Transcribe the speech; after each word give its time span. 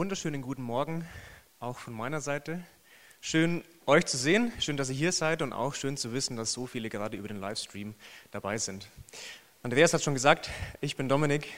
Wunderschönen 0.00 0.40
guten 0.40 0.62
Morgen 0.62 1.06
auch 1.58 1.76
von 1.76 1.92
meiner 1.92 2.22
Seite. 2.22 2.64
Schön, 3.20 3.62
euch 3.84 4.06
zu 4.06 4.16
sehen, 4.16 4.50
schön, 4.58 4.78
dass 4.78 4.88
ihr 4.88 4.94
hier 4.94 5.12
seid 5.12 5.42
und 5.42 5.52
auch 5.52 5.74
schön 5.74 5.98
zu 5.98 6.14
wissen, 6.14 6.38
dass 6.38 6.54
so 6.54 6.66
viele 6.66 6.88
gerade 6.88 7.18
über 7.18 7.28
den 7.28 7.38
Livestream 7.38 7.94
dabei 8.30 8.56
sind. 8.56 8.88
Andreas 9.62 9.92
hat 9.92 10.02
schon 10.02 10.14
gesagt, 10.14 10.48
ich 10.80 10.96
bin 10.96 11.10
Dominik 11.10 11.48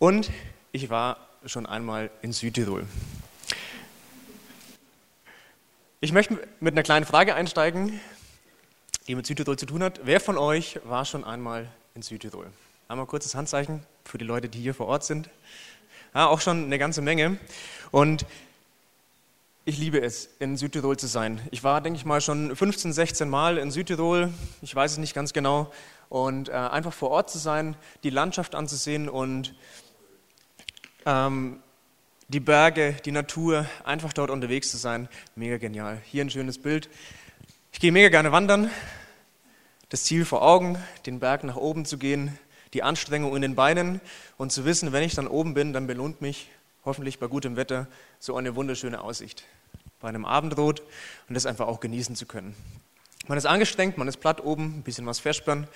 und 0.00 0.32
ich 0.72 0.90
war 0.90 1.28
schon 1.44 1.66
einmal 1.66 2.10
in 2.20 2.32
Südtirol. 2.32 2.84
Ich 6.00 6.10
möchte 6.10 6.40
mit 6.58 6.74
einer 6.74 6.82
kleinen 6.82 7.06
Frage 7.06 7.36
einsteigen, 7.36 8.00
die 9.06 9.14
mit 9.14 9.24
Südtirol 9.24 9.56
zu 9.56 9.66
tun 9.66 9.84
hat. 9.84 10.00
Wer 10.02 10.18
von 10.18 10.36
euch 10.36 10.80
war 10.82 11.04
schon 11.04 11.22
einmal 11.22 11.70
in 11.94 12.02
Südtirol? 12.02 12.50
Einmal 12.88 13.06
kurzes 13.06 13.36
Handzeichen 13.36 13.84
für 14.04 14.18
die 14.18 14.24
Leute, 14.24 14.48
die 14.48 14.58
hier 14.60 14.74
vor 14.74 14.88
Ort 14.88 15.04
sind. 15.04 15.30
Ja, 16.16 16.28
auch 16.28 16.40
schon 16.40 16.64
eine 16.64 16.78
ganze 16.78 17.02
Menge. 17.02 17.36
Und 17.90 18.24
ich 19.66 19.76
liebe 19.76 20.00
es, 20.00 20.30
in 20.38 20.56
Südtirol 20.56 20.96
zu 20.96 21.08
sein. 21.08 21.42
Ich 21.50 21.62
war, 21.62 21.82
denke 21.82 21.98
ich 21.98 22.06
mal, 22.06 22.22
schon 22.22 22.56
15, 22.56 22.94
16 22.94 23.28
Mal 23.28 23.58
in 23.58 23.70
Südtirol. 23.70 24.32
Ich 24.62 24.74
weiß 24.74 24.92
es 24.92 24.96
nicht 24.96 25.12
ganz 25.12 25.34
genau. 25.34 25.70
Und 26.08 26.48
äh, 26.48 26.52
einfach 26.52 26.94
vor 26.94 27.10
Ort 27.10 27.28
zu 27.28 27.36
sein, 27.36 27.76
die 28.02 28.08
Landschaft 28.08 28.54
anzusehen 28.54 29.10
und 29.10 29.54
ähm, 31.04 31.58
die 32.28 32.40
Berge, 32.40 32.96
die 33.04 33.12
Natur, 33.12 33.66
einfach 33.84 34.14
dort 34.14 34.30
unterwegs 34.30 34.70
zu 34.70 34.78
sein, 34.78 35.10
mega 35.34 35.58
genial. 35.58 36.00
Hier 36.06 36.24
ein 36.24 36.30
schönes 36.30 36.56
Bild. 36.56 36.88
Ich 37.72 37.78
gehe 37.78 37.92
mega 37.92 38.08
gerne 38.08 38.32
wandern. 38.32 38.70
Das 39.90 40.04
Ziel 40.04 40.24
vor 40.24 40.40
Augen, 40.40 40.82
den 41.04 41.20
Berg 41.20 41.44
nach 41.44 41.56
oben 41.56 41.84
zu 41.84 41.98
gehen, 41.98 42.38
die 42.76 42.82
Anstrengung 42.82 43.34
in 43.34 43.40
den 43.40 43.54
Beinen 43.54 44.02
und 44.36 44.52
zu 44.52 44.66
wissen, 44.66 44.92
wenn 44.92 45.02
ich 45.02 45.14
dann 45.14 45.28
oben 45.28 45.54
bin, 45.54 45.72
dann 45.72 45.86
belohnt 45.86 46.20
mich 46.20 46.50
hoffentlich 46.84 47.18
bei 47.18 47.26
gutem 47.26 47.56
Wetter 47.56 47.86
so 48.18 48.36
eine 48.36 48.54
wunderschöne 48.54 49.00
Aussicht 49.00 49.44
bei 49.98 50.10
einem 50.10 50.26
Abendrot 50.26 50.82
und 51.26 51.34
das 51.34 51.46
einfach 51.46 51.68
auch 51.68 51.80
genießen 51.80 52.16
zu 52.16 52.26
können. 52.26 52.54
Man 53.28 53.38
ist 53.38 53.46
angestrengt, 53.46 53.96
man 53.96 54.08
ist 54.08 54.18
platt 54.18 54.44
oben, 54.44 54.76
ein 54.76 54.82
bisschen 54.82 55.06
was 55.06 55.20
versperren 55.20 55.66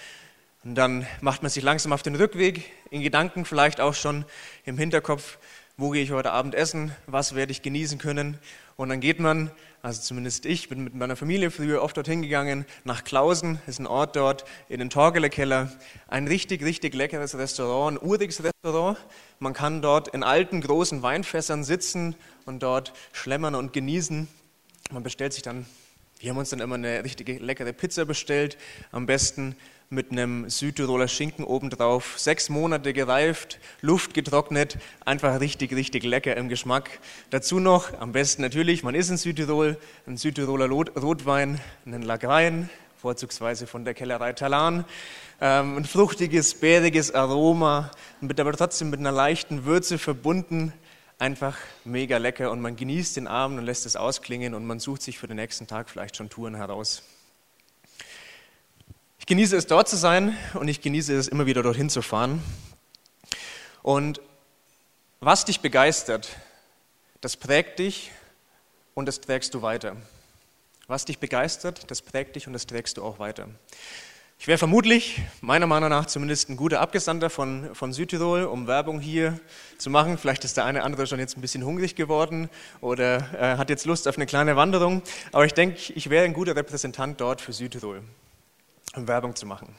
und 0.63 0.75
dann 0.75 1.07
macht 1.23 1.43
man 1.43 1.51
sich 1.51 1.65
langsam 1.65 1.95
auf 1.95 2.03
den 2.03 2.17
Rückweg, 2.17 2.71
in 2.91 3.01
Gedanken 3.01 3.47
vielleicht 3.47 3.81
auch 3.81 3.95
schon 3.95 4.27
im 4.67 4.77
Hinterkopf, 4.77 5.39
wo 5.81 5.91
gehe 5.91 6.03
ich 6.03 6.11
heute 6.11 6.33
Abend 6.33 6.55
essen, 6.55 6.93
was 7.07 7.35
werde 7.35 7.53
ich 7.53 7.63
genießen 7.63 7.99
können 7.99 8.39
und 8.77 8.91
dann 8.91 9.01
geht 9.01 9.19
man 9.19 9.51
also 9.83 10.03
zumindest 10.03 10.45
ich, 10.45 10.69
bin 10.69 10.85
mit 10.85 10.95
meiner 10.95 11.17
Familie 11.17 11.51
früher 11.51 11.81
oft 11.81 11.97
dorthin 11.97 12.21
gegangen, 12.21 12.67
nach 12.85 13.03
Klausen, 13.03 13.61
ist 13.67 13.79
ein 13.79 13.87
Ort 13.87 14.15
dort, 14.15 14.45
in 14.69 14.79
den 14.79 14.91
Torgeler 14.91 15.31
Keller. 15.31 15.73
Ein 16.07 16.27
richtig, 16.27 16.63
richtig 16.63 16.95
leckeres 16.95 17.37
Restaurant, 17.39 17.97
ein 17.97 18.07
uriges 18.07 18.43
Restaurant. 18.45 18.99
Man 19.39 19.55
kann 19.55 19.81
dort 19.81 20.09
in 20.09 20.23
alten, 20.23 20.61
großen 20.61 21.03
Weinfässern 21.03 21.65
sitzen 21.65 22.15
und 22.45 22.63
dort 22.63 22.93
schlemmern 23.13 23.55
und 23.55 23.73
genießen. 23.73 24.29
Man 24.91 25.03
bestellt 25.03 25.33
sich 25.33 25.43
dann, 25.43 25.65
wir 26.19 26.29
haben 26.29 26.37
uns 26.37 26.51
dann 26.51 26.61
immer 26.61 26.75
eine 26.75 27.03
richtige 27.03 27.39
leckere 27.39 27.73
Pizza 27.73 28.05
bestellt, 28.05 28.59
am 28.93 29.07
besten 29.07 29.57
mit 29.93 30.13
einem 30.13 30.49
Südtiroler 30.49 31.09
Schinken 31.09 31.45
obendrauf, 31.45 32.17
sechs 32.17 32.49
Monate 32.49 32.93
gereift, 32.93 33.59
Luft 33.81 34.15
getrocknet, 34.15 34.79
einfach 35.05 35.41
richtig, 35.41 35.75
richtig 35.75 36.05
lecker 36.05 36.37
im 36.37 36.49
Geschmack. 36.49 37.01
Dazu 37.31 37.59
noch, 37.59 37.99
am 37.99 38.13
besten 38.13 38.43
natürlich, 38.43 38.85
man 38.85 38.95
ist 38.95 39.11
in 39.11 39.17
Südtirol, 39.17 39.77
ein 40.07 40.17
Südtiroler 40.17 40.69
Rotwein, 40.69 41.61
einen 41.85 42.03
Lagrein, 42.03 42.71
vorzugsweise 43.03 43.67
von 43.67 43.85
der 43.85 43.95
Kellerei 43.95 44.33
Talan, 44.33 44.85
ähm, 45.41 45.79
ein 45.79 45.85
fruchtiges, 45.85 46.55
bäriges 46.55 47.13
Aroma, 47.13 47.91
mit, 48.21 48.39
aber 48.39 48.53
trotzdem 48.53 48.91
mit 48.91 49.01
einer 49.01 49.11
leichten 49.11 49.65
Würze 49.65 49.99
verbunden, 49.99 50.73
einfach 51.19 51.57
mega 51.85 52.19
lecker 52.19 52.53
und 52.53 52.61
man 52.61 52.77
genießt 52.77 53.17
den 53.17 53.27
Abend 53.27 53.59
und 53.59 53.65
lässt 53.65 53.87
es 53.87 53.97
ausklingen 53.97 54.55
und 54.55 54.65
man 54.69 54.79
sucht 54.79 55.03
sich 55.03 55.19
für 55.19 55.27
den 55.27 55.39
nächsten 55.39 55.67
Tag 55.67 55.91
vielleicht 55.91 56.17
schon 56.17 56.29
Touren 56.29 56.55
heraus 56.55 57.03
genieße 59.27 59.57
es, 59.57 59.67
dort 59.67 59.89
zu 59.89 59.97
sein 59.97 60.37
und 60.55 60.69
ich 60.69 60.81
genieße 60.81 61.15
es, 61.15 61.29
immer 61.29 61.47
wieder 61.47 61.63
dorthin 61.63 61.91
zu 61.91 62.03
fahren. 62.03 62.43
Und 63.83 64.21
was 65.21 65.45
dich 65.45 65.61
begeistert, 65.61 66.37
das 67.21 67.37
prägt 67.37 67.79
dich 67.79 68.11
und 68.95 69.07
das 69.07 69.21
trägst 69.21 69.53
du 69.53 69.63
weiter. 69.63 69.97
Was 70.87 71.05
dich 71.05 71.19
begeistert, 71.19 71.91
das 71.91 72.03
prägt 72.03 72.37
dich 72.37 72.47
und 72.47 72.55
das 72.55 72.67
trägst 72.67 72.97
du 72.97 73.05
auch 73.05 73.19
weiter. 73.19 73.49
Ich 74.39 74.47
wäre 74.47 74.57
vermutlich, 74.57 75.21
meiner 75.43 75.67
Meinung 75.67 75.91
nach 75.91 76.07
zumindest, 76.07 76.49
ein 76.49 76.57
guter 76.57 76.81
Abgesandter 76.81 77.29
von, 77.29 77.75
von 77.75 77.93
Südtirol, 77.93 78.45
um 78.45 78.67
Werbung 78.67 78.99
hier 78.99 79.39
zu 79.77 79.91
machen. 79.91 80.17
Vielleicht 80.17 80.45
ist 80.47 80.57
der 80.57 80.65
eine 80.65 80.79
oder 80.79 80.87
andere 80.87 81.07
schon 81.07 81.19
jetzt 81.19 81.37
ein 81.37 81.43
bisschen 81.43 81.63
hungrig 81.63 81.95
geworden 81.95 82.49
oder 82.81 83.19
äh, 83.39 83.59
hat 83.59 83.69
jetzt 83.69 83.85
Lust 83.85 84.09
auf 84.09 84.17
eine 84.17 84.25
kleine 84.25 84.57
Wanderung. 84.57 85.03
Aber 85.33 85.45
ich 85.45 85.53
denke, 85.53 85.93
ich 85.93 86.09
wäre 86.09 86.25
ein 86.25 86.33
guter 86.33 86.57
Repräsentant 86.57 87.21
dort 87.21 87.43
für 87.43 87.53
Südtirol 87.53 88.03
um 88.95 89.07
Werbung 89.07 89.37
zu 89.37 89.47
machen. 89.47 89.75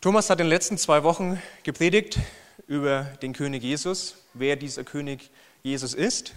Thomas 0.00 0.30
hat 0.30 0.40
in 0.40 0.46
den 0.46 0.50
letzten 0.50 0.78
zwei 0.78 1.04
Wochen 1.04 1.40
gepredigt 1.62 2.18
über 2.66 3.04
den 3.22 3.32
König 3.32 3.62
Jesus, 3.62 4.16
wer 4.34 4.56
dieser 4.56 4.84
König 4.84 5.30
Jesus 5.62 5.94
ist 5.94 6.34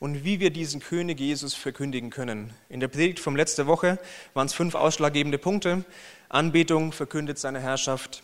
und 0.00 0.24
wie 0.24 0.40
wir 0.40 0.50
diesen 0.50 0.80
König 0.80 1.20
Jesus 1.20 1.54
verkündigen 1.54 2.10
können. 2.10 2.52
In 2.68 2.80
der 2.80 2.88
Predigt 2.88 3.20
vom 3.20 3.36
letzter 3.36 3.66
Woche 3.66 3.98
waren 4.34 4.46
es 4.46 4.54
fünf 4.54 4.74
ausschlaggebende 4.74 5.38
Punkte. 5.38 5.84
Anbetung 6.28 6.92
verkündet 6.92 7.38
seine 7.38 7.60
Herrschaft, 7.60 8.22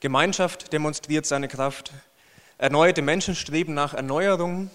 Gemeinschaft 0.00 0.72
demonstriert 0.72 1.24
seine 1.24 1.48
Kraft, 1.48 1.92
erneuerte 2.58 3.02
Menschen 3.02 3.34
streben 3.34 3.72
nach 3.72 3.94
Erneuerung, 3.94 4.70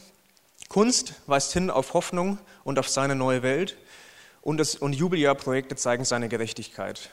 Kunst 0.69 1.13
weist 1.28 1.53
hin 1.53 1.69
auf 1.69 1.94
Hoffnung 1.94 2.40
und 2.63 2.79
auf 2.79 2.90
seine 2.90 3.16
neue 3.16 3.44
Welt 3.44 3.78
und, 4.44 4.58
das, 4.58 4.76
und 4.76 4.94
Jubeljahrprojekte 4.94 5.76
zeigen 5.76 6.06
seine 6.06 6.30
Gerechtigkeit. 6.30 7.09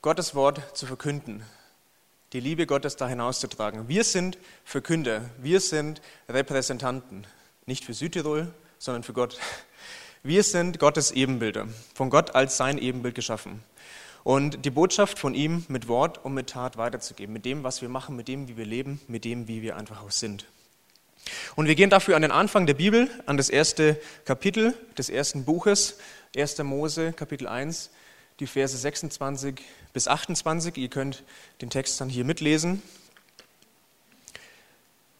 Gottes 0.00 0.34
Wort 0.34 0.76
zu 0.76 0.86
verkünden, 0.86 1.44
die 2.32 2.40
Liebe 2.40 2.66
Gottes 2.66 2.96
da 2.96 3.08
hinauszutragen. 3.08 3.88
Wir 3.88 4.04
sind 4.04 4.38
Verkünder, 4.64 5.28
wir 5.38 5.60
sind 5.60 6.00
Repräsentanten, 6.28 7.26
nicht 7.66 7.84
für 7.84 7.94
Südtirol, 7.94 8.52
sondern 8.78 9.02
für 9.02 9.12
Gott. 9.12 9.38
Wir 10.22 10.42
sind 10.42 10.78
Gottes 10.78 11.10
Ebenbilder, 11.10 11.68
von 11.94 12.10
Gott 12.10 12.34
als 12.34 12.56
sein 12.56 12.78
Ebenbild 12.78 13.14
geschaffen. 13.14 13.62
Und 14.22 14.64
die 14.64 14.70
Botschaft 14.70 15.18
von 15.18 15.34
ihm 15.34 15.66
mit 15.68 15.86
Wort 15.86 16.24
und 16.24 16.32
mit 16.32 16.48
Tat 16.48 16.78
weiterzugeben, 16.78 17.32
mit 17.32 17.44
dem, 17.44 17.62
was 17.62 17.82
wir 17.82 17.90
machen, 17.90 18.16
mit 18.16 18.28
dem, 18.28 18.48
wie 18.48 18.56
wir 18.56 18.64
leben, 18.64 19.00
mit 19.06 19.24
dem, 19.24 19.48
wie 19.48 19.60
wir 19.60 19.76
einfach 19.76 20.02
auch 20.02 20.10
sind. 20.10 20.46
Und 21.56 21.66
wir 21.66 21.74
gehen 21.74 21.90
dafür 21.90 22.16
an 22.16 22.22
den 22.22 22.30
Anfang 22.30 22.66
der 22.66 22.74
Bibel, 22.74 23.10
an 23.26 23.36
das 23.36 23.48
erste 23.48 24.00
Kapitel 24.24 24.74
des 24.98 25.08
ersten 25.08 25.44
Buches, 25.44 25.98
1. 26.36 26.58
Mose, 26.58 27.12
Kapitel 27.12 27.46
1, 27.46 27.90
die 28.40 28.46
Verse 28.46 28.76
26 28.76 29.60
bis 29.92 30.08
28. 30.08 30.76
Ihr 30.76 30.88
könnt 30.88 31.22
den 31.60 31.70
Text 31.70 32.00
dann 32.00 32.08
hier 32.08 32.24
mitlesen. 32.24 32.82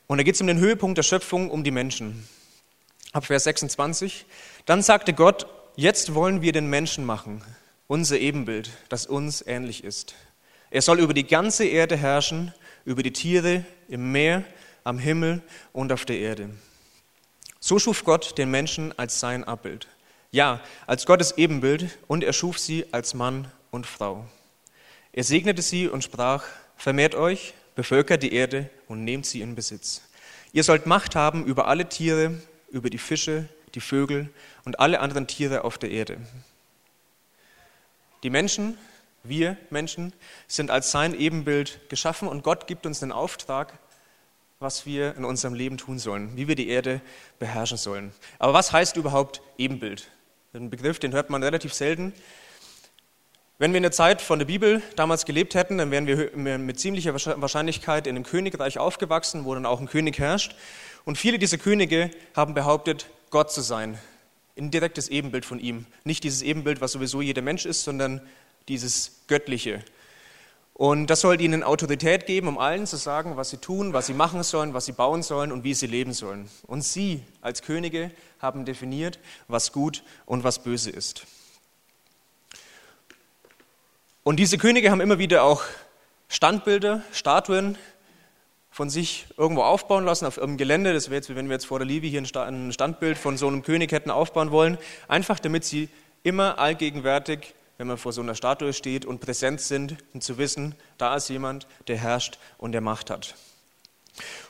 Und 0.07 0.19
da 0.19 0.25
geht 0.25 0.35
es 0.35 0.41
um 0.41 0.47
den 0.47 0.59
Höhepunkt 0.59 0.99
der 0.99 1.03
Schöpfung, 1.03 1.51
um 1.51 1.65
die 1.65 1.71
Menschen. 1.71 2.29
Ab 3.13 3.27
Vers 3.27 3.45
26. 3.45 4.27
Dann 4.67 4.83
sagte 4.83 5.13
Gott, 5.13 5.47
jetzt 5.77 6.15
wollen 6.15 6.43
wir 6.43 6.53
den 6.53 6.69
Menschen 6.69 7.05
machen, 7.05 7.43
unser 7.87 8.19
Ebenbild, 8.19 8.71
das 8.89 9.07
uns 9.07 9.43
ähnlich 9.47 9.85
ist. 9.85 10.15
Er 10.71 10.83
soll 10.83 10.99
über 10.99 11.15
die 11.15 11.27
ganze 11.27 11.65
Erde 11.65 11.97
herrschen, 11.97 12.53
über 12.85 13.03
die 13.03 13.13
Tiere 13.13 13.65
im 13.89 14.13
Meer, 14.13 14.45
am 14.85 14.99
Himmel 14.99 15.43
und 15.73 15.93
auf 15.93 16.05
der 16.05 16.19
Erde. 16.19 16.51
So 17.59 17.79
schuf 17.79 18.05
Gott 18.05 18.37
den 18.39 18.51
Menschen 18.51 18.97
als 18.99 19.19
sein 19.21 19.45
Abbild. 19.45 19.89
Ja, 20.31 20.61
als 20.87 21.07
Gottes 21.07 21.33
Ebenbild 21.39 21.99
und 22.07 22.23
er 22.23 22.33
schuf 22.33 22.59
sie 22.59 22.87
als 22.93 23.15
Mann 23.15 23.51
und 23.71 23.87
Frau. 23.87 24.27
Er 25.13 25.25
segnete 25.25 25.63
sie 25.63 25.89
und 25.89 26.05
sprach, 26.05 26.45
vermehrt 26.77 27.15
euch, 27.15 27.55
bevölkert 27.75 28.23
die 28.23 28.35
Erde 28.35 28.69
und 28.89 29.05
nehmt 29.05 29.27
sie 29.27 29.41
in 29.41 29.55
Besitz. 29.55 30.03
Ihr 30.53 30.65
sollt 30.65 30.87
Macht 30.87 31.17
haben 31.17 31.45
über 31.45 31.69
alle 31.69 31.89
Tiere, 31.89 32.35
über 32.71 32.91
die 32.91 32.99
Fische, 32.99 33.49
die 33.75 33.81
Vögel 33.81 34.29
und 34.65 34.79
alle 34.81 35.01
anderen 35.01 35.27
Tiere 35.27 35.65
auf 35.65 35.79
der 35.79 35.91
Erde. 35.91 36.19
Die 38.23 38.31
Menschen, 38.31 38.79
wir 39.23 39.57
Menschen, 39.71 40.13
sind 40.49 40.71
als 40.71 40.91
sein 40.91 41.19
Ebenbild 41.19 41.81
geschaffen 41.89 42.29
und 42.29 42.43
Gott 42.43 42.67
gibt 42.67 42.87
uns 42.87 43.01
den 43.01 43.13
Auftrag, 43.13 43.79
was 44.65 44.87
wir 44.87 45.15
in 45.17 45.27
unserem 45.27 45.53
Leben 45.53 45.77
tun 45.77 45.99
sollen, 45.99 46.37
wie 46.37 46.49
wir 46.49 46.57
die 46.57 46.69
Erde 46.69 47.03
beherrschen 47.39 47.77
sollen. 47.77 48.13
Aber 48.39 48.55
was 48.55 48.73
heißt 48.73 48.97
überhaupt 48.97 49.43
Ebenbild? 49.59 50.11
Den 50.55 50.71
Begriff, 50.71 50.99
den 50.99 51.13
hört 51.13 51.29
man 51.29 51.43
relativ 51.43 51.75
selten. 51.75 52.15
Wenn 53.59 53.73
wir 53.73 53.77
in 53.77 53.83
der 53.83 53.93
Zeit 53.93 54.23
von 54.23 54.39
der 54.39 54.47
Bibel 54.47 54.83
damals 54.97 55.27
gelebt 55.27 55.55
hätten, 55.55 55.77
dann 55.77 55.91
wären 55.91 56.07
wir 56.07 56.59
mit 56.59 56.81
ziemlicher 56.81 57.13
Wahrscheinlichkeit 57.13 58.07
in 58.07 58.17
einem 58.17 58.25
Königreich 58.25 58.79
aufgewachsen, 58.79 59.45
wo 59.45 59.53
dann 59.55 59.67
auch 59.67 59.81
ein 59.81 59.87
König 59.87 60.19
herrscht. 60.19 60.57
Und 61.05 61.19
viele 61.19 61.39
dieser 61.39 61.59
Könige 61.59 62.11
haben 62.35 62.55
behauptet, 62.55 63.11
Gott 63.29 63.53
zu 63.53 63.61
sein. 63.61 63.99
Ein 64.57 64.71
direktes 64.71 65.09
Ebenbild 65.11 65.45
von 65.45 65.61
ihm. 65.61 65.85
Nicht 66.05 66.25
dieses 66.25 66.41
Ebenbild, 66.41 66.81
was 66.81 66.93
sowieso 66.93 67.21
jeder 67.21 67.43
Mensch 67.43 67.67
ist, 67.67 67.85
sondern 67.85 68.23
dieses 68.69 69.21
Göttliche. 69.27 69.85
Und 70.77 71.07
das 71.07 71.21
sollte 71.21 71.45
ihnen 71.45 71.63
Autorität 71.63 72.27
geben, 72.27 72.49
um 72.49 72.59
allen 72.59 72.87
zu 72.87 72.97
sagen, 72.97 73.37
was 73.37 73.51
sie 73.51 73.59
tun, 73.59 73.93
was 73.93 74.07
sie 74.07 74.13
machen 74.13 74.43
sollen, 74.43 74.75
was 74.75 74.87
sie 74.87 74.93
bauen 74.93 75.23
sollen 75.23 75.53
und 75.53 75.63
wie 75.63 75.73
sie 75.73 75.87
leben 75.87 76.13
sollen. 76.13 76.51
Und 76.67 76.83
sie 76.83 77.23
als 77.41 77.63
Könige 77.63 78.11
haben 78.41 78.65
definiert, 78.65 79.21
was 79.47 79.71
gut 79.71 80.03
und 80.27 80.43
was 80.43 80.65
böse 80.65 80.91
ist. 80.91 81.27
Und 84.25 84.37
diese 84.37 84.59
Könige 84.59 84.91
haben 84.91 85.01
immer 85.01 85.19
wieder 85.19 85.45
auch 85.45 85.63
Standbilder, 86.29 87.03
Statuen 87.13 87.79
von 88.73 88.91
sich 88.91 89.27
irgendwo 89.37 89.63
aufbauen 89.63 90.05
lassen 90.05 90.27
auf 90.27 90.39
irgendeinem 90.39 90.59
Gelände. 90.59 90.93
Das 90.93 91.09
wäre 91.09 91.17
jetzt, 91.17 91.33
wenn 91.33 91.47
wir 91.47 91.55
jetzt 91.55 91.67
vor 91.67 91.79
der 91.79 91.87
Livi 91.87 92.11
hier 92.11 92.21
ein 92.21 92.73
Standbild 92.73 93.17
von 93.17 93.37
so 93.37 93.47
einem 93.47 93.63
König 93.63 93.93
hätten 93.93 94.11
aufbauen 94.11 94.51
wollen. 94.51 94.79
Einfach 95.07 95.39
damit 95.39 95.65
sie 95.65 95.89
immer 96.25 96.59
allgegenwärtig, 96.59 97.55
wenn 97.79 97.87
man 97.87 97.99
vor 97.99 98.13
so 98.13 98.23
einer 98.23 98.35
Statue 98.35 98.73
steht 98.73 99.05
und 99.05 99.21
präsent 99.21 99.61
sind, 99.61 99.97
um 100.13 100.21
zu 100.21 100.39
wissen, 100.39 100.75
da 100.99 101.17
ist 101.17 101.29
jemand, 101.29 101.67
der 101.89 101.97
herrscht 101.97 102.39
und 102.59 102.73
der 102.73 102.81
Macht 102.81 103.11
hat. 103.11 103.35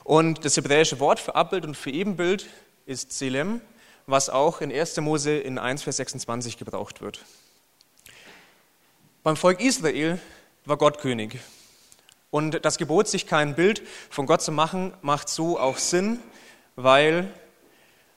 Und 0.03 0.45
das 0.45 0.57
hebräische 0.57 0.99
Wort 0.99 1.19
für 1.19 1.35
Abbild 1.35 1.65
und 1.65 1.75
für 1.75 1.89
Ebenbild 1.89 2.47
ist 2.85 3.11
Selem, 3.11 3.61
was 4.05 4.29
auch 4.29 4.61
in 4.61 4.71
1. 4.71 4.97
Mose 4.97 5.37
in 5.37 5.57
1, 5.57 5.83
Vers 5.83 5.97
26 5.97 6.57
gebraucht 6.57 7.01
wird. 7.01 7.25
Beim 9.23 9.35
Volk 9.35 9.59
Israel 9.59 10.19
war 10.65 10.77
Gott 10.77 10.99
König. 10.99 11.39
Und 12.29 12.63
das 12.63 12.77
Gebot, 12.77 13.07
sich 13.07 13.25
kein 13.25 13.55
Bild 13.55 13.81
von 14.09 14.27
Gott 14.27 14.41
zu 14.41 14.51
machen, 14.51 14.93
macht 15.01 15.29
so 15.29 15.59
auch 15.59 15.77
Sinn, 15.77 16.19
weil 16.75 17.31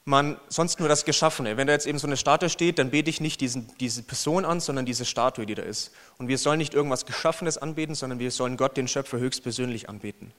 man 0.09 0.39
sonst 0.49 0.81
nur 0.81 0.89
das 0.89 1.05
Geschaffene. 1.05 1.57
Wenn 1.57 1.67
da 1.67 1.73
jetzt 1.73 1.87
eben 1.87 1.99
so 1.99 2.07
eine 2.07 2.17
Statue 2.17 2.49
steht, 2.49 2.79
dann 2.79 2.91
bete 2.91 3.11
ich 3.11 3.21
nicht 3.21 3.41
diesen, 3.41 3.71
diese 3.79 4.03
Person 4.03 4.45
an, 4.45 4.61
sondern 4.61 4.87
diese 4.87 5.05
Statue, 5.05 5.47
die 5.47 5.55
da 5.55 5.63
ist. 5.63 5.93
Und 6.19 6.29
wir 6.29 6.39
sollen 6.39 6.59
nicht 6.59 6.75
irgendwas 6.75 7.07
Geschaffenes 7.07 7.59
anbeten, 7.59 7.95
sondern 7.95 8.19
wir 8.19 8.31
sollen 8.31 8.57
Gott, 8.57 8.77
den 8.77 8.89
Schöpfer, 8.89 9.19
höchstpersönlich 9.19 9.89
anbeten. 9.89 10.33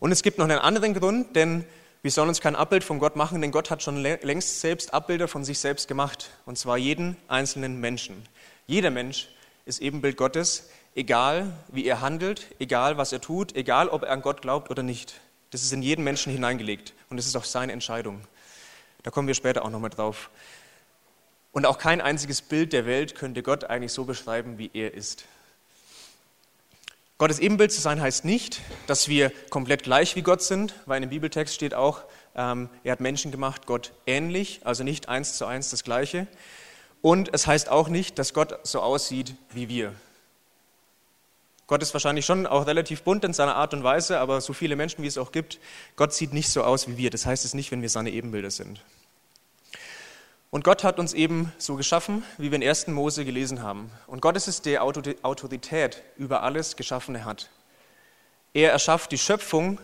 Und 0.00 0.12
es 0.12 0.22
gibt 0.22 0.38
noch 0.38 0.44
einen 0.44 0.58
anderen 0.58 0.94
Grund, 0.94 1.34
denn 1.36 1.64
wir 2.02 2.10
sollen 2.10 2.28
uns 2.28 2.40
kein 2.40 2.56
Abbild 2.56 2.84
von 2.84 2.98
Gott 2.98 3.16
machen, 3.16 3.40
denn 3.40 3.50
Gott 3.50 3.70
hat 3.70 3.82
schon 3.82 3.96
längst 3.96 4.60
selbst 4.60 4.94
Abbilder 4.94 5.28
von 5.28 5.44
sich 5.44 5.58
selbst 5.58 5.88
gemacht. 5.88 6.30
Und 6.46 6.58
zwar 6.58 6.78
jeden 6.78 7.16
einzelnen 7.26 7.80
Menschen. 7.80 8.22
Jeder 8.66 8.90
Mensch 8.90 9.28
ist 9.64 9.80
Ebenbild 9.80 10.16
Gottes 10.16 10.68
egal 10.98 11.52
wie 11.68 11.86
er 11.86 12.00
handelt, 12.00 12.46
egal 12.58 12.98
was 12.98 13.12
er 13.12 13.20
tut, 13.20 13.54
egal 13.54 13.88
ob 13.88 14.02
er 14.02 14.10
an 14.10 14.22
Gott 14.22 14.42
glaubt 14.42 14.70
oder 14.70 14.82
nicht. 14.82 15.20
Das 15.50 15.62
ist 15.62 15.72
in 15.72 15.80
jeden 15.80 16.04
Menschen 16.04 16.32
hineingelegt 16.32 16.92
und 17.08 17.16
das 17.16 17.26
ist 17.26 17.36
auch 17.36 17.44
seine 17.44 17.72
Entscheidung. 17.72 18.20
Da 19.02 19.10
kommen 19.10 19.28
wir 19.28 19.34
später 19.34 19.64
auch 19.64 19.70
nochmal 19.70 19.90
drauf. 19.90 20.30
Und 21.52 21.66
auch 21.66 21.78
kein 21.78 22.00
einziges 22.00 22.42
Bild 22.42 22.72
der 22.72 22.86
Welt 22.86 23.14
könnte 23.14 23.42
Gott 23.42 23.64
eigentlich 23.64 23.92
so 23.92 24.04
beschreiben, 24.04 24.58
wie 24.58 24.70
er 24.74 24.94
ist. 24.94 25.24
Gottes 27.18 27.40
Ebenbild 27.40 27.72
zu 27.72 27.80
sein 27.80 28.00
heißt 28.00 28.24
nicht, 28.24 28.60
dass 28.86 29.08
wir 29.08 29.32
komplett 29.50 29.82
gleich 29.82 30.14
wie 30.14 30.22
Gott 30.22 30.40
sind, 30.40 30.74
weil 30.86 31.00
dem 31.00 31.10
Bibeltext 31.10 31.52
steht 31.52 31.74
auch, 31.74 32.02
ähm, 32.36 32.68
er 32.84 32.92
hat 32.92 33.00
Menschen 33.00 33.32
gemacht, 33.32 33.66
Gott 33.66 33.92
ähnlich, 34.06 34.60
also 34.62 34.84
nicht 34.84 35.08
eins 35.08 35.36
zu 35.36 35.44
eins 35.44 35.70
das 35.70 35.82
Gleiche. 35.82 36.28
Und 37.02 37.34
es 37.34 37.48
heißt 37.48 37.70
auch 37.70 37.88
nicht, 37.88 38.20
dass 38.20 38.34
Gott 38.34 38.60
so 38.62 38.80
aussieht 38.80 39.34
wie 39.50 39.68
wir. 39.68 39.94
Gott 41.68 41.82
ist 41.82 41.92
wahrscheinlich 41.92 42.24
schon 42.24 42.46
auch 42.46 42.66
relativ 42.66 43.02
bunt 43.02 43.24
in 43.24 43.34
seiner 43.34 43.54
Art 43.54 43.74
und 43.74 43.84
Weise, 43.84 44.18
aber 44.20 44.40
so 44.40 44.54
viele 44.54 44.74
Menschen, 44.74 45.04
wie 45.04 45.06
es 45.06 45.18
auch 45.18 45.32
gibt, 45.32 45.60
Gott 45.96 46.14
sieht 46.14 46.32
nicht 46.32 46.48
so 46.48 46.64
aus 46.64 46.88
wie 46.88 46.96
wir. 46.96 47.10
Das 47.10 47.26
heißt 47.26 47.44
es 47.44 47.52
nicht, 47.52 47.70
wenn 47.70 47.82
wir 47.82 47.90
seine 47.90 48.10
Ebenbilder 48.10 48.50
sind. 48.50 48.82
Und 50.50 50.64
Gott 50.64 50.82
hat 50.82 50.98
uns 50.98 51.12
eben 51.12 51.52
so 51.58 51.76
geschaffen, 51.76 52.24
wie 52.38 52.50
wir 52.50 52.56
in 52.56 52.66
1. 52.66 52.86
Mose 52.86 53.26
gelesen 53.26 53.62
haben. 53.62 53.90
Und 54.06 54.22
Gott 54.22 54.34
ist 54.34 54.48
es, 54.48 54.62
der 54.62 54.82
Autorität 54.82 56.02
über 56.16 56.42
alles 56.42 56.74
Geschaffene 56.74 57.26
hat. 57.26 57.50
Er 58.54 58.72
erschafft 58.72 59.12
die 59.12 59.18
Schöpfung 59.18 59.78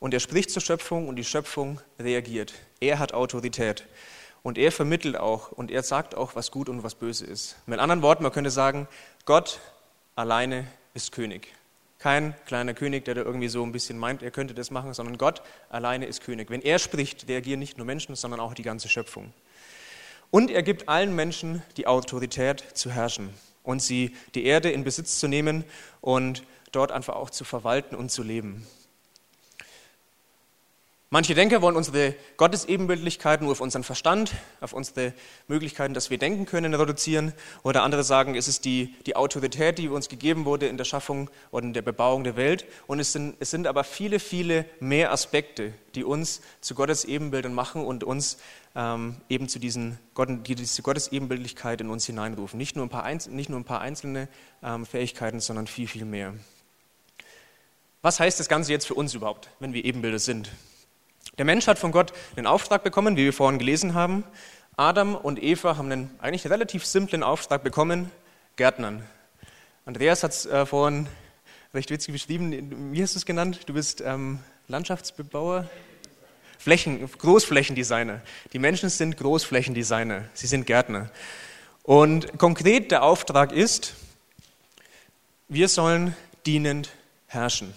und 0.00 0.12
er 0.12 0.18
spricht 0.18 0.50
zur 0.50 0.62
Schöpfung 0.62 1.06
und 1.06 1.14
die 1.14 1.24
Schöpfung 1.24 1.80
reagiert. 2.00 2.54
Er 2.80 2.98
hat 2.98 3.14
Autorität. 3.14 3.86
Und 4.42 4.58
er 4.58 4.72
vermittelt 4.72 5.16
auch 5.16 5.52
und 5.52 5.70
er 5.70 5.84
sagt 5.84 6.16
auch, 6.16 6.34
was 6.34 6.50
gut 6.50 6.68
und 6.68 6.82
was 6.82 6.96
böse 6.96 7.24
ist. 7.24 7.54
Mit 7.66 7.78
anderen 7.78 8.02
Worten, 8.02 8.24
man 8.24 8.32
könnte 8.32 8.50
sagen, 8.50 8.88
Gott 9.26 9.60
alleine 10.16 10.66
ist 10.94 11.12
König. 11.12 11.48
Kein 11.98 12.34
kleiner 12.46 12.72
König, 12.72 13.04
der 13.04 13.14
da 13.14 13.22
irgendwie 13.22 13.48
so 13.48 13.62
ein 13.62 13.72
bisschen 13.72 13.98
meint, 13.98 14.22
er 14.22 14.30
könnte 14.30 14.54
das 14.54 14.70
machen, 14.70 14.94
sondern 14.94 15.18
Gott 15.18 15.42
alleine 15.68 16.06
ist 16.06 16.22
König. 16.22 16.48
Wenn 16.50 16.62
er 16.62 16.78
spricht, 16.78 17.28
reagieren 17.28 17.60
nicht 17.60 17.76
nur 17.76 17.86
Menschen, 17.86 18.16
sondern 18.16 18.40
auch 18.40 18.54
die 18.54 18.62
ganze 18.62 18.88
Schöpfung. 18.88 19.32
Und 20.30 20.50
er 20.50 20.62
gibt 20.62 20.88
allen 20.88 21.14
Menschen 21.14 21.62
die 21.76 21.86
Autorität 21.86 22.64
zu 22.74 22.90
herrschen 22.90 23.30
und 23.62 23.82
sie 23.82 24.16
die 24.34 24.44
Erde 24.44 24.70
in 24.70 24.84
Besitz 24.84 25.18
zu 25.18 25.28
nehmen 25.28 25.64
und 26.00 26.42
dort 26.72 26.92
einfach 26.92 27.16
auch 27.16 27.30
zu 27.30 27.44
verwalten 27.44 27.94
und 27.94 28.10
zu 28.10 28.22
leben. 28.22 28.66
Manche 31.12 31.34
Denker 31.34 31.60
wollen 31.60 31.74
unsere 31.74 32.14
Gottesebenbildlichkeit 32.36 33.42
nur 33.42 33.50
auf 33.50 33.60
unseren 33.60 33.82
Verstand, 33.82 34.32
auf 34.60 34.72
unsere 34.72 35.12
Möglichkeiten, 35.48 35.92
dass 35.92 36.08
wir 36.08 36.18
denken 36.18 36.46
können, 36.46 36.72
reduzieren. 36.72 37.32
Oder 37.64 37.82
andere 37.82 38.04
sagen, 38.04 38.36
es 38.36 38.46
ist 38.46 38.64
die, 38.64 38.94
die 39.06 39.16
Autorität, 39.16 39.78
die 39.78 39.88
uns 39.88 40.08
gegeben 40.08 40.44
wurde 40.44 40.68
in 40.68 40.76
der 40.76 40.84
Schaffung 40.84 41.28
und 41.50 41.64
in 41.64 41.72
der 41.72 41.82
Bebauung 41.82 42.22
der 42.22 42.36
Welt. 42.36 42.64
Und 42.86 43.00
es 43.00 43.10
sind, 43.10 43.34
es 43.40 43.50
sind 43.50 43.66
aber 43.66 43.82
viele, 43.82 44.20
viele 44.20 44.66
mehr 44.78 45.10
Aspekte, 45.10 45.74
die 45.96 46.04
uns 46.04 46.42
zu 46.60 46.76
Gottes 46.76 47.04
Ebenbildern 47.04 47.54
machen 47.54 47.84
und 47.84 48.04
uns 48.04 48.38
ähm, 48.76 49.16
eben 49.28 49.48
zu 49.48 49.58
diesen 49.58 49.98
Gott, 50.14 50.28
die 50.46 50.54
diese 50.54 50.82
Gottesebenbildlichkeit 50.82 51.80
in 51.80 51.90
uns 51.90 52.06
hineinrufen. 52.06 52.56
Nicht 52.56 52.76
nur 52.76 52.86
ein 52.86 52.88
paar, 52.88 53.02
Einzel, 53.02 53.32
nicht 53.32 53.50
nur 53.50 53.58
ein 53.58 53.64
paar 53.64 53.80
einzelne 53.80 54.28
ähm, 54.62 54.86
Fähigkeiten, 54.86 55.40
sondern 55.40 55.66
viel, 55.66 55.88
viel 55.88 56.04
mehr. 56.04 56.34
Was 58.00 58.20
heißt 58.20 58.38
das 58.38 58.48
Ganze 58.48 58.70
jetzt 58.70 58.86
für 58.86 58.94
uns 58.94 59.12
überhaupt, 59.12 59.50
wenn 59.58 59.72
wir 59.72 59.84
Ebenbilder 59.84 60.20
sind? 60.20 60.52
Der 61.38 61.44
Mensch 61.44 61.66
hat 61.66 61.78
von 61.78 61.92
Gott 61.92 62.12
einen 62.36 62.46
Auftrag 62.46 62.82
bekommen, 62.82 63.16
wie 63.16 63.24
wir 63.24 63.32
vorhin 63.32 63.58
gelesen 63.58 63.94
haben. 63.94 64.24
Adam 64.76 65.14
und 65.14 65.42
Eva 65.42 65.76
haben 65.76 65.90
einen 65.90 66.10
eigentlich 66.20 66.48
relativ 66.50 66.84
simplen 66.84 67.22
Auftrag 67.22 67.62
bekommen, 67.62 68.10
Gärtnern. 68.56 69.02
Andreas 69.86 70.22
hat 70.22 70.32
es 70.32 70.46
äh, 70.46 70.66
vorhin 70.66 71.08
recht 71.72 71.90
witzig 71.90 72.12
beschrieben. 72.12 72.92
Wie 72.92 73.02
hast 73.02 73.14
du 73.14 73.18
es 73.18 73.26
genannt? 73.26 73.60
Du 73.66 73.74
bist 73.74 74.02
ähm, 74.04 74.40
Landschaftsbebauer? 74.68 75.68
Flächen, 76.58 77.10
Großflächendesigner. 77.10 78.20
Die 78.52 78.58
Menschen 78.58 78.90
sind 78.90 79.16
Großflächendesigner. 79.16 80.24
Sie 80.34 80.46
sind 80.46 80.66
Gärtner. 80.66 81.10
Und 81.82 82.38
konkret 82.38 82.90
der 82.90 83.02
Auftrag 83.02 83.52
ist, 83.52 83.94
wir 85.48 85.68
sollen 85.68 86.14
dienend 86.44 86.90
herrschen. 87.26 87.72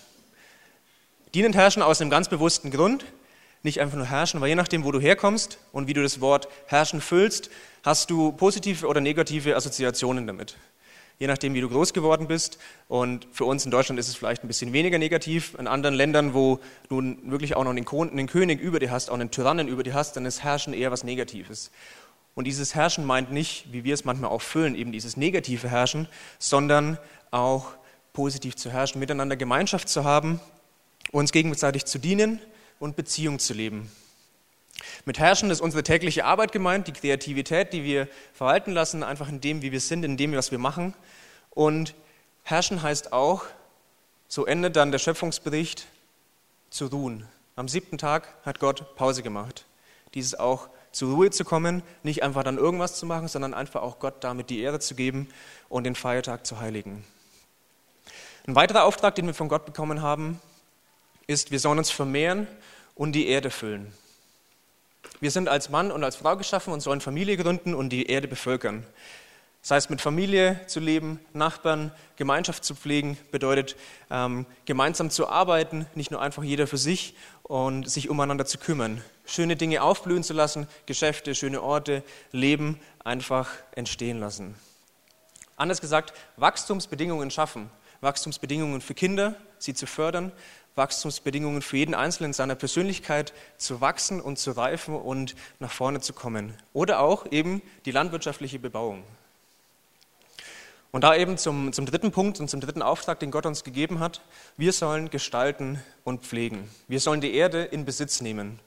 Dienend 1.34 1.56
herrschen 1.56 1.82
aus 1.82 2.02
einem 2.02 2.10
ganz 2.10 2.28
bewussten 2.28 2.72
Grund 2.72 3.06
nicht 3.64 3.80
einfach 3.80 3.98
nur 3.98 4.06
herrschen, 4.06 4.42
weil 4.42 4.50
je 4.50 4.56
nachdem, 4.56 4.84
wo 4.84 4.92
du 4.92 5.00
herkommst 5.00 5.58
und 5.72 5.88
wie 5.88 5.94
du 5.94 6.04
das 6.04 6.20
Wort 6.20 6.50
herrschen 6.68 7.02
füllst, 7.02 7.50
hast 7.82 8.10
du 8.10 8.34
positive 8.34 8.86
oder 8.86 9.02
negative 9.02 9.56
Assoziationen 9.56 10.28
damit. 10.28 10.58
Je 11.18 11.28
nachdem, 11.28 11.54
wie 11.54 11.62
du 11.62 11.70
groß 11.70 11.94
geworden 11.94 12.28
bist. 12.28 12.58
Und 12.90 13.28
für 13.32 13.46
uns 13.46 13.64
in 13.64 13.72
Deutschland 13.72 14.00
ist 14.00 14.10
es 14.10 14.16
vielleicht 14.16 14.44
ein 14.44 14.48
bisschen 14.48 14.74
weniger 14.74 14.98
negativ. 14.98 15.56
In 15.58 15.68
anderen 15.68 15.96
Ländern, 15.96 16.34
wo 16.34 16.60
du 16.90 17.02
wirklich 17.24 17.56
auch 17.56 17.64
noch 17.64 17.72
einen 17.72 18.28
König 18.28 18.60
über 18.60 18.80
dir 18.80 18.92
hast, 18.92 19.10
auch 19.10 19.14
einen 19.14 19.32
Tyrannen 19.32 19.70
über 19.70 19.84
dir 19.84 19.94
hast, 19.94 20.18
dann 20.18 20.26
ist 20.26 20.44
Herrschen 20.44 20.74
eher 20.74 20.92
was 20.92 21.04
Negatives. 21.06 21.72
Und 22.36 22.46
dieses 22.46 22.76
Herrschen 22.76 23.06
meint 23.06 23.32
nicht, 23.32 23.72
wie 23.72 23.84
wir 23.84 23.94
es 23.94 24.06
manchmal 24.06 24.32
auch 24.32 24.42
füllen, 24.42 24.76
eben 24.76 24.92
dieses 24.92 25.16
negative 25.16 25.70
Herrschen, 25.70 26.08
sondern 26.40 26.98
auch 27.32 27.68
positiv 28.12 28.56
zu 28.56 28.72
herrschen, 28.72 29.00
miteinander 29.00 29.36
Gemeinschaft 29.36 29.88
zu 29.88 30.04
haben, 30.04 30.42
uns 31.12 31.32
gegenseitig 31.32 31.86
zu 31.86 32.00
dienen 32.00 32.40
und 32.84 32.98
Beziehung 32.98 33.40
zu 33.40 33.54
leben. 33.54 33.90
Mit 35.06 35.18
Herrschen 35.18 35.50
ist 35.50 35.62
unsere 35.62 35.84
tägliche 35.84 36.26
Arbeit 36.26 36.52
gemeint, 36.52 36.88
die 36.88 36.92
Kreativität, 36.94 37.72
die 37.72 37.86
wir 37.86 38.10
verwalten 38.34 38.74
lassen, 38.74 39.04
einfach 39.04 39.30
in 39.30 39.40
dem, 39.40 39.62
wie 39.62 39.72
wir 39.72 39.80
sind, 39.80 40.04
in 40.04 40.18
dem, 40.18 40.34
was 40.34 40.52
wir 40.52 40.60
machen. 40.60 40.94
Und 41.50 41.96
Herrschen 42.44 42.82
heißt 42.82 43.14
auch, 43.14 43.46
so 44.28 44.46
endet 44.46 44.76
dann 44.76 44.92
der 44.92 45.00
Schöpfungsbericht, 45.00 45.88
zu 46.70 46.88
ruhen. 46.88 47.26
Am 47.56 47.70
siebten 47.70 47.98
Tag 47.98 48.28
hat 48.44 48.60
Gott 48.60 48.96
Pause 48.96 49.24
gemacht. 49.24 49.66
Dieses 50.14 50.38
auch 50.38 50.68
zur 50.92 51.14
Ruhe 51.14 51.30
zu 51.30 51.46
kommen, 51.46 51.84
nicht 52.02 52.24
einfach 52.24 52.44
dann 52.44 52.58
irgendwas 52.58 52.96
zu 52.98 53.06
machen, 53.06 53.28
sondern 53.28 53.54
einfach 53.54 53.82
auch 53.82 54.00
Gott 54.00 54.24
damit 54.24 54.50
die 54.50 54.60
Ehre 54.60 54.80
zu 54.80 54.96
geben 54.96 55.30
und 55.70 55.86
den 55.86 55.96
Feiertag 55.96 56.46
zu 56.46 56.60
heiligen. 56.60 57.06
Ein 58.46 58.56
weiterer 58.56 58.84
Auftrag, 58.84 59.16
den 59.16 59.28
wir 59.28 59.34
von 59.34 59.48
Gott 59.48 59.66
bekommen 59.66 60.02
haben, 60.02 60.42
ist, 61.28 61.52
wir 61.52 61.60
sollen 61.60 61.78
uns 61.78 61.90
vermehren 61.90 62.48
und 62.96 63.14
die 63.14 63.28
Erde 63.28 63.50
füllen. 63.50 63.92
Wir 65.20 65.32
sind 65.32 65.50
als 65.50 65.70
Mann 65.70 65.92
und 65.92 66.04
als 66.04 66.16
Frau 66.16 66.36
geschaffen 66.36 66.74
und 66.74 66.82
sollen 66.82 67.02
Familie 67.02 67.38
gründen 67.38 67.74
und 67.74 67.90
die 67.90 68.08
Erde 68.08 68.28
bevölkern. 68.28 68.86
Das 69.62 69.72
heißt, 69.72 69.90
mit 69.90 70.02
Familie 70.02 70.60
zu 70.68 70.82
leben, 70.82 71.22
Nachbarn, 71.32 71.94
Gemeinschaft 72.18 72.66
zu 72.66 72.76
pflegen, 72.76 73.18
bedeutet 73.32 73.78
ähm, 74.12 74.46
gemeinsam 74.66 75.10
zu 75.10 75.30
arbeiten, 75.30 75.86
nicht 75.96 76.12
nur 76.12 76.22
einfach 76.22 76.44
jeder 76.44 76.68
für 76.68 76.78
sich 76.78 77.16
und 77.44 77.90
sich 77.90 78.10
umeinander 78.10 78.46
zu 78.46 78.58
kümmern. 78.58 79.02
Schöne 79.26 79.56
Dinge 79.56 79.82
aufblühen 79.82 80.24
zu 80.24 80.34
lassen, 80.34 80.68
Geschäfte, 80.86 81.34
schöne 81.34 81.62
Orte, 81.62 82.04
Leben 82.34 82.78
einfach 83.06 83.50
entstehen 83.72 84.20
lassen. 84.20 84.56
Anders 85.56 85.80
gesagt, 85.80 86.14
Wachstumsbedingungen 86.36 87.32
schaffen. 87.32 87.70
Wachstumsbedingungen 88.02 88.82
für 88.82 88.94
Kinder, 88.94 89.36
sie 89.60 89.74
zu 89.74 89.88
fördern, 89.88 90.34
Wachstumsbedingungen 90.76 91.62
für 91.62 91.78
jeden 91.78 91.94
Einzelnen 91.94 92.30
in 92.30 92.34
seiner 92.34 92.56
Persönlichkeit 92.56 93.34
zu 93.58 93.82
wachsen 93.82 94.20
und 94.22 94.40
zu 94.40 94.52
reifen 94.52 94.96
und 94.96 95.36
nach 95.60 95.72
vorne 95.72 96.02
zu 96.02 96.14
kommen. 96.14 96.54
Oder 96.74 97.00
auch 97.00 97.32
eben 97.32 97.62
die 97.86 97.92
landwirtschaftliche 97.92 98.60
Bebauung. 98.60 99.04
Und 100.92 101.04
da 101.04 101.16
eben 101.16 101.38
zum, 101.40 101.74
zum 101.74 101.88
dritten 101.88 102.12
Punkt 102.12 102.40
und 102.40 102.50
zum 102.50 102.62
dritten 102.62 102.84
Auftrag, 102.84 103.20
den 103.20 103.32
Gott 103.32 103.48
uns 103.48 103.64
gegeben 103.64 104.00
hat, 104.00 104.22
wir 104.58 104.72
sollen 104.74 105.10
gestalten 105.10 105.82
und 106.04 106.22
pflegen. 106.22 106.70
Wir 106.88 107.00
sollen 107.00 107.20
die 107.20 107.34
Erde 107.34 107.64
in 107.64 107.84
Besitz 107.84 108.22
nehmen. 108.22 108.60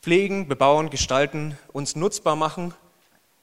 Pflegen, 0.00 0.48
bebauen, 0.48 0.90
gestalten, 0.90 1.56
uns 1.72 1.94
nutzbar 1.94 2.34
machen 2.34 2.74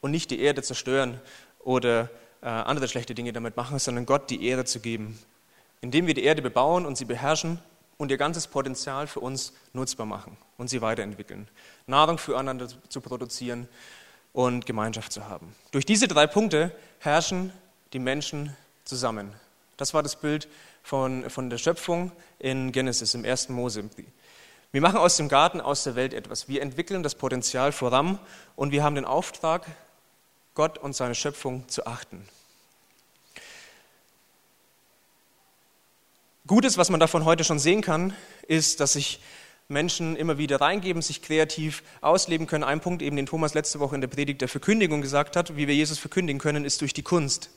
und 0.01 0.11
nicht 0.11 0.31
die 0.31 0.41
Erde 0.41 0.61
zerstören 0.61 1.21
oder 1.63 2.09
äh, 2.41 2.47
andere 2.47 2.89
schlechte 2.89 3.15
Dinge 3.15 3.31
damit 3.31 3.55
machen, 3.55 3.79
sondern 3.79 4.05
Gott 4.05 4.29
die 4.29 4.45
Erde 4.45 4.65
zu 4.65 4.81
geben. 4.81 5.17
Indem 5.79 6.07
wir 6.07 6.13
die 6.13 6.25
Erde 6.25 6.41
bebauen 6.41 6.85
und 6.85 6.97
sie 6.97 7.05
beherrschen, 7.05 7.59
und 7.99 8.09
ihr 8.09 8.17
ganzes 8.17 8.47
Potenzial 8.47 9.05
für 9.05 9.19
uns 9.19 9.53
nutzbar 9.73 10.07
machen 10.07 10.35
und 10.57 10.69
sie 10.69 10.81
weiterentwickeln. 10.81 11.47
Nahrung 11.85 12.17
füreinander 12.17 12.67
zu 12.87 13.01
produzieren 13.01 13.67
und 14.33 14.65
Gemeinschaft 14.65 15.11
zu 15.11 15.27
haben. 15.27 15.53
Durch 15.71 15.85
diese 15.85 16.07
drei 16.07 16.25
Punkte 16.25 16.71
herrschen 16.99 17.53
die 17.93 17.99
Menschen 17.99 18.55
zusammen. 18.85 19.33
Das 19.77 19.93
war 19.93 20.01
das 20.01 20.15
Bild 20.15 20.47
von, 20.81 21.29
von 21.29 21.49
der 21.49 21.57
Schöpfung 21.57 22.11
in 22.39 22.71
Genesis, 22.71 23.13
im 23.13 23.25
ersten 23.25 23.53
Mose. 23.53 23.89
Wir 24.71 24.81
machen 24.81 24.97
aus 24.97 25.17
dem 25.17 25.27
Garten, 25.27 25.59
aus 25.59 25.83
der 25.83 25.95
Welt 25.95 26.13
etwas. 26.13 26.47
Wir 26.47 26.61
entwickeln 26.61 27.03
das 27.03 27.15
Potenzial 27.15 27.73
voran 27.73 28.17
und 28.55 28.71
wir 28.71 28.83
haben 28.83 28.95
den 28.95 29.05
Auftrag, 29.05 29.65
Gott 30.55 30.77
und 30.77 30.95
seine 30.95 31.15
Schöpfung 31.15 31.67
zu 31.67 31.85
achten. 31.85 32.25
Gutes, 36.49 36.79
was 36.79 36.89
man 36.89 36.99
davon 36.99 37.25
heute 37.25 37.43
schon 37.43 37.59
sehen 37.59 37.81
kann, 37.81 38.11
ist, 38.47 38.79
dass 38.79 38.93
sich 38.93 39.19
Menschen 39.67 40.15
immer 40.15 40.39
wieder 40.39 40.59
reingeben, 40.59 41.03
sich 41.03 41.21
kreativ 41.21 41.83
ausleben 42.01 42.47
können. 42.47 42.63
Ein 42.63 42.79
Punkt, 42.79 43.03
eben 43.03 43.17
den 43.17 43.27
Thomas 43.27 43.53
letzte 43.53 43.79
Woche 43.79 43.93
in 43.93 44.01
der 44.01 44.07
Predigt 44.07 44.41
der 44.41 44.47
Verkündigung 44.47 45.03
gesagt 45.03 45.35
hat, 45.35 45.57
wie 45.57 45.67
wir 45.67 45.75
Jesus 45.75 45.99
verkündigen 45.99 46.39
können, 46.39 46.65
ist 46.65 46.81
durch 46.81 46.91
die 46.91 47.03
Kunst. 47.03 47.51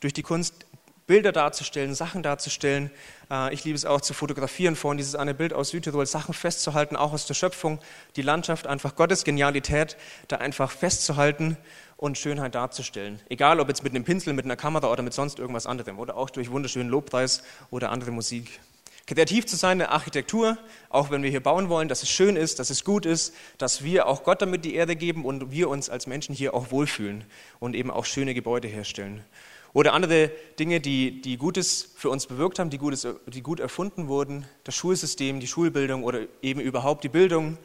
Durch 0.00 0.14
die 0.14 0.22
Kunst 0.22 0.64
Bilder 1.10 1.32
darzustellen, 1.32 1.92
Sachen 1.96 2.22
darzustellen. 2.22 2.88
Äh, 3.32 3.52
ich 3.52 3.64
liebe 3.64 3.74
es 3.74 3.84
auch 3.84 4.00
zu 4.00 4.14
fotografieren, 4.14 4.76
vorhin 4.76 4.96
dieses 4.96 5.16
eine 5.16 5.34
Bild 5.34 5.52
aus 5.52 5.70
Südtirol, 5.70 6.06
Sachen 6.06 6.34
festzuhalten, 6.34 6.94
auch 6.94 7.12
aus 7.12 7.26
der 7.26 7.34
Schöpfung, 7.34 7.80
die 8.14 8.22
Landschaft, 8.22 8.68
einfach 8.68 8.94
Gottes 8.94 9.24
Genialität 9.24 9.96
da 10.28 10.36
einfach 10.36 10.70
festzuhalten 10.70 11.56
und 11.96 12.16
Schönheit 12.16 12.54
darzustellen. 12.54 13.18
Egal 13.28 13.58
ob 13.58 13.66
jetzt 13.66 13.82
mit 13.82 13.92
einem 13.92 14.04
Pinsel, 14.04 14.34
mit 14.34 14.44
einer 14.44 14.54
Kamera 14.54 14.88
oder 14.88 15.02
mit 15.02 15.12
sonst 15.12 15.40
irgendwas 15.40 15.66
anderem 15.66 15.98
oder 15.98 16.16
auch 16.16 16.30
durch 16.30 16.48
wunderschönen 16.52 16.88
Lobpreis 16.88 17.42
oder 17.72 17.90
andere 17.90 18.12
Musik. 18.12 18.60
Kreativ 19.08 19.46
zu 19.46 19.56
sein 19.56 19.72
in 19.72 19.78
der 19.80 19.90
Architektur, 19.90 20.58
auch 20.90 21.10
wenn 21.10 21.24
wir 21.24 21.30
hier 21.30 21.42
bauen 21.42 21.68
wollen, 21.68 21.88
dass 21.88 22.04
es 22.04 22.08
schön 22.08 22.36
ist, 22.36 22.60
dass 22.60 22.70
es 22.70 22.84
gut 22.84 23.04
ist, 23.04 23.34
dass 23.58 23.82
wir 23.82 24.06
auch 24.06 24.22
Gott 24.22 24.42
damit 24.42 24.64
die 24.64 24.76
Erde 24.76 24.94
geben 24.94 25.24
und 25.24 25.50
wir 25.50 25.70
uns 25.70 25.90
als 25.90 26.06
Menschen 26.06 26.36
hier 26.36 26.54
auch 26.54 26.70
wohlfühlen 26.70 27.24
und 27.58 27.74
eben 27.74 27.90
auch 27.90 28.04
schöne 28.04 28.32
Gebäude 28.32 28.68
herstellen. 28.68 29.24
Oder 29.72 29.92
andere 29.92 30.30
Dinge, 30.58 30.80
die, 30.80 31.20
die 31.20 31.36
Gutes 31.36 31.90
für 31.96 32.10
uns 32.10 32.26
bewirkt 32.26 32.58
haben, 32.58 32.70
die, 32.70 32.78
Gutes, 32.78 33.06
die 33.26 33.42
gut 33.42 33.60
erfunden 33.60 34.08
wurden, 34.08 34.46
das 34.64 34.74
Schulsystem, 34.74 35.38
die 35.38 35.46
Schulbildung 35.46 36.02
oder 36.02 36.20
eben 36.42 36.60
überhaupt 36.60 37.04
die 37.04 37.08
Bildung, 37.08 37.56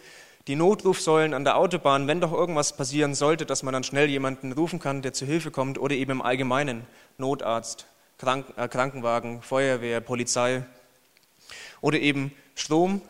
die 0.48 0.56
Notrufsäulen 0.56 1.34
an 1.34 1.44
der 1.44 1.58
Autobahn, 1.58 2.08
wenn 2.08 2.22
doch 2.22 2.32
irgendwas 2.32 2.78
passieren 2.78 3.16
sollte, 3.16 3.48
dass 3.48 3.64
man 3.64 3.74
dann 3.74 3.84
schnell 3.84 4.08
jemanden 4.08 4.52
rufen 4.52 4.80
kann, 4.80 5.02
der 5.02 5.14
zu 5.14 5.26
Hilfe 5.26 5.50
kommt, 5.50 5.80
oder 5.80 5.96
eben 5.96 6.12
im 6.12 6.22
Allgemeinen 6.22 6.86
Notarzt, 7.18 7.88
Krank 8.20 8.46
äh, 8.56 8.68
Krankenwagen, 8.68 9.42
Feuerwehr, 9.42 10.00
Polizei. 10.02 10.64
Oder 11.82 12.00
eben 12.00 12.32
Strom, 12.54 13.02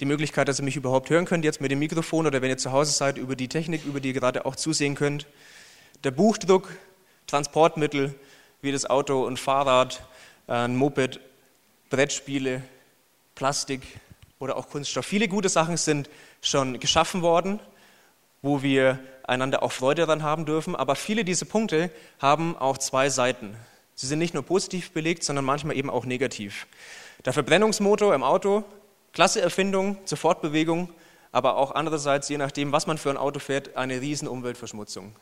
die 0.00 0.04
Möglichkeit, 0.04 0.48
dass 0.48 0.58
ihr 0.58 0.64
mich 0.64 0.76
überhaupt 0.76 1.10
hören 1.10 1.26
könnt, 1.26 1.44
jetzt 1.44 1.60
mit 1.60 1.70
dem 1.70 1.78
Mikrofon 1.78 2.26
oder 2.26 2.42
wenn 2.42 2.50
ihr 2.50 2.58
zu 2.58 2.72
Hause 2.72 2.90
seid, 2.90 3.18
über 3.18 3.36
die 3.36 3.48
Technik, 3.48 3.84
über 3.84 4.00
die 4.00 4.08
ihr 4.08 4.14
gerade 4.14 4.44
auch 4.44 4.56
zusehen 4.56 4.96
könnt. 4.96 5.26
Der 6.02 6.10
Buchdruck, 6.10 6.68
Transportmittel 7.28 8.14
wie 8.62 8.72
das 8.72 8.88
Auto 8.88 9.24
und 9.24 9.38
Fahrrad, 9.38 10.02
äh, 10.46 10.52
ein 10.52 10.76
Moped, 10.76 11.20
Brettspiele, 11.88 12.62
Plastik 13.34 13.82
oder 14.38 14.56
auch 14.56 14.68
Kunststoff. 14.68 15.06
Viele 15.06 15.28
gute 15.28 15.48
Sachen 15.48 15.76
sind 15.76 16.10
schon 16.42 16.78
geschaffen 16.80 17.22
worden, 17.22 17.60
wo 18.42 18.62
wir 18.62 18.98
einander 19.24 19.62
auch 19.62 19.72
Freude 19.72 20.02
daran 20.02 20.22
haben 20.22 20.44
dürfen. 20.44 20.76
Aber 20.76 20.94
viele 20.94 21.24
dieser 21.24 21.46
Punkte 21.46 21.90
haben 22.18 22.56
auch 22.56 22.78
zwei 22.78 23.08
Seiten. 23.08 23.56
Sie 23.94 24.06
sind 24.06 24.18
nicht 24.18 24.34
nur 24.34 24.42
positiv 24.42 24.92
belegt, 24.92 25.24
sondern 25.24 25.44
manchmal 25.44 25.76
eben 25.76 25.90
auch 25.90 26.04
negativ. 26.04 26.66
Der 27.24 27.32
Verbrennungsmotor 27.32 28.14
im 28.14 28.22
Auto, 28.22 28.64
klasse 29.12 29.40
Erfindung 29.40 29.98
zur 30.06 30.16
Fortbewegung, 30.16 30.90
aber 31.32 31.56
auch 31.56 31.72
andererseits, 31.74 32.28
je 32.28 32.38
nachdem, 32.38 32.72
was 32.72 32.86
man 32.86 32.98
für 32.98 33.10
ein 33.10 33.16
Auto 33.16 33.38
fährt, 33.38 33.76
eine 33.76 34.00
riesen 34.00 34.26
Umweltverschmutzung. 34.26 35.14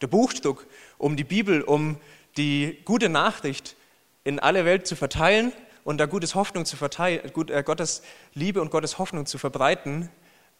Der 0.00 0.06
Buchdruck, 0.08 0.66
um 0.98 1.16
die 1.16 1.24
Bibel, 1.24 1.62
um 1.62 1.96
die 2.36 2.80
gute 2.84 3.08
Nachricht 3.08 3.76
in 4.24 4.38
alle 4.38 4.64
Welt 4.64 4.86
zu 4.86 4.96
verteilen 4.96 5.52
und 5.84 5.98
da 5.98 6.06
Gottes 6.06 6.34
Hoffnung 6.34 6.64
zu 6.64 6.76
verteilen, 6.76 7.20
äh, 7.48 7.62
Gottes 7.62 8.02
Liebe 8.34 8.60
und 8.60 8.70
Gottes 8.70 8.98
Hoffnung 8.98 9.26
zu 9.26 9.38
verbreiten, 9.38 10.08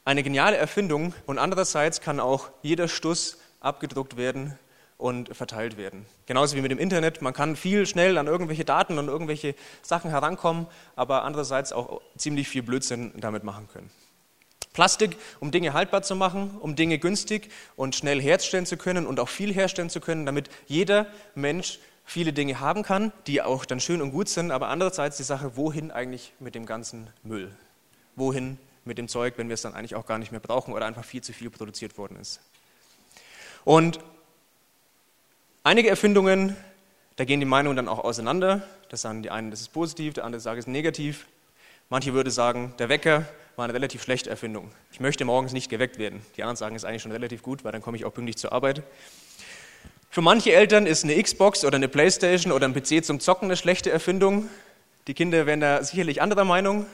eine 0.05 0.23
geniale 0.23 0.57
Erfindung 0.57 1.15
und 1.27 1.39
andererseits 1.39 2.01
kann 2.01 2.19
auch 2.19 2.51
jeder 2.63 2.89
Stuss 2.89 3.39
abgedruckt 3.61 4.17
werden 4.17 4.59
und 4.99 5.35
verteilt 5.35 5.77
werden. 5.77 6.07
Genauso 6.27 6.57
wie 6.57 6.61
mit 6.61 6.71
dem 6.71 6.79
Internet. 6.79 7.23
Man 7.23 7.33
kann 7.33 7.57
viel 7.57 7.87
schnell 7.87 8.19
an 8.19 8.27
irgendwelche 8.27 8.65
Daten 8.65 8.99
und 8.99 9.09
irgendwelche 9.09 9.55
Sachen 9.83 10.11
herankommen, 10.11 10.67
aber 10.97 11.25
andererseits 11.25 11.73
auch 11.73 12.01
ziemlich 12.17 12.49
viel 12.49 12.63
Blödsinn 12.63 13.13
damit 13.17 13.45
machen 13.45 13.69
können. 13.73 13.91
Plastik, 14.73 15.17
um 15.41 15.51
Dinge 15.51 15.73
haltbar 15.73 16.03
zu 16.03 16.17
machen, 16.17 16.57
um 16.61 16.77
Dinge 16.77 16.99
günstig 16.99 17.51
und 17.77 17.95
schnell 17.95 18.21
herstellen 18.21 18.67
zu 18.67 18.77
können 18.77 19.07
und 19.07 19.21
auch 19.21 19.29
viel 19.29 19.53
herstellen 19.53 19.91
zu 19.91 20.01
können, 20.01 20.27
damit 20.27 20.49
jeder 20.67 21.07
Mensch 21.35 21.79
viele 22.05 22.33
Dinge 22.33 22.61
haben 22.61 22.83
kann, 22.83 23.13
die 23.27 23.43
auch 23.43 23.65
dann 23.65 23.81
schön 23.81 24.03
und 24.03 24.11
gut 24.11 24.29
sind, 24.29 24.51
aber 24.51 24.69
andererseits 24.69 25.17
die 25.17 25.23
Sache, 25.23 25.57
wohin 25.57 25.91
eigentlich 25.91 26.33
mit 26.41 26.55
dem 26.55 26.67
ganzen 26.67 27.09
Müll? 27.23 27.51
Wohin 28.17 28.59
mit 28.85 28.99
dem 28.99 29.09
Zeug, 29.09 29.35
wenn 29.37 29.49
wir 29.49 29.55
es 29.55 29.63
dann 29.63 29.75
eigentlich 29.75 29.95
auch 29.95 30.07
gar 30.07 30.19
nicht 30.19 30.33
mehr 30.33 30.41
brauchen 30.41 30.73
oder 30.73 30.87
einfach 30.87 31.05
viel 31.05 31.23
zu 31.23 31.33
viel 31.33 31.51
produziert 31.51 31.97
worden 31.99 32.17
ist. 32.21 32.41
Und 33.65 34.01
einige 35.63 35.89
Erfindungen, 35.89 36.57
da 37.17 37.25
gehen 37.25 37.41
die 37.41 37.47
Meinungen 37.47 37.77
dann 37.77 37.89
auch 37.89 38.01
auseinander. 38.01 38.67
Das 38.89 39.03
sagen 39.03 39.23
die 39.23 39.31
einen, 39.31 39.51
das 39.51 39.61
ist 39.61 39.69
positiv, 39.69 40.15
der 40.15 40.25
andere 40.25 40.41
sagt, 40.41 40.59
es 40.59 40.65
ist 40.65 40.73
negativ. 40.73 41.27
Manche 41.89 42.15
würden 42.15 42.31
sagen, 42.31 42.75
der 42.79 42.89
Wecker 42.89 43.27
war 43.57 43.65
eine 43.65 43.75
relativ 43.75 44.03
schlechte 44.03 44.31
Erfindung. 44.31 44.71
Ich 44.91 45.01
möchte 45.01 45.25
morgens 45.25 45.53
nicht 45.53 45.69
geweckt 45.69 45.99
werden. 45.99 46.23
Die 46.37 46.43
anderen 46.43 46.57
sagen, 46.57 46.75
es 46.75 46.83
ist 46.83 46.89
eigentlich 46.89 47.03
schon 47.03 47.13
relativ 47.13 47.43
gut, 47.43 47.65
weil 47.65 47.73
dann 47.73 47.83
komme 47.83 47.97
ich 47.97 48.05
auch 48.05 48.15
pünktlich 48.15 48.37
zur 48.37 48.53
Arbeit. 48.53 48.83
Für 50.11 50.21
manche 50.21 50.53
Eltern 50.53 50.87
ist 50.87 51.05
eine 51.05 51.21
Xbox 51.23 51.65
oder 51.65 51.77
eine 51.77 51.89
Playstation 51.89 52.53
oder 52.53 52.67
ein 52.67 52.75
PC 52.75 53.05
zum 53.05 53.21
Zocken 53.21 53.47
eine 53.47 53.57
schlechte 53.57 53.91
Erfindung. 53.91 54.49
Die 55.07 55.15
Kinder 55.15 55.47
wären 55.47 55.61
da 55.61 55.83
sicherlich 55.83 56.21
anderer 56.21 56.45
Meinung. 56.45 56.87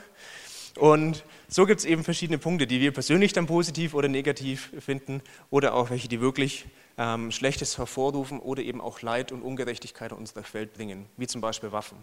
Und 0.77 1.25
so 1.49 1.67
gibt 1.67 1.81
es 1.81 1.87
eben 1.87 2.05
verschiedene 2.05 2.39
Punkte, 2.39 2.67
die 2.67 2.81
wir 2.81 2.93
persönlich 2.93 3.33
dann 3.33 3.47
positiv 3.47 3.95
oder 3.95 4.09
negativ 4.09 4.71
finden 4.79 5.23
oder 5.51 5.75
auch 5.75 5.91
welche, 5.91 6.09
die 6.09 6.21
wirklich 6.21 6.67
ähm, 6.97 7.33
Schlechtes 7.33 7.79
hervorrufen 7.79 8.39
oder 8.39 8.63
eben 8.63 8.81
auch 8.81 9.03
Leid 9.03 9.33
und 9.33 9.43
Ungerechtigkeit 9.43 10.13
in 10.13 10.19
unsere 10.19 10.43
Welt 10.53 10.75
bringen, 10.75 11.07
wie 11.17 11.27
zum 11.27 11.41
Beispiel 11.41 11.73
Waffen. 11.73 11.99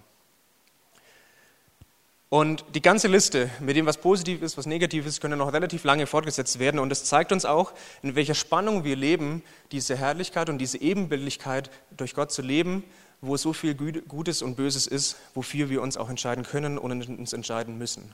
Und 2.30 2.66
die 2.74 2.82
ganze 2.82 3.08
Liste 3.08 3.50
mit 3.60 3.76
dem, 3.76 3.86
was 3.86 3.98
positiv 3.98 4.42
ist, 4.42 4.58
was 4.58 4.66
negativ 4.66 5.06
ist, 5.06 5.22
könnte 5.22 5.38
noch 5.38 5.54
relativ 5.54 5.84
lange 5.84 6.08
fortgesetzt 6.08 6.60
werden. 6.60 6.80
Und 6.80 6.92
es 6.92 7.06
zeigt 7.06 7.32
uns 7.32 7.46
auch, 7.46 7.74
in 8.02 8.16
welcher 8.16 8.34
Spannung 8.34 8.84
wir 8.84 8.96
leben, 8.96 9.44
diese 9.72 9.96
Herrlichkeit 9.96 10.50
und 10.50 10.58
diese 10.58 10.82
Ebenbildlichkeit 10.82 11.70
durch 11.96 12.16
Gott 12.16 12.32
zu 12.32 12.42
leben, 12.42 12.84
wo 13.22 13.38
so 13.38 13.54
viel 13.54 13.76
Gutes 13.76 14.42
und 14.42 14.56
Böses 14.56 14.88
ist, 14.88 15.18
wofür 15.34 15.70
wir 15.70 15.82
uns 15.82 15.98
auch 15.98 16.10
entscheiden 16.10 16.44
können 16.44 16.78
und 16.78 17.08
uns 17.08 17.32
entscheiden 17.32 17.78
müssen. 17.78 18.14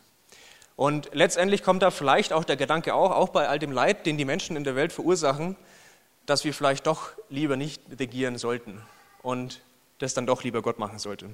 Und 0.76 1.10
letztendlich 1.14 1.64
kommt 1.64 1.82
da 1.82 1.92
vielleicht 1.92 2.34
auch 2.34 2.44
der 2.44 2.58
Gedanke 2.58 2.94
auch, 2.94 3.12
auch 3.12 3.30
bei 3.30 3.48
all 3.48 3.60
dem 3.60 3.72
Leid, 3.72 4.06
den 4.06 4.18
die 4.18 4.26
Menschen 4.26 4.56
in 4.56 4.64
der 4.64 4.76
Welt 4.76 4.92
verursachen, 4.92 5.56
dass 6.26 6.44
wir 6.44 6.54
vielleicht 6.54 6.86
doch 6.86 7.12
lieber 7.30 7.56
nicht 7.56 7.82
regieren 8.00 8.38
sollten 8.38 8.82
und 9.22 9.62
das 10.00 10.14
dann 10.14 10.26
doch 10.26 10.44
lieber 10.44 10.62
Gott 10.62 10.80
machen 10.80 11.00
sollte. 11.00 11.30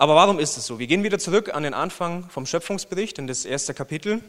Aber 0.00 0.14
warum 0.14 0.38
ist 0.38 0.56
es 0.56 0.64
so? 0.64 0.78
Wir 0.78 0.86
gehen 0.86 1.02
wieder 1.02 1.18
zurück 1.18 1.52
an 1.52 1.64
den 1.64 1.74
Anfang 1.74 2.30
vom 2.30 2.46
Schöpfungsbericht, 2.46 3.18
in 3.18 3.26
das 3.26 3.44
erste 3.44 3.74
Kapitel, 3.74 4.22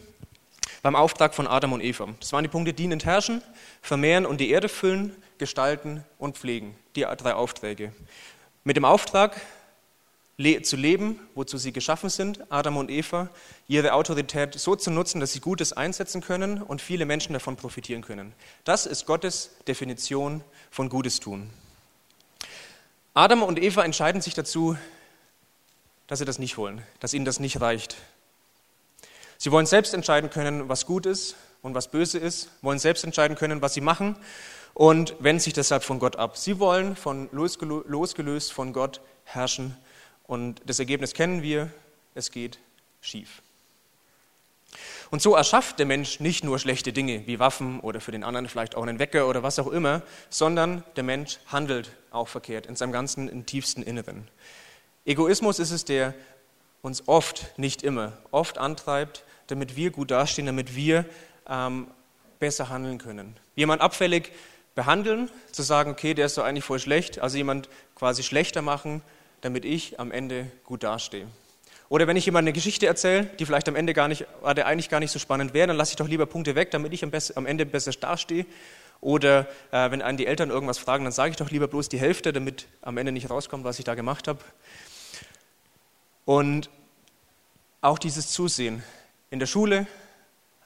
beim 0.82 0.96
Auftrag 0.96 1.36
von 1.36 1.46
Adam 1.46 1.74
und 1.74 1.82
Eva. 1.82 2.08
Das 2.20 2.34
waren 2.34 2.44
die 2.44 2.50
Punkte 2.50 2.74
dienend 2.74 3.06
herrschen, 3.06 3.44
vermehren 3.84 4.26
und 4.26 4.42
die 4.42 4.50
Erde 4.50 4.68
füllen, 4.68 5.16
gestalten 5.38 6.04
und 6.18 6.40
pflegen. 6.40 6.76
Die 6.96 7.02
drei 7.02 7.36
Aufträge. 7.36 7.94
Mit 8.64 8.78
dem 8.78 8.86
Auftrag, 8.86 9.40
zu 10.64 10.76
leben, 10.76 11.20
wozu 11.36 11.60
sie 11.60 11.72
geschaffen 11.72 12.10
sind, 12.10 12.52
Adam 12.52 12.78
und 12.78 12.90
Eva, 12.90 13.30
ihre 13.68 13.94
Autorität 13.94 14.58
so 14.58 14.76
zu 14.76 14.90
nutzen, 14.90 15.20
dass 15.20 15.34
sie 15.34 15.40
Gutes 15.40 15.74
einsetzen 15.74 16.22
können 16.22 16.64
und 16.64 16.82
viele 16.82 17.06
Menschen 17.06 17.34
davon 17.34 17.58
profitieren 17.58 18.02
können. 18.02 18.34
Das 18.64 18.88
ist 18.88 19.06
Gottes 19.06 19.52
Definition 19.68 20.44
von 20.72 20.90
Gutes 20.90 21.20
tun. 21.20 21.52
Adam 23.14 23.44
und 23.44 23.62
Eva 23.62 23.84
entscheiden 23.84 24.22
sich 24.22 24.34
dazu, 24.34 24.76
dass 26.10 26.18
sie 26.18 26.26
das 26.26 26.40
nicht 26.40 26.58
wollen, 26.58 26.82
dass 27.00 27.14
ihnen 27.14 27.24
das 27.24 27.40
nicht 27.40 27.62
reicht. 27.62 27.96
Sie 29.38 29.52
wollen 29.52 29.68
selbst 29.68 29.94
entscheiden 29.94 30.32
können, 30.32 30.68
was 30.68 30.88
gut 30.88 31.06
ist 31.06 31.36
und 31.62 31.76
was 31.76 31.90
böse 31.90 32.18
ist, 32.18 32.50
wollen 32.64 32.80
selbst 32.80 33.04
entscheiden 33.04 33.38
können, 33.38 33.62
was 33.62 33.76
sie 33.76 33.82
machen 33.82 34.18
und 34.74 35.16
wenden 35.20 35.40
sich 35.40 35.54
deshalb 35.54 35.84
von 35.84 36.00
Gott 36.00 36.16
ab. 36.16 36.36
Sie 36.36 36.60
wollen 36.60 36.96
von 36.96 37.30
losgelöst 37.32 38.52
von 38.52 38.74
Gott 38.74 39.02
herrschen 39.24 39.78
und 40.26 40.62
das 40.66 40.80
Ergebnis 40.80 41.14
kennen 41.14 41.44
wir, 41.44 41.72
es 42.16 42.32
geht 42.32 42.58
schief. 43.02 43.44
Und 45.12 45.22
so 45.22 45.36
erschafft 45.36 45.78
der 45.78 45.86
Mensch 45.86 46.20
nicht 46.20 46.44
nur 46.44 46.58
schlechte 46.58 46.92
Dinge 46.92 47.28
wie 47.28 47.40
Waffen 47.40 47.80
oder 47.82 48.02
für 48.02 48.12
den 48.12 48.24
anderen 48.24 48.48
vielleicht 48.48 48.76
auch 48.76 48.84
einen 48.84 48.98
Wecker 48.98 49.28
oder 49.28 49.44
was 49.44 49.60
auch 49.60 49.68
immer, 49.68 50.02
sondern 50.30 50.84
der 50.96 51.04
Mensch 51.04 51.38
handelt 51.48 51.92
auch 52.10 52.28
verkehrt 52.28 52.66
in 52.66 52.76
seinem 52.76 52.92
ganzen, 52.92 53.30
im 53.30 53.46
tiefsten 53.46 53.84
Inneren. 53.84 54.28
Egoismus 55.06 55.60
ist 55.60 55.72
es, 55.72 55.86
der 55.86 56.14
uns 56.82 57.08
oft, 57.08 57.58
nicht 57.58 57.84
immer, 57.84 58.14
oft 58.32 58.58
antreibt, 58.58 59.24
damit 59.48 59.76
wir 59.76 59.92
gut 59.92 60.12
dastehen, 60.12 60.46
damit 60.46 60.76
wir 60.76 61.06
ähm, 61.48 61.88
besser 62.40 62.70
handeln 62.70 62.98
können. 62.98 63.36
Jemand 63.56 63.82
abfällig 63.82 64.32
behandeln, 64.76 65.30
zu 65.52 65.62
sagen, 65.62 65.92
okay, 65.92 66.14
der 66.14 66.28
ist 66.28 66.38
doch 66.38 66.46
eigentlich 66.46 66.64
voll 66.64 66.80
schlecht, 66.80 67.20
also 67.20 67.38
jemand 67.38 67.70
quasi 67.96 68.24
schlechter 68.24 68.62
machen, 68.62 69.02
damit 69.42 69.66
ich 69.66 70.00
am 70.00 70.12
Ende 70.12 70.50
gut 70.64 70.84
dastehe. 70.84 71.28
Oder 71.90 72.06
wenn 72.06 72.18
ich 72.18 72.26
jemand 72.26 72.44
eine 72.44 72.54
Geschichte 72.54 72.86
erzähle, 72.86 73.26
die 73.40 73.46
vielleicht 73.46 73.68
am 73.68 73.76
Ende 73.76 73.94
gar 73.94 74.08
nicht, 74.08 74.26
oder 74.44 74.68
eigentlich 74.68 74.90
gar 74.90 75.00
nicht 75.00 75.12
so 75.12 75.18
spannend 75.18 75.54
wäre, 75.54 75.68
dann 75.68 75.76
lasse 75.76 75.92
ich 75.92 75.96
doch 75.96 76.08
lieber 76.08 76.28
Punkte 76.28 76.54
weg, 76.56 76.70
damit 76.72 76.94
ich 76.94 77.04
am, 77.04 77.10
best, 77.10 77.36
am 77.36 77.48
Ende 77.48 77.66
besser 77.66 77.92
dastehe. 77.92 78.46
Oder 79.02 79.48
äh, 79.72 79.90
wenn 79.90 80.02
einen 80.02 80.18
die 80.18 80.28
Eltern 80.28 80.50
irgendwas 80.50 80.78
fragen, 80.78 81.04
dann 81.04 81.14
sage 81.14 81.32
ich 81.32 81.38
doch 81.38 81.50
lieber 81.50 81.68
bloß 81.68 81.90
die 81.90 82.00
Hälfte, 82.00 82.32
damit 82.32 82.68
am 82.82 82.98
Ende 82.98 83.12
nicht 83.12 83.30
rauskommt, 83.30 83.64
was 83.64 83.80
ich 83.80 83.86
da 83.86 83.96
gemacht 83.96 84.28
habe. 84.28 84.40
Und 86.30 86.70
auch 87.82 87.98
dieses 87.98 88.30
Zusehen 88.30 88.84
in 89.32 89.40
der 89.40 89.48
Schule, 89.48 89.88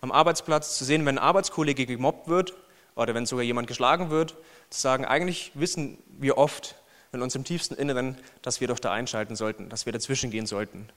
am 0.01 0.12
Arbeitsplatz, 0.12 0.77
zu 0.77 0.84
sehen, 0.84 1.05
wenn 1.05 1.17
ein 1.17 1.24
Arbeitskollege 1.24 1.86
gemobbt 1.86 2.27
wird 2.27 2.53
oder 2.96 3.13
wenn 3.13 3.25
sogar 3.25 3.46
jemand 3.46 3.67
geschlagen 3.67 4.10
wird, 4.10 4.36
zu 4.70 4.82
sagen, 4.82 5.05
eigentlich 5.05 5.51
wissen 5.53 5.98
wir 6.20 6.38
oft 6.38 6.75
in 7.13 7.22
unserem 7.22 7.46
tiefsten 7.46 7.75
Inneren, 7.75 8.17
dass 8.41 8.60
wir 8.60 8.67
doch 8.67 8.79
da 8.79 8.91
einschalten 8.91 9.38
sollten, 9.38 9.70
dass 9.70 9.86
wir 9.86 9.93
dazwischen 9.93 10.32
gehen 10.32 10.48
sollten 10.48 10.89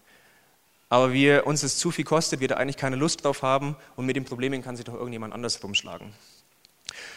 aber 0.89 1.13
wir, 1.13 1.47
uns 1.47 1.63
es 1.63 1.79
zu 1.79 1.91
viel 1.91 2.05
kostet, 2.05 2.41
wir 2.41 2.49
da 2.49 2.57
eigentlich 2.57 2.77
keine 2.77 2.97
Lust 2.97 3.25
drauf 3.25 3.43
haben 3.43 3.77
und 3.97 4.07
mit 4.07 4.17
den 4.17 4.25
Problemen 4.25 4.63
kann 4.63 4.77
sich 4.77 4.85
doch 4.85 4.95
irgendjemand 4.95 5.35
anders 5.35 5.63
rumschlagen. 5.63 6.13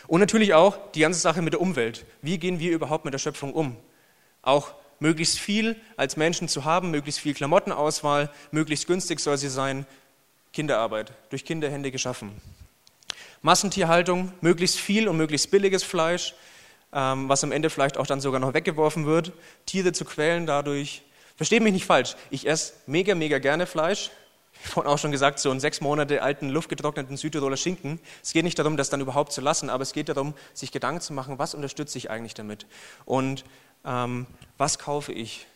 Und 0.07 0.19
natürlich 0.19 0.53
auch 0.53 0.91
die 0.93 1.01
ganze 1.01 1.19
Sache 1.19 1.41
mit 1.41 1.53
der 1.53 1.61
Umwelt. 1.61 2.05
Wie 2.21 2.39
gehen 2.39 2.59
wir 2.59 2.71
überhaupt 2.71 3.05
mit 3.05 3.13
der 3.13 3.19
Schöpfung 3.19 3.53
um? 3.53 3.77
Auch 4.41 4.73
möglichst 4.99 5.39
viel 5.39 5.75
als 5.97 6.17
Menschen 6.17 6.47
zu 6.47 6.65
haben, 6.65 6.91
möglichst 6.91 7.19
viel 7.19 7.33
Klamottenauswahl, 7.33 8.29
möglichst 8.51 8.87
günstig 8.87 9.19
soll 9.19 9.37
sie 9.37 9.49
sein. 9.49 9.85
Kinderarbeit, 10.51 11.11
durch 11.29 11.45
Kinderhände 11.45 11.91
geschaffen. 11.91 12.31
Massentierhaltung, 13.41 14.33
möglichst 14.41 14.79
viel 14.79 15.07
und 15.07 15.17
möglichst 15.17 15.51
billiges 15.51 15.83
Fleisch, 15.83 16.33
ähm, 16.91 17.29
was 17.29 17.43
am 17.43 17.51
Ende 17.51 17.69
vielleicht 17.69 17.97
auch 17.97 18.07
dann 18.07 18.19
sogar 18.19 18.39
noch 18.39 18.53
weggeworfen 18.53 19.05
wird. 19.05 19.31
Tiere 19.65 19.93
zu 19.93 20.05
quälen 20.05 20.45
dadurch, 20.45 21.03
Versteht 21.39 21.63
mich 21.63 21.71
nicht 21.71 21.85
falsch, 21.85 22.17
ich 22.31 22.45
esse 22.45 22.73
mega, 22.85 23.15
mega 23.15 23.39
gerne 23.39 23.65
Fleisch. 23.65 24.11
Ich 24.65 24.75
habe 24.75 24.89
auch 24.89 24.97
schon 24.97 25.13
gesagt, 25.13 25.39
so 25.39 25.49
einen 25.49 25.61
sechs 25.61 25.79
Monate 25.79 26.21
alten, 26.21 26.49
luftgetrockneten 26.49 27.15
Südtiroler 27.15 27.55
Schinken. 27.55 27.97
Es 28.21 28.33
geht 28.33 28.43
nicht 28.43 28.59
darum, 28.59 28.75
das 28.75 28.89
dann 28.89 28.99
überhaupt 28.99 29.31
zu 29.31 29.39
lassen, 29.39 29.69
aber 29.69 29.83
es 29.83 29.93
geht 29.93 30.09
darum, 30.09 30.33
sich 30.53 30.73
Gedanken 30.73 30.99
zu 30.99 31.13
machen, 31.13 31.39
was 31.39 31.53
unterstütze 31.55 31.97
ich 31.97 32.09
eigentlich 32.09 32.33
damit? 32.33 32.65
Und 33.05 33.45
ähm, 33.85 34.25
was 34.57 34.79
kaufe 34.79 35.11
ich? 35.11 35.47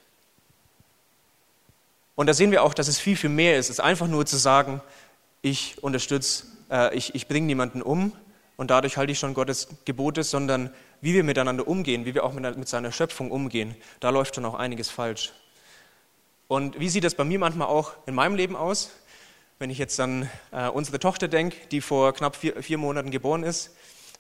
Und 2.16 2.28
da 2.28 2.34
sehen 2.34 2.52
wir 2.52 2.64
auch, 2.64 2.74
dass 2.74 2.88
es 2.88 3.00
viel, 3.00 3.18
viel 3.18 3.30
mehr 3.30 3.58
ist, 3.58 3.66
Es 3.66 3.78
ist 3.78 3.80
einfach 3.80 4.08
nur 4.08 4.26
zu 4.26 4.38
sagen, 4.38 4.82
ich 5.42 5.82
unterstütze, 5.84 6.46
äh, 6.70 6.96
ich, 6.96 7.16
ich 7.16 7.28
bringe 7.28 7.48
niemanden 7.48 7.82
um 7.82 8.14
und 8.56 8.70
dadurch 8.70 8.98
halte 8.98 9.12
ich 9.12 9.20
schon 9.20 9.34
Gottes 9.34 9.68
Gebote, 9.86 10.24
sondern 10.24 10.72
wie 11.02 11.14
wir 11.14 11.24
miteinander 11.24 11.68
umgehen, 11.68 12.06
wie 12.06 12.14
wir 12.14 12.24
auch 12.24 12.34
mit, 12.34 12.58
mit 12.58 12.68
seiner 12.68 12.92
Schöpfung 12.92 13.32
umgehen, 13.32 13.76
da 14.00 14.10
läuft 14.10 14.36
schon 14.36 14.46
auch 14.46 14.54
einiges 14.54 14.90
falsch. 14.90 15.34
Und 16.48 16.80
wie 16.80 16.90
sieht 16.90 17.04
das 17.04 17.16
bei 17.16 17.24
mir 17.24 17.40
manchmal 17.40 17.68
auch 17.68 17.94
in 18.06 18.16
meinem 18.16 18.36
Leben 18.36 18.56
aus? 18.56 18.92
Wenn 19.60 19.70
ich 19.70 19.78
jetzt 19.78 20.00
an 20.00 20.30
äh, 20.52 20.68
unsere 20.68 21.00
Tochter 21.00 21.28
denke, 21.28 21.58
die 21.72 21.82
vor 21.82 22.14
knapp 22.14 22.36
vier, 22.36 22.62
vier 22.62 22.78
Monaten 22.78 23.12
geboren 23.12 23.44
ist, 23.44 23.72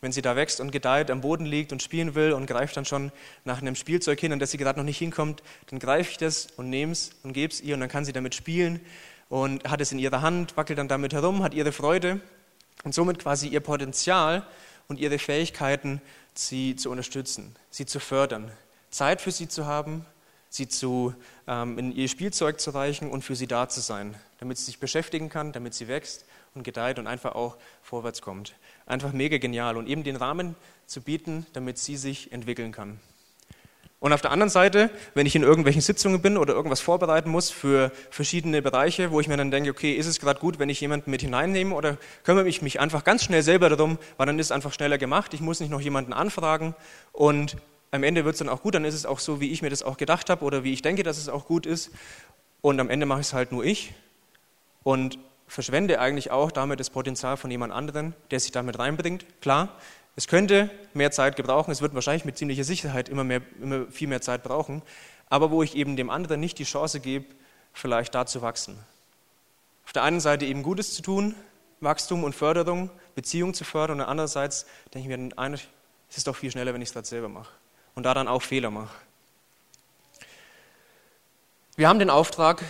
wenn 0.04 0.12
sie 0.12 0.22
da 0.22 0.36
wächst 0.36 0.60
und 0.60 0.72
gedeiht, 0.72 1.10
am 1.10 1.22
Boden 1.22 1.46
liegt 1.46 1.72
und 1.72 1.82
spielen 1.82 2.14
will 2.14 2.34
und 2.34 2.46
greift 2.46 2.76
dann 2.76 2.84
schon 2.84 3.12
nach 3.46 3.62
einem 3.62 3.76
Spielzeug 3.76 4.20
hin, 4.20 4.34
an 4.34 4.40
das 4.40 4.52
sie 4.52 4.58
gerade 4.58 4.78
noch 4.78 4.86
nicht 4.86 4.98
hinkommt, 4.98 5.42
dann 5.70 5.80
greife 5.80 6.12
ich 6.12 6.18
das 6.18 6.48
und 6.58 6.70
nehme 6.70 6.92
es 6.92 7.12
und 7.24 7.32
gebe 7.32 7.54
es 7.54 7.62
ihr 7.62 7.74
und 7.74 7.80
dann 7.80 7.90
kann 7.90 8.04
sie 8.04 8.12
damit 8.12 8.36
spielen 8.36 8.82
und 9.30 9.68
hat 9.70 9.80
es 9.80 9.94
in 9.94 10.00
ihrer 10.00 10.22
Hand, 10.22 10.58
wackelt 10.58 10.78
dann 10.78 10.90
damit 10.90 11.14
herum, 11.14 11.42
hat 11.42 11.54
ihre 11.54 11.72
Freude 11.72 12.20
und 12.84 12.94
somit 12.94 13.18
quasi 13.20 13.48
ihr 13.48 13.62
Potenzial 13.62 14.46
und 14.90 15.00
ihre 15.00 15.18
Fähigkeiten, 15.20 16.02
sie 16.34 16.76
zu 16.76 16.92
unterstützen, 16.92 17.56
sie 17.70 17.86
zu 17.86 18.02
fördern, 18.02 18.52
Zeit 18.90 19.22
für 19.22 19.32
sie 19.32 19.48
zu 19.48 19.66
haben, 19.66 20.06
sie 20.50 20.68
zu, 20.68 21.16
ähm, 21.48 21.80
in 21.80 21.96
ihr 21.96 22.10
Spielzeug 22.10 22.60
zu 22.60 22.72
reichen 22.72 23.10
und 23.10 23.24
für 23.24 23.38
sie 23.38 23.48
da 23.48 23.70
zu 23.70 23.80
sein, 23.80 24.16
damit 24.40 24.58
sie 24.58 24.66
sich 24.66 24.80
beschäftigen 24.80 25.30
kann, 25.30 25.54
damit 25.54 25.74
sie 25.74 25.88
wächst 25.88 26.26
und 26.56 26.64
gedeiht 26.64 27.00
und 27.00 27.08
einfach 27.08 27.36
auch 27.36 27.58
vorwärts 27.82 28.22
kommt. 28.22 28.54
Einfach 28.86 29.14
mega 29.14 29.38
genial 29.38 29.78
und 29.78 29.88
eben 29.88 30.04
den 30.04 30.16
Rahmen 30.16 30.56
zu 30.86 31.02
bieten, 31.02 31.46
damit 31.54 31.78
sie 31.78 31.98
sich 31.98 32.32
entwickeln 32.32 32.72
kann. 32.72 33.00
Und 34.04 34.12
auf 34.12 34.20
der 34.20 34.32
anderen 34.32 34.50
Seite, 34.50 34.90
wenn 35.14 35.26
ich 35.26 35.34
in 35.34 35.44
irgendwelchen 35.44 35.82
Sitzungen 35.82 36.22
bin 36.22 36.36
oder 36.36 36.54
irgendwas 36.54 36.82
vorbereiten 36.82 37.30
muss 37.30 37.50
für 37.50 37.90
verschiedene 38.10 38.62
Bereiche, 38.62 39.12
wo 39.12 39.22
ich 39.22 39.30
mir 39.30 39.38
dann 39.38 39.50
denke, 39.50 39.70
okay, 39.70 39.94
ist 39.94 40.08
es 40.08 40.20
gerade 40.20 40.42
gut, 40.42 40.60
wenn 40.60 40.68
ich 40.68 40.82
jemanden 40.82 41.10
mit 41.10 41.22
hineinnehme 41.22 41.74
oder 41.74 41.98
kümmere 42.26 42.50
ich 42.50 42.62
mich 42.62 42.82
einfach 42.82 43.06
ganz 43.06 43.24
schnell 43.24 43.44
selber 43.44 43.70
darum, 43.70 43.98
weil 44.18 44.26
dann 44.26 44.38
ist 44.40 44.48
es 44.48 44.52
einfach 44.52 44.74
schneller 44.74 44.98
gemacht, 44.98 45.34
ich 45.34 45.40
muss 45.40 45.62
nicht 45.62 45.70
noch 45.70 45.80
jemanden 45.80 46.12
anfragen 46.12 46.76
und 47.14 47.56
am 47.92 48.04
Ende 48.04 48.26
wird 48.26 48.34
es 48.34 48.40
dann 48.40 48.50
auch 48.50 48.62
gut, 48.62 48.76
dann 48.76 48.84
ist 48.84 48.94
es 48.94 49.06
auch 49.06 49.20
so, 49.20 49.40
wie 49.40 49.52
ich 49.52 49.62
mir 49.62 49.70
das 49.70 49.84
auch 49.84 49.96
gedacht 49.96 50.30
habe 50.30 50.44
oder 50.44 50.66
wie 50.66 50.74
ich 50.74 50.82
denke, 50.82 51.04
dass 51.04 51.18
es 51.18 51.30
auch 51.30 51.46
gut 51.46 51.66
ist. 51.66 51.92
Und 52.60 52.82
am 52.82 52.90
Ende 52.90 53.06
mache 53.06 53.22
ich 53.22 53.28
es 53.28 53.34
halt 53.34 53.54
nur 53.54 53.64
ich 53.64 53.94
und 54.84 55.18
verschwende 55.54 56.00
eigentlich 56.00 56.32
auch 56.32 56.52
damit 56.52 56.80
das 56.80 56.90
Potenzial 56.90 57.38
von 57.38 57.52
jemand 57.52 57.72
anderem, 57.72 58.14
der 58.32 58.40
sich 58.40 58.52
damit 58.52 58.80
reinbringt. 58.80 59.24
Klar, 59.40 59.70
es 60.16 60.28
könnte 60.28 60.72
mehr 60.96 61.12
Zeit 61.12 61.36
gebrauchen, 61.36 61.70
es 61.70 61.80
wird 61.80 61.94
wahrscheinlich 61.94 62.26
mit 62.26 62.40
ziemlicher 62.40 62.64
Sicherheit 62.64 63.08
immer, 63.08 63.24
mehr, 63.24 63.42
immer 63.62 63.86
viel 63.92 64.08
mehr 64.08 64.22
Zeit 64.22 64.42
brauchen, 64.42 64.82
aber 65.30 65.52
wo 65.52 65.62
ich 65.62 65.76
eben 65.76 65.96
dem 65.96 66.10
anderen 66.10 66.40
nicht 66.40 66.58
die 66.58 66.64
Chance 66.64 67.00
gebe, 67.00 67.26
vielleicht 67.72 68.16
da 68.16 68.26
zu 68.26 68.42
wachsen. 68.42 68.80
Auf 69.86 69.94
der 69.94 70.02
einen 70.02 70.22
Seite 70.22 70.44
eben 70.46 70.64
Gutes 70.64 70.96
zu 70.96 71.04
tun, 71.04 71.36
Wachstum 71.82 72.24
und 72.24 72.34
Förderung, 72.34 72.90
Beziehung 73.14 73.54
zu 73.54 73.64
fördern 73.64 74.02
und 74.02 74.08
andererseits 74.08 74.66
denke 74.92 75.08
ich 75.08 75.18
mir, 75.18 75.38
eigentlich 75.38 75.70
ist 76.10 76.18
es 76.18 76.24
doch 76.24 76.36
viel 76.36 76.50
schneller, 76.50 76.74
wenn 76.74 76.82
ich 76.82 76.90
es 76.90 76.94
gerade 76.94 77.08
selber 77.08 77.30
mache 77.30 77.52
und 77.94 78.08
da 78.08 78.16
dann 78.16 78.28
auch 78.28 78.42
Fehler 78.42 78.72
mache. 78.72 78.96
Wir 81.76 81.88
haben 81.88 82.00
den 82.00 82.10
Auftrag, 82.10 82.64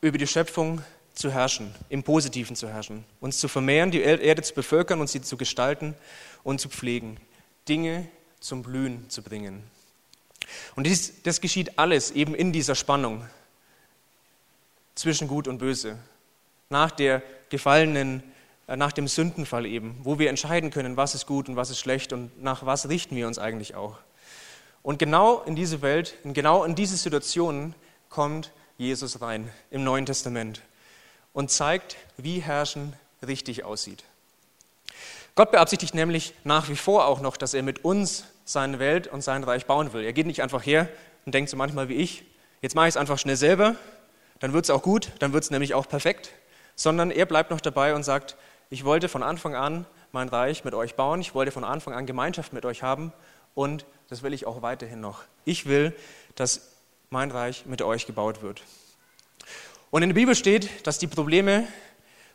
über 0.00 0.18
die 0.18 0.26
Schöpfung 0.26 0.82
zu 1.14 1.30
herrschen, 1.30 1.74
im 1.88 2.02
Positiven 2.02 2.56
zu 2.56 2.68
herrschen, 2.68 3.04
uns 3.20 3.38
zu 3.38 3.48
vermehren, 3.48 3.90
die 3.90 4.00
Erde 4.00 4.42
zu 4.42 4.54
bevölkern 4.54 5.00
und 5.00 5.08
sie 5.08 5.22
zu 5.22 5.36
gestalten 5.36 5.94
und 6.42 6.60
zu 6.60 6.68
pflegen, 6.68 7.18
Dinge 7.68 8.08
zum 8.40 8.62
Blühen 8.62 9.08
zu 9.08 9.22
bringen. 9.22 9.62
Und 10.76 10.86
dies, 10.86 11.22
das 11.22 11.40
geschieht 11.40 11.78
alles 11.78 12.10
eben 12.10 12.34
in 12.34 12.52
dieser 12.52 12.74
Spannung 12.74 13.26
zwischen 14.94 15.28
Gut 15.28 15.48
und 15.48 15.58
Böse, 15.58 15.98
nach 16.68 16.90
der 16.90 17.22
gefallenen, 17.48 18.22
äh, 18.66 18.76
nach 18.76 18.92
dem 18.92 19.08
Sündenfall 19.08 19.66
eben, 19.66 19.98
wo 20.02 20.18
wir 20.18 20.28
entscheiden 20.28 20.70
können, 20.70 20.96
was 20.96 21.14
ist 21.14 21.26
gut 21.26 21.48
und 21.48 21.56
was 21.56 21.70
ist 21.70 21.78
schlecht 21.78 22.12
und 22.12 22.42
nach 22.42 22.66
was 22.66 22.88
richten 22.88 23.16
wir 23.16 23.26
uns 23.26 23.38
eigentlich 23.38 23.74
auch. 23.74 23.98
Und 24.82 24.98
genau 24.98 25.40
in 25.42 25.56
diese 25.56 25.80
Welt, 25.80 26.14
genau 26.24 26.64
in 26.64 26.74
diese 26.74 26.96
Situationen 26.96 27.74
kommt 28.10 28.52
Jesus 28.76 29.20
rein 29.20 29.50
im 29.70 29.84
Neuen 29.84 30.04
Testament 30.04 30.60
und 31.34 31.50
zeigt, 31.50 31.96
wie 32.16 32.40
Herrschen 32.40 32.94
richtig 33.26 33.64
aussieht. 33.64 34.04
Gott 35.34 35.50
beabsichtigt 35.50 35.94
nämlich 35.94 36.32
nach 36.44 36.68
wie 36.68 36.76
vor 36.76 37.06
auch 37.06 37.20
noch, 37.20 37.36
dass 37.36 37.52
er 37.52 37.62
mit 37.62 37.84
uns 37.84 38.24
seine 38.44 38.78
Welt 38.78 39.08
und 39.08 39.22
sein 39.22 39.44
Reich 39.44 39.66
bauen 39.66 39.92
will. 39.92 40.04
Er 40.04 40.12
geht 40.12 40.26
nicht 40.26 40.42
einfach 40.42 40.64
her 40.64 40.88
und 41.26 41.34
denkt 41.34 41.50
so 41.50 41.56
manchmal 41.56 41.88
wie 41.88 41.94
ich, 41.94 42.24
jetzt 42.62 42.74
mache 42.74 42.86
ich 42.86 42.94
es 42.94 42.96
einfach 42.96 43.18
schnell 43.18 43.36
selber, 43.36 43.74
dann 44.38 44.52
wird 44.52 44.64
es 44.64 44.70
auch 44.70 44.82
gut, 44.82 45.10
dann 45.18 45.32
wird 45.32 45.44
es 45.44 45.50
nämlich 45.50 45.74
auch 45.74 45.88
perfekt, 45.88 46.30
sondern 46.76 47.10
er 47.10 47.26
bleibt 47.26 47.50
noch 47.50 47.60
dabei 47.60 47.94
und 47.94 48.04
sagt, 48.04 48.36
ich 48.70 48.84
wollte 48.84 49.08
von 49.08 49.22
Anfang 49.22 49.54
an 49.54 49.86
mein 50.12 50.28
Reich 50.28 50.64
mit 50.64 50.74
euch 50.74 50.94
bauen, 50.94 51.20
ich 51.20 51.34
wollte 51.34 51.50
von 51.50 51.64
Anfang 51.64 51.94
an 51.94 52.06
Gemeinschaft 52.06 52.52
mit 52.52 52.64
euch 52.64 52.82
haben 52.82 53.12
und 53.54 53.84
das 54.08 54.22
will 54.22 54.32
ich 54.32 54.46
auch 54.46 54.62
weiterhin 54.62 55.00
noch. 55.00 55.22
Ich 55.44 55.66
will, 55.66 55.96
dass 56.36 56.70
mein 57.10 57.30
Reich 57.30 57.66
mit 57.66 57.82
euch 57.82 58.06
gebaut 58.06 58.42
wird. 58.42 58.62
Und 59.94 60.02
in 60.02 60.08
der 60.08 60.14
Bibel 60.14 60.34
steht, 60.34 60.84
dass 60.88 60.98
die 60.98 61.06
Probleme 61.06 61.68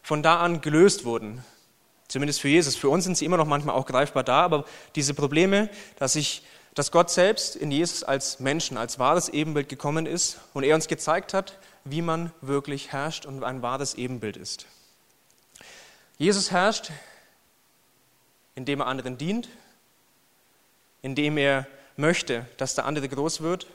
von 0.02 0.24
da 0.24 0.40
an 0.40 0.62
gelöst 0.62 1.04
wurden. 1.04 1.44
Zumindest 2.08 2.40
für 2.40 2.48
Jesus. 2.48 2.78
Für 2.78 2.88
uns 2.88 3.04
sind 3.04 3.18
sie 3.18 3.26
immer 3.26 3.36
noch 3.36 3.48
manchmal 3.48 3.76
auch 3.76 3.86
greifbar 3.86 4.24
da, 4.24 4.46
aber 4.46 4.64
diese 4.96 5.14
Probleme, 5.14 5.70
dass 5.98 6.16
ich 6.16 6.42
dass 6.74 6.90
Gott 6.90 7.12
selbst 7.12 7.58
in 7.58 7.70
Jesus 7.70 8.06
als 8.06 8.40
Menschen, 8.40 8.78
als 8.78 8.98
wahres 8.98 9.28
Ebenbild 9.28 9.68
gekommen 9.68 10.06
ist 10.06 10.40
und 10.54 10.64
er 10.64 10.74
uns 10.74 10.88
gezeigt 10.88 11.34
hat, 11.34 11.60
wie 11.84 12.02
man 12.02 12.32
wirklich 12.40 12.94
herrscht 12.94 13.26
und 13.26 13.44
ein 13.44 13.62
wahres 13.62 13.96
Ebenbild 13.96 14.38
ist. 14.38 14.66
Jesus 16.18 16.52
herrscht, 16.52 16.92
indem 18.56 18.80
er 18.80 18.88
anderen 18.88 19.18
dient, 19.18 19.50
indem 21.02 21.38
er 21.38 21.68
möchte, 21.98 22.46
dass 22.56 22.76
der 22.76 22.86
andere 22.86 23.10
groß 23.10 23.42
wird, 23.42 23.68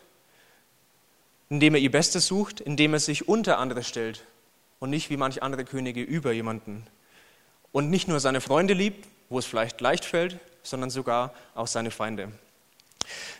indem 1.48 1.74
er 1.74 1.80
ihr 1.80 1.90
Bestes 1.90 2.26
sucht, 2.26 2.60
indem 2.60 2.94
er 2.94 3.00
sich 3.00 3.28
unter 3.28 3.58
andere 3.58 3.82
stellt 3.82 4.24
und 4.78 4.90
nicht 4.90 5.10
wie 5.10 5.16
manche 5.16 5.42
andere 5.42 5.64
Könige 5.64 6.02
über 6.02 6.32
jemanden. 6.32 6.86
Und 7.72 7.90
nicht 7.90 8.08
nur 8.08 8.20
seine 8.20 8.40
Freunde 8.40 8.74
liebt, 8.74 9.06
wo 9.28 9.38
es 9.38 9.46
vielleicht 9.46 9.80
leicht 9.80 10.04
fällt, 10.04 10.38
sondern 10.62 10.90
sogar 10.90 11.34
auch 11.54 11.66
seine 11.66 11.90
Feinde. 11.90 12.32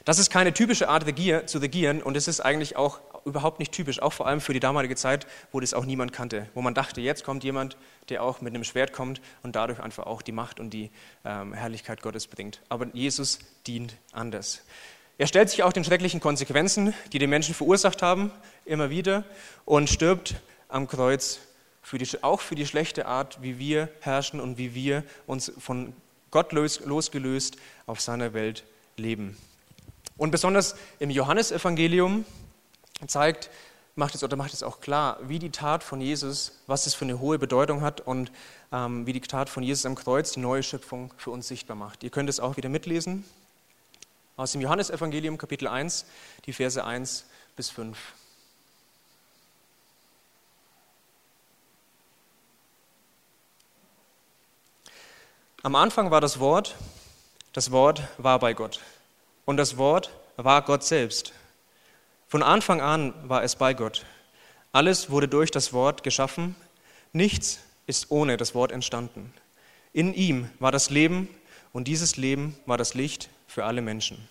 Das 0.04 0.18
ist 0.18 0.30
keine 0.30 0.52
typische 0.52 0.88
Art 0.88 1.04
zu 1.48 1.58
regieren 1.58 2.02
und 2.02 2.16
es 2.16 2.28
ist 2.28 2.40
eigentlich 2.40 2.76
auch 2.76 3.00
überhaupt 3.24 3.58
nicht 3.58 3.72
typisch, 3.72 4.02
auch 4.02 4.12
vor 4.12 4.26
allem 4.26 4.40
für 4.40 4.52
die 4.52 4.60
damalige 4.60 4.96
Zeit, 4.96 5.26
wo 5.52 5.60
das 5.60 5.72
auch 5.72 5.86
niemand 5.86 6.12
kannte, 6.12 6.48
wo 6.54 6.60
man 6.60 6.74
dachte, 6.74 7.00
jetzt 7.00 7.24
kommt 7.24 7.44
jemand, 7.44 7.76
der 8.10 8.22
auch 8.22 8.40
mit 8.40 8.54
einem 8.54 8.64
Schwert 8.64 8.92
kommt 8.92 9.20
und 9.42 9.56
dadurch 9.56 9.80
einfach 9.80 10.06
auch 10.06 10.22
die 10.22 10.32
Macht 10.32 10.60
und 10.60 10.70
die 10.70 10.90
ähm, 11.24 11.54
Herrlichkeit 11.54 12.02
Gottes 12.02 12.26
bringt. 12.26 12.60
Aber 12.68 12.86
Jesus 12.92 13.38
dient 13.66 13.96
anders. 14.12 14.62
Er 15.16 15.28
stellt 15.28 15.48
sich 15.48 15.62
auch 15.62 15.72
den 15.72 15.84
schrecklichen 15.84 16.18
Konsequenzen, 16.18 16.92
die 17.12 17.20
die 17.20 17.28
Menschen 17.28 17.54
verursacht 17.54 18.02
haben, 18.02 18.32
immer 18.64 18.90
wieder 18.90 19.22
und 19.64 19.88
stirbt 19.88 20.34
am 20.68 20.88
Kreuz 20.88 21.38
für 21.82 21.98
die, 21.98 22.24
auch 22.24 22.40
für 22.40 22.56
die 22.56 22.66
schlechte 22.66 23.06
Art, 23.06 23.40
wie 23.40 23.60
wir 23.60 23.88
herrschen 24.00 24.40
und 24.40 24.58
wie 24.58 24.74
wir 24.74 25.04
uns 25.28 25.52
von 25.56 25.92
Gott 26.32 26.50
losgelöst 26.52 27.56
auf 27.86 28.00
seiner 28.00 28.32
Welt 28.32 28.64
leben. 28.96 29.36
Und 30.16 30.32
besonders 30.32 30.74
im 30.98 31.10
Johannesevangelium 31.10 32.24
zeigt, 33.06 33.50
macht 33.94 34.16
es 34.16 34.24
oder 34.24 34.36
macht 34.36 34.52
es 34.52 34.64
auch 34.64 34.80
klar, 34.80 35.20
wie 35.22 35.38
die 35.38 35.50
Tat 35.50 35.84
von 35.84 36.00
Jesus, 36.00 36.58
was 36.66 36.86
es 36.86 36.94
für 36.94 37.04
eine 37.04 37.20
hohe 37.20 37.38
Bedeutung 37.38 37.82
hat 37.82 38.00
und 38.00 38.32
ähm, 38.72 39.06
wie 39.06 39.12
die 39.12 39.20
Tat 39.20 39.48
von 39.48 39.62
Jesus 39.62 39.86
am 39.86 39.94
Kreuz 39.94 40.32
die 40.32 40.40
neue 40.40 40.64
Schöpfung 40.64 41.14
für 41.18 41.30
uns 41.30 41.46
sichtbar 41.46 41.76
macht. 41.76 42.02
Ihr 42.02 42.10
könnt 42.10 42.28
es 42.28 42.40
auch 42.40 42.56
wieder 42.56 42.68
mitlesen 42.68 43.24
aus 44.36 44.52
dem 44.52 44.60
Johannesevangelium 44.60 45.38
Kapitel 45.38 45.68
1, 45.68 46.06
die 46.46 46.52
Verse 46.52 46.82
1 46.82 47.24
bis 47.56 47.70
5. 47.70 47.96
Am 55.62 55.74
Anfang 55.76 56.10
war 56.10 56.20
das 56.20 56.40
Wort, 56.40 56.74
das 57.52 57.70
Wort 57.70 58.02
war 58.18 58.38
bei 58.38 58.52
Gott 58.52 58.80
und 59.46 59.56
das 59.56 59.78
Wort 59.78 60.10
war 60.36 60.62
Gott 60.62 60.82
selbst. 60.82 61.32
Von 62.28 62.42
Anfang 62.42 62.80
an 62.80 63.14
war 63.28 63.44
es 63.44 63.56
bei 63.56 63.72
Gott. 63.72 64.04
Alles 64.72 65.08
wurde 65.08 65.28
durch 65.28 65.50
das 65.52 65.72
Wort 65.72 66.02
geschaffen, 66.02 66.56
nichts 67.12 67.60
ist 67.86 68.10
ohne 68.10 68.36
das 68.36 68.54
Wort 68.54 68.72
entstanden. 68.72 69.32
In 69.92 70.12
ihm 70.12 70.50
war 70.58 70.72
das 70.72 70.90
Leben 70.90 71.28
und 71.72 71.86
dieses 71.86 72.16
Leben 72.16 72.58
war 72.66 72.76
das 72.76 72.94
Licht 72.94 73.30
für 73.54 73.64
alle 73.64 73.82
Menschen. 73.82 74.28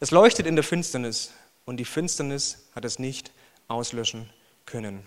Es 0.00 0.10
leuchtet 0.10 0.46
in 0.46 0.56
der 0.56 0.64
Finsternis 0.64 1.30
und 1.64 1.76
die 1.76 1.84
Finsternis 1.84 2.66
hat 2.74 2.84
es 2.84 2.98
nicht 2.98 3.30
auslöschen 3.68 4.28
können. 4.66 5.06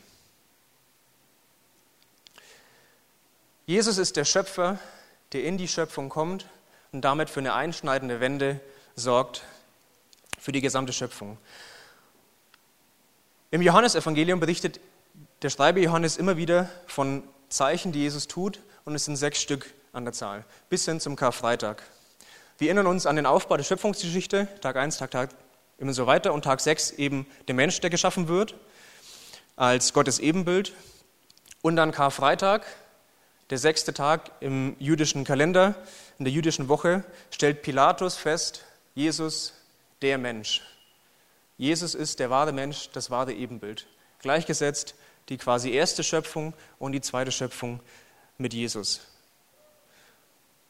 Jesus 3.66 3.98
ist 3.98 4.16
der 4.16 4.24
Schöpfer, 4.24 4.80
der 5.34 5.44
in 5.44 5.58
die 5.58 5.68
Schöpfung 5.68 6.08
kommt 6.08 6.48
und 6.94 7.02
damit 7.02 7.30
für 7.30 7.42
eine 7.42 7.54
einschneidende 7.56 8.22
Wende 8.22 8.62
sorgt 8.96 9.44
für 10.40 10.54
die 10.54 10.62
gesamte 10.62 10.94
Schöpfung. 10.94 11.38
Im 13.52 13.62
Johannesevangelium 13.62 14.40
berichtet 14.40 14.80
der 15.42 15.50
Schreiber 15.50 15.82
Johannes 15.82 16.16
immer 16.16 16.38
wieder 16.38 16.70
von 16.88 17.24
Zeichen, 17.50 17.92
die 17.92 18.00
Jesus 18.00 18.30
tut, 18.30 18.62
und 18.86 18.96
es 18.96 19.04
sind 19.04 19.18
sechs 19.18 19.42
Stück 19.42 19.74
an 19.92 20.06
der 20.06 20.14
Zahl, 20.14 20.46
bis 20.70 20.86
hin 20.86 21.02
zum 21.02 21.18
Karfreitag. 21.18 21.84
Wir 22.60 22.68
erinnern 22.68 22.88
uns 22.88 23.06
an 23.06 23.16
den 23.16 23.26
Aufbau 23.26 23.56
der 23.56 23.64
Schöpfungsgeschichte, 23.64 24.50
Tag 24.60 24.76
1, 24.76 24.98
Tag, 24.98 25.12
Tag, 25.12 25.30
immer 25.78 25.94
so 25.94 26.08
weiter, 26.08 26.34
und 26.34 26.44
Tag 26.44 26.60
6 26.60 26.92
eben 26.92 27.26
der 27.48 27.56
Mensch, 27.56 27.80
der 27.80 27.90
geschaffen 27.90 28.28
wird, 28.28 28.54
als 29.56 29.94
Gottes 29.94 30.20
Ebenbild. 30.20 30.74
Und 31.62 31.78
dann 31.78 31.94
Karfreitag, 31.94 32.66
der 33.50 33.60
sechste 33.60 33.94
Tag 33.94 34.32
im 34.42 34.76
jüdischen 34.78 35.24
Kalender, 35.24 35.74
in 36.18 36.26
der 36.26 36.34
jüdischen 36.34 36.68
Woche, 36.68 37.06
stellt 37.32 37.62
Pilatus 37.62 38.18
fest, 38.18 38.66
Jesus, 38.94 39.54
der 40.02 40.18
Mensch. 40.18 40.62
Jesus 41.58 41.96
ist 41.96 42.20
der 42.20 42.30
wahre 42.30 42.52
Mensch, 42.52 42.90
das 42.92 43.10
wahre 43.10 43.32
Ebenbild. 43.32 43.88
Gleichgesetzt 44.20 44.96
die 45.30 45.38
quasi 45.38 45.72
erste 45.72 46.04
Schöpfung 46.04 46.54
und 46.78 46.92
die 46.92 47.00
zweite 47.00 47.32
Schöpfung 47.32 47.80
mit 48.38 48.54
Jesus. 48.54 49.09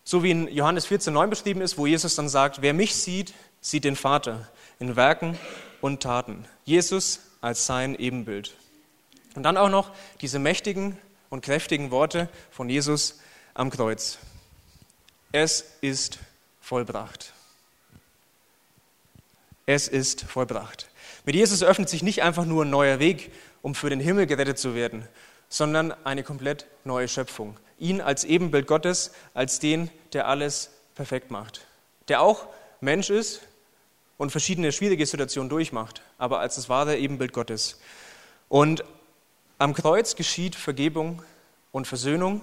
So 0.09 0.23
wie 0.23 0.31
in 0.31 0.47
Johannes 0.47 0.87
14,9 0.87 1.27
beschrieben 1.27 1.61
ist, 1.61 1.77
wo 1.77 1.85
Jesus 1.85 2.15
dann 2.15 2.29
sagt, 2.29 2.63
wer 2.63 2.73
mich 2.73 2.95
sieht, 2.95 3.35
sieht 3.61 3.83
den 3.83 3.95
Vater 3.95 4.49
in 4.79 4.95
Werken 4.95 5.37
und 5.81 6.01
Taten. 6.01 6.45
Jesus 6.65 7.19
als 7.41 7.67
sein 7.67 7.93
Ebenbild. 7.93 8.55
Und 9.35 9.43
dann 9.43 9.55
auch 9.55 9.69
noch 9.69 9.91
diese 10.21 10.39
mächtigen 10.39 10.97
und 11.29 11.45
kräftigen 11.45 11.91
Worte 11.91 12.27
von 12.49 12.69
Jesus 12.69 13.19
am 13.53 13.69
Kreuz. 13.69 14.17
Es 15.31 15.63
ist 15.81 16.17
vollbracht. 16.59 17.31
Es 19.67 19.87
ist 19.87 20.23
vollbracht. 20.23 20.89
Mit 21.23 21.35
Jesus 21.35 21.61
öffnet 21.61 21.87
sich 21.87 22.01
nicht 22.01 22.23
einfach 22.23 22.45
nur 22.45 22.65
ein 22.65 22.71
neuer 22.71 22.97
Weg, 22.97 23.31
um 23.61 23.75
für 23.75 23.91
den 23.91 23.99
Himmel 23.99 24.25
gerettet 24.25 24.57
zu 24.57 24.73
werden, 24.73 25.07
sondern 25.49 25.93
eine 26.03 26.23
komplett 26.23 26.65
neue 26.83 27.07
Schöpfung. 27.07 27.57
Ihn 27.77 28.01
als 28.01 28.23
Ebenbild 28.23 28.65
Gottes, 28.65 29.11
als 29.35 29.59
den, 29.59 29.91
der 30.13 30.27
alles 30.27 30.71
perfekt 30.95 31.31
macht. 31.31 31.65
Der 32.07 32.21
auch 32.21 32.47
Mensch 32.81 33.09
ist 33.09 33.41
und 34.17 34.31
verschiedene 34.31 34.71
schwierige 34.71 35.05
Situationen 35.05 35.49
durchmacht, 35.49 36.01
aber 36.17 36.39
als 36.39 36.55
das 36.55 36.69
wahre 36.69 36.97
Ebenbild 36.97 37.33
Gottes. 37.33 37.79
Und 38.47 38.83
am 39.57 39.73
Kreuz 39.73 40.15
geschieht 40.15 40.55
Vergebung 40.55 41.21
und 41.71 41.87
Versöhnung 41.87 42.41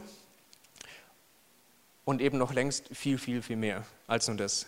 und 2.05 2.21
eben 2.21 2.39
noch 2.39 2.53
längst 2.53 2.89
viel, 2.95 3.19
viel, 3.19 3.43
viel 3.43 3.57
mehr 3.57 3.85
als 4.07 4.29
nur 4.29 4.37
das. 4.37 4.67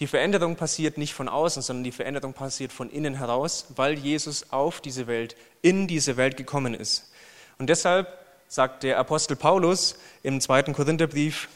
Die 0.00 0.06
Veränderung 0.06 0.56
passiert 0.56 0.98
nicht 0.98 1.14
von 1.14 1.28
außen, 1.28 1.62
sondern 1.62 1.84
die 1.84 1.92
Veränderung 1.92 2.32
passiert 2.32 2.72
von 2.72 2.90
innen 2.90 3.14
heraus, 3.14 3.66
weil 3.76 3.98
Jesus 3.98 4.50
auf 4.50 4.80
diese 4.80 5.06
Welt, 5.06 5.36
in 5.62 5.86
diese 5.86 6.16
Welt 6.16 6.36
gekommen 6.36 6.74
ist. 6.74 7.10
Und 7.58 7.68
deshalb 7.68 8.08
sagt 8.48 8.82
der 8.82 8.98
Apostel 8.98 9.36
Paulus 9.36 9.96
im 10.22 10.40
zweiten 10.40 10.72
Korintherbrief, 10.72 11.48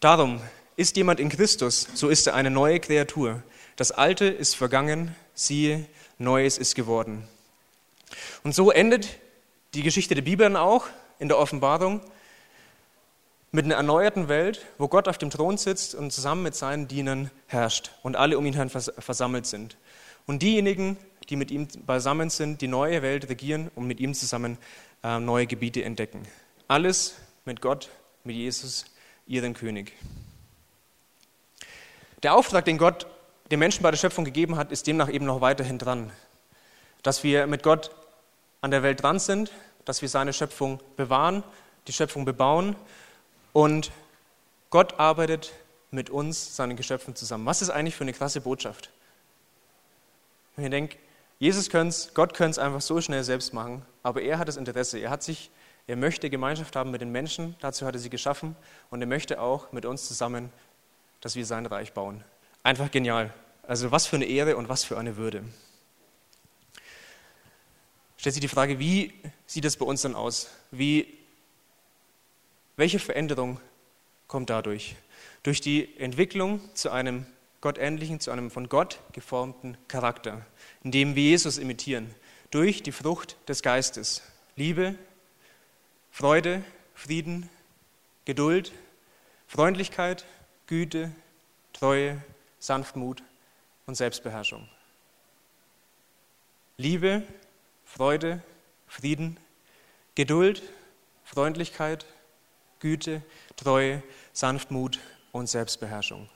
darum 0.00 0.40
ist 0.76 0.96
jemand 0.96 1.20
in 1.20 1.28
Christus, 1.28 1.86
so 1.94 2.08
ist 2.08 2.26
er 2.26 2.34
eine 2.34 2.50
neue 2.50 2.80
Kreatur. 2.80 3.42
Das 3.76 3.92
Alte 3.92 4.26
ist 4.26 4.56
vergangen, 4.56 5.14
siehe, 5.34 5.86
Neues 6.18 6.58
ist 6.58 6.74
geworden. 6.74 7.26
Und 8.42 8.54
so 8.54 8.70
endet 8.70 9.08
die 9.74 9.82
Geschichte 9.82 10.14
der 10.14 10.22
Bibel 10.22 10.54
auch 10.56 10.86
in 11.18 11.28
der 11.28 11.38
Offenbarung 11.38 12.00
mit 13.52 13.64
einer 13.64 13.76
erneuerten 13.76 14.28
Welt, 14.28 14.66
wo 14.78 14.88
Gott 14.88 15.08
auf 15.08 15.18
dem 15.18 15.30
Thron 15.30 15.56
sitzt 15.56 15.94
und 15.94 16.12
zusammen 16.12 16.42
mit 16.42 16.54
seinen 16.54 16.88
Dienern 16.88 17.30
herrscht 17.46 17.90
und 18.02 18.16
alle 18.16 18.38
um 18.38 18.46
ihn 18.46 18.54
herum 18.54 18.68
versammelt 18.68 19.46
sind. 19.46 19.76
Und 20.26 20.42
diejenigen, 20.42 20.96
die 21.28 21.36
mit 21.36 21.50
ihm 21.50 21.68
beisammen 21.86 22.30
sind, 22.30 22.60
die 22.60 22.68
neue 22.68 23.02
Welt 23.02 23.28
regieren 23.28 23.70
und 23.74 23.86
mit 23.86 24.00
ihm 24.00 24.14
zusammen 24.14 24.58
äh, 25.02 25.18
neue 25.18 25.46
Gebiete 25.46 25.82
entdecken. 25.82 26.26
Alles 26.68 27.16
mit 27.44 27.60
Gott, 27.60 27.88
mit 28.24 28.36
Jesus, 28.36 28.84
ihren 29.30 29.54
König. 29.54 29.92
Der 32.22 32.34
Auftrag, 32.34 32.64
den 32.66 32.76
Gott 32.76 33.06
den 33.50 33.58
Menschen 33.58 33.82
bei 33.82 33.90
der 33.90 33.98
Schöpfung 33.98 34.24
gegeben 34.24 34.56
hat, 34.56 34.70
ist 34.70 34.86
demnach 34.86 35.08
eben 35.08 35.24
noch 35.24 35.40
weiterhin 35.40 35.78
dran. 35.78 36.12
Dass 37.02 37.24
wir 37.24 37.46
mit 37.46 37.62
Gott 37.62 37.90
an 38.60 38.70
der 38.70 38.82
Welt 38.82 39.02
dran 39.02 39.18
sind, 39.18 39.50
dass 39.84 40.02
wir 40.02 40.08
seine 40.08 40.32
Schöpfung 40.32 40.80
bewahren, 40.96 41.42
die 41.86 41.92
Schöpfung 41.92 42.24
bebauen 42.24 42.76
und 43.52 43.90
Gott 44.68 45.00
arbeitet 45.00 45.52
mit 45.90 46.10
uns, 46.10 46.54
seinen 46.54 46.76
Geschöpfen 46.76 47.16
zusammen. 47.16 47.46
Was 47.46 47.62
ist 47.62 47.70
eigentlich 47.70 47.96
für 47.96 48.04
eine 48.04 48.12
krasse 48.12 48.40
Botschaft? 48.40 48.90
Wenn 50.54 50.64
ihr 50.64 50.70
denkt, 50.70 50.96
Jesus 51.38 51.70
könnte 51.70 51.88
es, 51.88 52.14
Gott 52.14 52.34
könnte 52.34 52.52
es 52.52 52.58
einfach 52.58 52.82
so 52.82 53.00
schnell 53.00 53.24
selbst 53.24 53.54
machen, 53.54 53.82
aber 54.02 54.22
er 54.22 54.38
hat 54.38 54.46
das 54.46 54.56
Interesse. 54.56 54.98
Er 54.98 55.10
hat 55.10 55.22
sich, 55.22 55.50
er 55.90 55.96
möchte 55.96 56.30
Gemeinschaft 56.30 56.76
haben 56.76 56.92
mit 56.92 57.00
den 57.00 57.10
Menschen, 57.10 57.56
dazu 57.58 57.84
hat 57.84 57.96
er 57.96 57.98
sie 57.98 58.10
geschaffen 58.10 58.54
und 58.90 59.00
er 59.00 59.08
möchte 59.08 59.40
auch 59.40 59.72
mit 59.72 59.84
uns 59.84 60.06
zusammen, 60.06 60.52
dass 61.20 61.34
wir 61.34 61.44
sein 61.44 61.66
Reich 61.66 61.92
bauen. 61.92 62.22
Einfach 62.62 62.92
genial. 62.92 63.34
Also 63.64 63.90
was 63.90 64.06
für 64.06 64.14
eine 64.14 64.26
Ehre 64.26 64.56
und 64.56 64.68
was 64.68 64.84
für 64.84 64.96
eine 64.96 65.16
Würde. 65.16 65.42
Stellt 68.18 68.34
sich 68.34 68.40
die 68.40 68.46
Frage, 68.46 68.78
wie 68.78 69.12
sieht 69.46 69.64
es 69.64 69.76
bei 69.76 69.84
uns 69.84 70.02
dann 70.02 70.14
aus? 70.14 70.52
Wie 70.70 71.18
welche 72.76 73.00
Veränderung 73.00 73.58
kommt 74.28 74.48
dadurch? 74.48 74.94
Durch 75.42 75.60
die 75.60 75.98
Entwicklung 75.98 76.60
zu 76.72 76.90
einem 76.90 77.26
gottähnlichen, 77.62 78.20
zu 78.20 78.30
einem 78.30 78.52
von 78.52 78.68
Gott 78.68 79.00
geformten 79.10 79.76
Charakter, 79.88 80.46
in 80.84 80.92
dem 80.92 81.16
wir 81.16 81.24
Jesus 81.24 81.58
imitieren, 81.58 82.14
durch 82.52 82.84
die 82.84 82.92
Frucht 82.92 83.36
des 83.48 83.62
Geistes. 83.62 84.22
Liebe, 84.54 84.94
Freude, 86.10 86.62
Frieden, 86.94 87.48
Geduld, 88.24 88.72
Freundlichkeit, 89.46 90.26
Güte, 90.66 91.12
Treue, 91.72 92.22
Sanftmut 92.58 93.22
und 93.86 93.94
Selbstbeherrschung. 93.94 94.68
Liebe, 96.76 97.22
Freude, 97.84 98.42
Frieden, 98.86 99.38
Geduld, 100.14 100.62
Freundlichkeit, 101.24 102.06
Güte, 102.78 103.22
Treue, 103.56 104.02
Sanftmut 104.32 104.98
und 105.32 105.48
Selbstbeherrschung. 105.48 106.28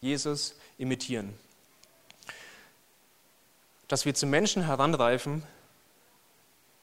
Jesus 0.00 0.54
imitieren. 0.78 1.38
Dass 3.88 4.04
wir 4.04 4.14
zu 4.14 4.26
Menschen 4.26 4.64
heranreifen, 4.66 5.42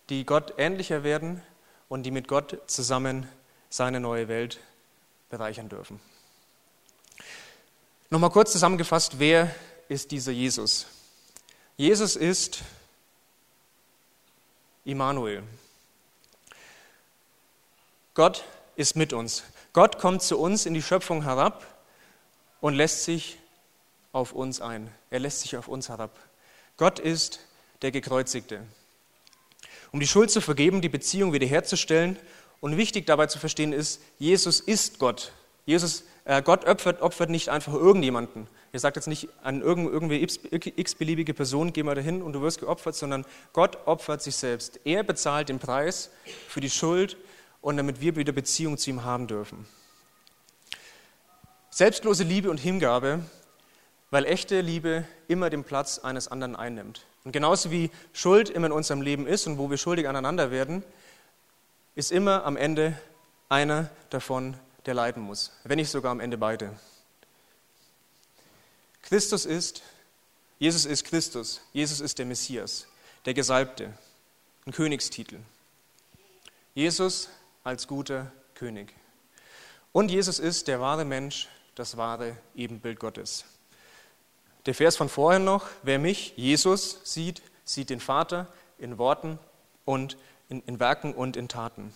die 0.09 0.25
Gott 0.25 0.53
ähnlicher 0.57 1.03
werden 1.03 1.41
und 1.89 2.03
die 2.03 2.11
mit 2.11 2.27
Gott 2.27 2.57
zusammen 2.67 3.27
seine 3.69 3.99
neue 3.99 4.27
Welt 4.27 4.59
bereichern 5.29 5.69
dürfen. 5.69 5.99
Nochmal 8.09 8.29
kurz 8.29 8.51
zusammengefasst, 8.51 9.19
wer 9.19 9.53
ist 9.89 10.11
dieser 10.11 10.31
Jesus? 10.31 10.87
Jesus 11.75 12.15
ist 12.15 12.63
Immanuel. 14.85 15.43
Gott 18.13 18.45
ist 18.77 18.95
mit 18.95 19.13
uns. 19.13 19.43
Gott 19.73 19.99
kommt 19.99 20.23
zu 20.23 20.39
uns 20.39 20.65
in 20.65 20.73
die 20.73 20.81
Schöpfung 20.81 21.23
herab 21.23 21.65
und 22.61 22.73
lässt 22.73 23.03
sich 23.03 23.37
auf 24.11 24.31
uns 24.31 24.61
ein. 24.61 24.89
Er 25.09 25.19
lässt 25.19 25.41
sich 25.41 25.57
auf 25.57 25.67
uns 25.67 25.89
herab. 25.89 26.17
Gott 26.77 26.99
ist 26.99 27.39
der 27.81 27.91
Gekreuzigte. 27.91 28.65
Um 29.91 29.99
die 29.99 30.07
Schuld 30.07 30.31
zu 30.31 30.41
vergeben, 30.41 30.81
die 30.81 30.89
Beziehung 30.89 31.33
wiederherzustellen 31.33 32.17
und 32.59 32.77
wichtig 32.77 33.05
dabei 33.05 33.27
zu 33.27 33.39
verstehen 33.39 33.73
ist, 33.73 34.01
Jesus 34.19 34.59
ist 34.59 34.99
Gott. 34.99 35.31
Jesus, 35.65 36.05
äh, 36.25 36.41
Gott 36.41 36.65
opfert, 36.65 37.01
opfert 37.01 37.29
nicht 37.29 37.49
einfach 37.49 37.73
irgendjemanden. 37.73 38.47
Er 38.71 38.79
sagt 38.79 38.95
jetzt 38.95 39.07
nicht 39.07 39.29
an 39.43 39.61
irgendwie 39.61 40.21
x-beliebige 40.21 41.33
Person, 41.33 41.73
geh 41.73 41.83
mal 41.83 41.95
dahin 41.95 42.21
und 42.21 42.33
du 42.33 42.41
wirst 42.41 42.59
geopfert, 42.59 42.95
sondern 42.95 43.25
Gott 43.53 43.77
opfert 43.85 44.21
sich 44.21 44.35
selbst. 44.35 44.79
Er 44.85 45.03
bezahlt 45.03 45.49
den 45.49 45.59
Preis 45.59 46.09
für 46.47 46.61
die 46.61 46.69
Schuld 46.69 47.17
und 47.61 47.77
damit 47.77 48.01
wir 48.01 48.15
wieder 48.15 48.31
Beziehung 48.31 48.77
zu 48.77 48.89
ihm 48.89 49.03
haben 49.03 49.27
dürfen. 49.27 49.65
Selbstlose 51.69 52.23
Liebe 52.23 52.49
und 52.49 52.59
Hingabe, 52.59 53.19
weil 54.09 54.25
echte 54.25 54.61
Liebe 54.61 55.05
immer 55.27 55.49
den 55.49 55.63
Platz 55.63 55.99
eines 55.99 56.27
anderen 56.27 56.55
einnimmt. 56.55 57.05
Und 57.27 57.33
genauso 57.33 57.71
wie 57.71 57.91
Schuld 58.13 58.49
immer 58.49 58.67
in 58.67 58.71
unserem 58.71 59.01
Leben 59.01 59.27
ist 59.27 59.47
und 59.47 59.57
wo 59.57 59.69
wir 59.69 59.75
schuldig 59.75 60.07
aneinander 60.07 60.49
werden, 60.49 60.81
ist 61.93 62.09
immer 62.09 62.45
am 62.45 62.55
Ende 62.55 62.97
einer 63.49 63.89
davon, 64.09 64.55
der 64.85 64.93
leiden 64.93 65.23
muss, 65.23 65.51
wenn 65.65 65.75
nicht 65.75 65.89
sogar 65.89 66.13
am 66.13 66.21
Ende 66.21 66.37
beide. 66.37 66.71
Christus 69.01 69.45
ist, 69.45 69.81
Jesus 70.57 70.85
ist 70.85 71.03
Christus, 71.03 71.59
Jesus 71.73 71.99
ist 71.99 72.17
der 72.17 72.25
Messias, 72.25 72.87
der 73.25 73.33
Gesalbte, 73.33 73.93
ein 74.65 74.71
Königstitel. 74.71 75.39
Jesus 76.75 77.27
als 77.65 77.87
guter 77.87 78.31
König. 78.55 78.93
Und 79.91 80.11
Jesus 80.11 80.39
ist 80.39 80.69
der 80.69 80.79
wahre 80.79 81.03
Mensch, 81.03 81.49
das 81.75 81.97
wahre 81.97 82.37
Ebenbild 82.55 83.01
Gottes. 83.01 83.43
Der 84.67 84.75
Vers 84.75 84.97
von 84.97 85.07
vorher 85.07 85.39
noch, 85.39 85.65
wer 85.81 85.97
mich, 85.97 86.33
Jesus, 86.35 86.99
sieht, 87.05 87.41
sieht 87.63 87.89
den 87.89 88.01
Vater 88.01 88.47
in 88.77 88.97
Worten 88.97 89.39
und 89.85 90.17
in, 90.49 90.61
in 90.63 90.81
Werken 90.81 91.13
und 91.13 91.37
in 91.37 91.47
Taten. 91.47 91.93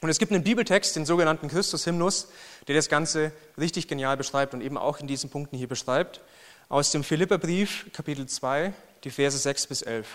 Und 0.00 0.08
es 0.08 0.18
gibt 0.18 0.32
einen 0.32 0.42
Bibeltext, 0.42 0.96
den 0.96 1.04
sogenannten 1.04 1.48
Christus-Hymnus, 1.48 2.28
der 2.68 2.74
das 2.74 2.88
Ganze 2.88 3.32
richtig 3.58 3.86
genial 3.86 4.16
beschreibt 4.16 4.54
und 4.54 4.62
eben 4.62 4.78
auch 4.78 4.98
in 4.98 5.08
diesen 5.08 5.28
Punkten 5.28 5.58
hier 5.58 5.68
beschreibt. 5.68 6.22
Aus 6.70 6.90
dem 6.90 7.04
Philipperbrief, 7.04 7.92
Kapitel 7.92 8.24
2, 8.26 8.72
die 9.04 9.10
Verse 9.10 9.36
6 9.36 9.66
bis 9.66 9.82
11. 9.82 10.08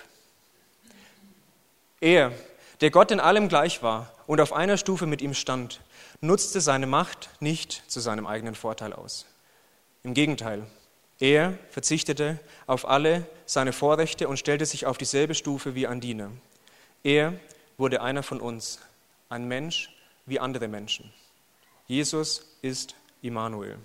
Er, 2.02 2.32
der 2.82 2.89
Gott 2.89 3.12
in 3.12 3.19
allem 3.19 3.48
gleich 3.48 3.84
war 3.84 4.12
und 4.26 4.41
auf 4.41 4.54
einer 4.54 4.78
Stufe 4.78 5.06
mit 5.06 5.21
ihm 5.21 5.36
stand, 5.36 5.82
nutzte 6.19 6.62
seine 6.62 6.88
Macht 6.88 7.30
nicht 7.39 7.84
zu 7.88 8.00
seinem 8.00 8.26
eigenen 8.26 8.56
Vorteil 8.56 8.91
aus. 8.91 9.28
Im 10.02 10.15
Gegenteil, 10.15 10.65
er 11.19 11.58
verzichtete 11.69 12.39
auf 12.67 12.88
alle 12.88 13.28
seine 13.45 13.73
Vorrechte 13.73 14.28
und 14.28 14.38
stellte 14.38 14.65
sich 14.65 14.86
auf 14.86 14.97
dieselbe 14.97 15.36
Stufe 15.36 15.75
wie 15.75 15.88
ein 15.88 16.01
Diener. 16.01 16.32
Er 17.04 17.34
wurde 17.78 18.01
einer 18.01 18.23
von 18.23 18.41
uns, 18.41 18.80
ein 19.30 19.47
Mensch 19.47 19.95
wie 20.25 20.39
andere 20.39 20.67
Menschen. 20.67 21.13
Jesus 21.88 22.45
ist 22.62 22.95
Immanuel. 23.21 23.78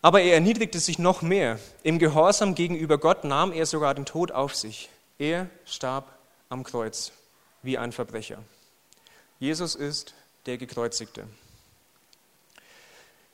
Aber 0.00 0.20
er 0.20 0.34
erniedrigte 0.34 0.80
sich 0.80 0.98
noch 0.98 1.22
mehr. 1.22 1.60
Im 1.84 1.98
Gehorsam 1.98 2.54
gegenüber 2.54 2.98
Gott 2.98 3.24
nahm 3.24 3.52
er 3.52 3.66
sogar 3.66 3.94
den 3.94 4.04
Tod 4.04 4.32
auf 4.32 4.54
sich. 4.54 4.88
Er 5.18 5.48
starb 5.64 6.18
am 6.48 6.64
Kreuz 6.64 7.12
wie 7.62 7.78
ein 7.78 7.92
Verbrecher. 7.92 8.38
Jesus 9.38 9.74
ist 9.76 10.14
der 10.46 10.58
Gekreuzigte. 10.58 11.26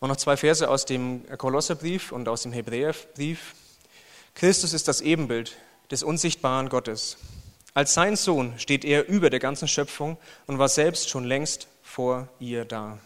Und 0.00 0.08
noch 0.08 0.16
zwei 0.16 0.36
Verse 0.36 0.68
aus 0.68 0.84
dem 0.84 1.24
Kolosserbrief 1.38 2.12
und 2.12 2.28
aus 2.28 2.42
dem 2.42 2.52
Hebräerbrief. 2.52 3.54
Christus 4.34 4.72
ist 4.72 4.88
das 4.88 5.00
Ebenbild 5.00 5.56
des 5.90 6.02
unsichtbaren 6.02 6.68
Gottes. 6.68 7.16
Als 7.72 7.94
sein 7.94 8.16
Sohn 8.16 8.58
steht 8.58 8.84
er 8.84 9.08
über 9.08 9.30
der 9.30 9.40
ganzen 9.40 9.68
Schöpfung 9.68 10.16
und 10.46 10.58
war 10.58 10.68
selbst 10.68 11.08
schon 11.08 11.24
längst 11.24 11.68
vor 11.82 12.28
ihr 12.40 12.64
da. 12.64 12.98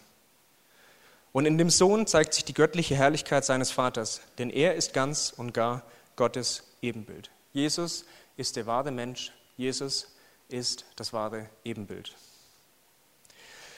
Und 1.33 1.45
in 1.45 1.57
dem 1.57 1.69
Sohn 1.69 2.07
zeigt 2.07 2.33
sich 2.33 2.43
die 2.43 2.53
göttliche 2.53 2.95
Herrlichkeit 2.95 3.45
seines 3.45 3.71
Vaters, 3.71 4.21
denn 4.37 4.49
er 4.49 4.75
ist 4.75 4.93
ganz 4.93 5.33
und 5.35 5.53
gar 5.53 5.83
Gottes 6.15 6.63
Ebenbild. 6.81 7.31
Jesus 7.53 8.05
ist 8.35 8.55
der 8.55 8.65
wahre 8.65 8.91
Mensch, 8.91 9.31
Jesus 9.55 10.07
ist 10.49 10.85
das 10.95 11.13
wahre 11.13 11.49
Ebenbild. 11.63 12.15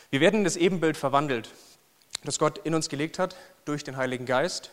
Wir 0.10 0.20
werden 0.20 0.40
in 0.40 0.44
das 0.44 0.58
Ebenbild 0.58 0.98
verwandelt, 0.98 1.50
das 2.24 2.40
Gott 2.40 2.60
in 2.60 2.74
uns 2.76 2.90
gelegt 2.90 3.20
hat 3.20 3.36
durch 3.66 3.84
den 3.84 3.98
Heiligen 3.98 4.26
Geist, 4.26 4.72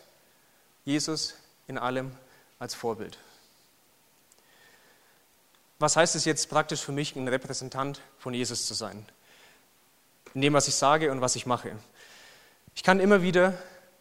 Jesus 0.85 1.35
in 1.67 1.77
allem 1.77 2.11
als 2.59 2.73
Vorbild. 2.73 3.17
Was 5.79 5.95
heißt 5.95 6.15
es 6.15 6.25
jetzt 6.25 6.49
praktisch 6.49 6.81
für 6.81 6.91
mich, 6.91 7.15
ein 7.15 7.27
Repräsentant 7.27 8.01
von 8.19 8.33
Jesus 8.33 8.67
zu 8.67 8.73
sein? 8.73 9.05
In 10.33 10.41
dem, 10.41 10.53
was 10.53 10.67
ich 10.67 10.75
sage 10.75 11.11
und 11.11 11.21
was 11.21 11.35
ich 11.35 11.45
mache. 11.45 11.75
Ich 12.75 12.83
kann 12.83 12.99
immer 12.99 13.21
wieder 13.21 13.53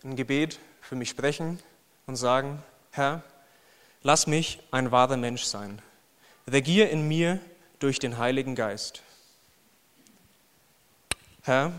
ein 0.04 0.14
Gebet 0.14 0.58
für 0.80 0.94
mich 0.94 1.08
sprechen 1.08 1.58
und 2.06 2.16
sagen, 2.16 2.62
Herr, 2.92 3.22
lass 4.02 4.26
mich 4.26 4.60
ein 4.70 4.90
wahrer 4.92 5.16
Mensch 5.16 5.44
sein. 5.44 5.80
Regier 6.46 6.90
in 6.90 7.08
mir 7.08 7.40
durch 7.78 7.98
den 7.98 8.18
Heiligen 8.18 8.54
Geist. 8.54 9.02
Herr, 11.42 11.72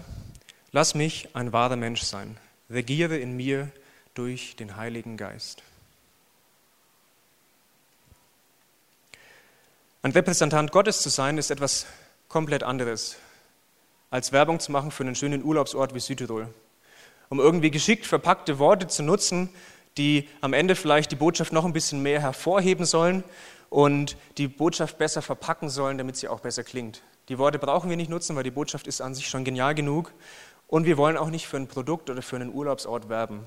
lass 0.72 0.96
mich 0.96 1.30
ein 1.36 1.54
wahrer 1.54 1.76
Mensch 1.76 2.02
sein. 2.02 2.38
Regiere 2.70 3.18
in 3.18 3.36
mir 3.36 3.70
durch 4.14 4.56
den 4.56 4.76
Heiligen 4.78 5.18
Geist. 5.18 5.64
Ein 10.04 10.12
Repräsentant 10.12 10.72
Gottes 10.72 11.02
zu 11.02 11.10
sein, 11.10 11.38
ist 11.38 11.52
etwas 11.52 11.86
komplett 12.28 12.64
anderes, 12.64 13.18
als 14.10 14.32
Werbung 14.32 14.60
zu 14.60 14.72
machen 14.72 14.92
für 14.92 15.04
einen 15.04 15.16
schönen 15.16 15.44
Urlaubsort 15.44 15.94
wie 15.94 16.00
Südtirol. 16.00 16.48
Um 17.30 17.40
irgendwie 17.40 17.72
geschickt 17.72 18.06
verpackte 18.06 18.58
Worte 18.58 18.88
zu 18.88 19.04
nutzen, 19.04 19.50
die 19.98 20.28
am 20.40 20.54
Ende 20.54 20.76
vielleicht 20.76 21.12
die 21.12 21.16
Botschaft 21.16 21.54
noch 21.54 21.66
ein 21.66 21.74
bisschen 21.74 22.02
mehr 22.02 22.22
hervorheben 22.22 22.86
sollen 22.86 23.24
und 23.70 24.18
die 24.38 24.48
Botschaft 24.48 24.98
besser 24.98 25.22
verpacken 25.22 25.70
sollen, 25.70 25.98
damit 25.98 26.18
sie 26.18 26.28
auch 26.28 26.40
besser 26.40 26.64
klingt. 26.64 27.04
Die 27.30 27.38
Worte 27.38 27.60
brauchen 27.60 27.90
wir 27.90 27.98
nicht 27.98 28.10
nutzen, 28.10 28.36
weil 28.36 28.44
die 28.44 28.52
Botschaft 28.52 28.88
ist 28.88 29.02
an 29.02 29.14
sich 29.14 29.30
schon 29.30 29.44
genial 29.44 29.76
genug. 29.76 30.12
Und 30.72 30.86
wir 30.86 30.98
wollen 30.98 31.18
auch 31.18 31.30
nicht 31.30 31.48
für 31.48 31.58
ein 31.58 31.68
Produkt 31.68 32.10
oder 32.10 32.22
für 32.22 32.38
einen 32.38 32.54
Urlaubsort 32.54 33.10
werben. 33.10 33.46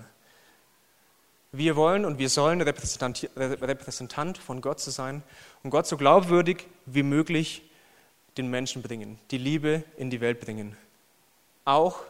Wir 1.53 1.75
wollen 1.75 2.05
und 2.05 2.19
wir 2.19 2.29
sollen 2.29 2.61
Repräsentant, 2.61 4.37
von 4.37 4.61
Gott 4.61 4.79
zu 4.79 4.91
sein 4.91 5.23
und 5.63 5.71
Gott 5.71 5.87
so 5.87 5.97
glaubwürdig 5.97 6.67
wie 6.85 7.03
möglich 7.03 7.63
den 8.37 8.51
Menschen 8.51 8.83
bringen, 8.83 9.19
die 9.31 9.39
Liebe 9.39 9.85
in 9.97 10.11
die 10.11 10.21
Welt 10.21 10.39
bringen. 10.39 10.77
Auch 11.65 12.01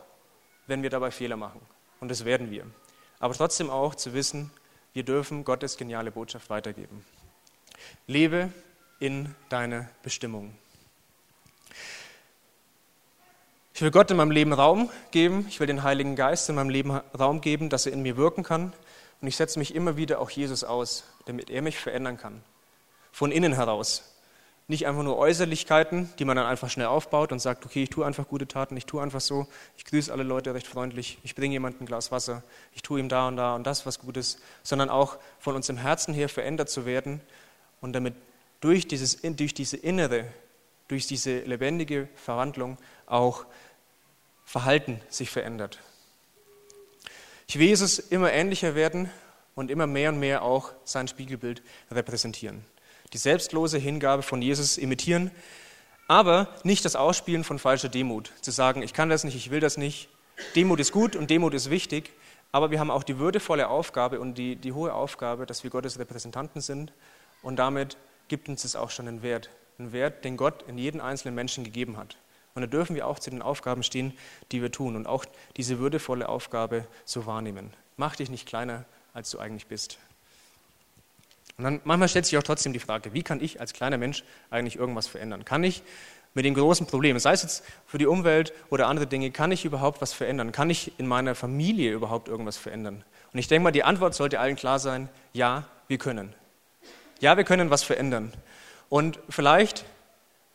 wenn 0.66 0.82
wir 0.82 0.90
dabei 0.90 1.12
Fehler 1.12 1.36
machen. 1.36 1.60
Und 2.00 2.10
das 2.10 2.24
werden 2.24 2.50
wir. 2.50 2.66
Aber 3.20 3.34
trotzdem 3.34 3.70
auch 3.70 3.94
zu 3.94 4.14
wissen, 4.14 4.50
wir 4.94 5.04
dürfen 5.04 5.44
Gottes 5.44 5.76
geniale 5.76 6.10
Botschaft 6.10 6.50
weitergeben. 6.50 7.04
Lebe 8.08 8.50
in 8.98 9.32
deiner 9.48 9.88
Bestimmung. 10.02 10.58
Ich 13.76 13.82
will 13.82 13.90
Gott 13.90 14.08
in 14.12 14.16
meinem 14.16 14.30
Leben 14.30 14.52
Raum 14.52 14.88
geben. 15.10 15.46
Ich 15.48 15.58
will 15.58 15.66
den 15.66 15.82
Heiligen 15.82 16.14
Geist 16.14 16.48
in 16.48 16.54
meinem 16.54 16.70
Leben 16.70 16.92
Raum 16.92 17.40
geben, 17.40 17.70
dass 17.70 17.86
er 17.86 17.92
in 17.92 18.02
mir 18.02 18.16
wirken 18.16 18.44
kann. 18.44 18.72
Und 19.20 19.26
ich 19.26 19.34
setze 19.34 19.58
mich 19.58 19.74
immer 19.74 19.96
wieder 19.96 20.20
auch 20.20 20.30
Jesus 20.30 20.62
aus, 20.62 21.02
damit 21.24 21.50
er 21.50 21.60
mich 21.60 21.76
verändern 21.80 22.16
kann. 22.16 22.40
Von 23.10 23.32
innen 23.32 23.54
heraus. 23.54 24.14
Nicht 24.68 24.86
einfach 24.86 25.02
nur 25.02 25.18
Äußerlichkeiten, 25.18 26.08
die 26.20 26.24
man 26.24 26.36
dann 26.36 26.46
einfach 26.46 26.70
schnell 26.70 26.86
aufbaut 26.86 27.32
und 27.32 27.40
sagt, 27.40 27.66
okay, 27.66 27.82
ich 27.82 27.90
tue 27.90 28.06
einfach 28.06 28.28
gute 28.28 28.46
Taten, 28.46 28.76
ich 28.76 28.86
tue 28.86 29.02
einfach 29.02 29.20
so, 29.20 29.48
ich 29.76 29.84
grüße 29.84 30.12
alle 30.12 30.22
Leute 30.22 30.54
recht 30.54 30.68
freundlich, 30.68 31.18
ich 31.24 31.34
bringe 31.34 31.54
jemandem 31.54 31.82
ein 31.82 31.86
Glas 31.86 32.12
Wasser, 32.12 32.44
ich 32.74 32.82
tue 32.82 33.00
ihm 33.00 33.08
da 33.08 33.26
und 33.26 33.36
da 33.36 33.56
und 33.56 33.66
das 33.66 33.84
was 33.86 33.98
Gutes, 33.98 34.38
sondern 34.62 34.88
auch 34.88 35.18
von 35.40 35.56
unserem 35.56 35.78
Herzen 35.78 36.14
her 36.14 36.28
verändert 36.28 36.70
zu 36.70 36.86
werden 36.86 37.20
und 37.80 37.92
damit 37.92 38.14
durch, 38.60 38.86
dieses, 38.86 39.20
durch 39.20 39.52
diese 39.52 39.76
innere, 39.76 40.26
durch 40.88 41.06
diese 41.06 41.40
lebendige 41.40 42.08
Verwandlung 42.14 42.78
auch 43.06 43.44
Verhalten 44.44 45.00
sich 45.08 45.30
verändert. 45.30 45.80
Ich 47.46 47.58
will 47.58 47.66
Jesus 47.66 47.98
immer 47.98 48.32
ähnlicher 48.32 48.74
werden 48.74 49.10
und 49.54 49.70
immer 49.70 49.86
mehr 49.86 50.10
und 50.10 50.18
mehr 50.18 50.42
auch 50.42 50.72
sein 50.84 51.08
Spiegelbild 51.08 51.62
repräsentieren 51.90 52.64
die 53.14 53.18
selbstlose 53.18 53.78
Hingabe 53.78 54.22
von 54.22 54.42
Jesus 54.42 54.76
imitieren, 54.76 55.30
aber 56.08 56.48
nicht 56.64 56.84
das 56.84 56.96
Ausspielen 56.96 57.44
von 57.44 57.58
falscher 57.58 57.88
Demut. 57.88 58.32
Zu 58.40 58.50
sagen, 58.50 58.82
ich 58.82 58.92
kann 58.92 59.08
das 59.08 59.24
nicht, 59.24 59.36
ich 59.36 59.50
will 59.50 59.60
das 59.60 59.78
nicht. 59.78 60.08
Demut 60.56 60.80
ist 60.80 60.92
gut 60.92 61.16
und 61.16 61.30
Demut 61.30 61.54
ist 61.54 61.70
wichtig, 61.70 62.12
aber 62.50 62.70
wir 62.72 62.80
haben 62.80 62.90
auch 62.90 63.04
die 63.04 63.18
würdevolle 63.18 63.68
Aufgabe 63.68 64.20
und 64.20 64.36
die, 64.36 64.56
die 64.56 64.72
hohe 64.72 64.92
Aufgabe, 64.92 65.46
dass 65.46 65.62
wir 65.62 65.70
Gottes 65.70 65.98
Repräsentanten 65.98 66.60
sind 66.60 66.92
und 67.42 67.56
damit 67.56 67.96
gibt 68.28 68.48
uns 68.48 68.64
es 68.64 68.74
auch 68.74 68.90
schon 68.90 69.06
einen 69.06 69.22
Wert. 69.22 69.48
Einen 69.78 69.92
Wert, 69.92 70.24
den 70.24 70.36
Gott 70.36 70.64
in 70.68 70.76
jeden 70.76 71.00
einzelnen 71.00 71.34
Menschen 71.34 71.62
gegeben 71.64 71.96
hat. 71.96 72.16
Und 72.54 72.62
da 72.62 72.66
dürfen 72.68 72.94
wir 72.94 73.08
auch 73.08 73.18
zu 73.18 73.30
den 73.30 73.42
Aufgaben 73.42 73.82
stehen, 73.82 74.16
die 74.52 74.62
wir 74.62 74.70
tun 74.70 74.94
und 74.94 75.08
auch 75.08 75.24
diese 75.56 75.80
würdevolle 75.80 76.28
Aufgabe 76.28 76.86
so 77.04 77.26
wahrnehmen. 77.26 77.72
Mach 77.96 78.14
dich 78.14 78.30
nicht 78.30 78.46
kleiner, 78.46 78.84
als 79.12 79.30
du 79.30 79.40
eigentlich 79.40 79.66
bist. 79.66 79.98
Und 81.56 81.64
dann 81.64 81.80
manchmal 81.84 82.08
stellt 82.08 82.26
sich 82.26 82.38
auch 82.38 82.44
trotzdem 82.44 82.72
die 82.72 82.78
Frage, 82.78 83.12
wie 83.12 83.22
kann 83.22 83.42
ich 83.42 83.60
als 83.60 83.72
kleiner 83.72 83.98
Mensch 83.98 84.22
eigentlich 84.50 84.76
irgendwas 84.76 85.08
verändern? 85.08 85.44
Kann 85.44 85.64
ich 85.64 85.82
mit 86.34 86.44
den 86.44 86.54
großen 86.54 86.86
Problemen, 86.86 87.18
sei 87.18 87.32
es 87.32 87.42
jetzt 87.42 87.64
für 87.86 87.98
die 87.98 88.06
Umwelt 88.06 88.52
oder 88.70 88.86
andere 88.86 89.06
Dinge, 89.06 89.30
kann 89.30 89.50
ich 89.52 89.64
überhaupt 89.64 90.00
was 90.00 90.12
verändern? 90.12 90.52
Kann 90.52 90.70
ich 90.70 90.98
in 90.98 91.06
meiner 91.06 91.34
Familie 91.34 91.92
überhaupt 91.92 92.28
irgendwas 92.28 92.56
verändern? 92.56 93.04
Und 93.32 93.38
ich 93.38 93.48
denke 93.48 93.64
mal, 93.64 93.70
die 93.72 93.84
Antwort 93.84 94.14
sollte 94.14 94.38
allen 94.38 94.54
klar 94.54 94.78
sein, 94.78 95.08
ja, 95.32 95.64
wir 95.88 95.98
können. 95.98 96.34
Ja, 97.20 97.36
wir 97.36 97.44
können 97.44 97.70
was 97.70 97.82
verändern. 97.82 98.32
Und 98.88 99.18
vielleicht 99.28 99.84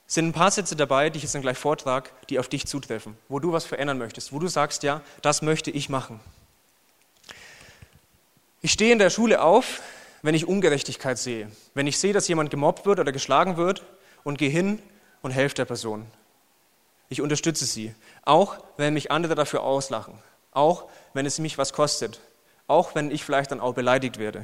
sind 0.10 0.26
ein 0.26 0.34
paar 0.34 0.50
Sätze 0.50 0.76
dabei, 0.76 1.12
die 1.12 1.18
ich 1.18 1.24
jetzt 1.24 1.36
dann 1.36 1.44
gleich 1.44 1.58
vortrage, 1.58 2.10
die 2.30 2.40
auf 2.40 2.50
dich 2.50 2.66
zutreffen, 2.66 3.16
wo 3.30 3.40
du 3.40 3.54
was 3.54 3.66
verändern 3.66 4.00
möchtest, 4.00 4.34
wo 4.34 4.40
du 4.40 4.48
sagst, 4.48 4.82
ja, 4.82 5.02
das 5.22 5.44
möchte 5.44 5.70
ich 5.70 5.88
machen. 5.88 6.20
Ich 8.62 8.72
stehe 8.72 8.92
in 8.92 8.98
der 8.98 9.12
Schule 9.12 9.44
auf, 9.44 9.82
wenn 10.24 10.34
ich 10.34 10.48
Ungerechtigkeit 10.48 11.20
sehe. 11.20 11.50
Wenn 11.76 11.86
ich 11.86 12.00
sehe, 12.00 12.12
dass 12.12 12.28
jemand 12.28 12.50
gemobbt 12.50 12.88
wird 12.88 13.00
oder 13.00 13.12
geschlagen 13.12 13.56
wird 13.56 13.84
und 14.24 14.40
gehe 14.40 14.50
hin 14.50 14.82
und 15.22 15.30
helfe 15.30 15.56
der 15.56 15.66
Person. 15.66 16.08
Ich 17.08 17.22
unterstütze 17.22 17.66
sie. 17.66 17.94
Auch 18.26 18.58
wenn 18.78 18.96
mich 18.96 19.12
andere 19.12 19.36
dafür 19.36 19.62
auslachen. 19.62 20.16
Auch 20.52 20.90
wenn 21.14 21.28
es 21.28 21.38
mich 21.38 21.60
was 21.60 21.72
kostet. 21.72 22.20
Auch 22.66 22.96
wenn 22.96 23.12
ich 23.12 23.24
vielleicht 23.24 23.52
dann 23.52 23.60
auch 23.60 23.76
beleidigt 23.76 24.18
werde. 24.18 24.44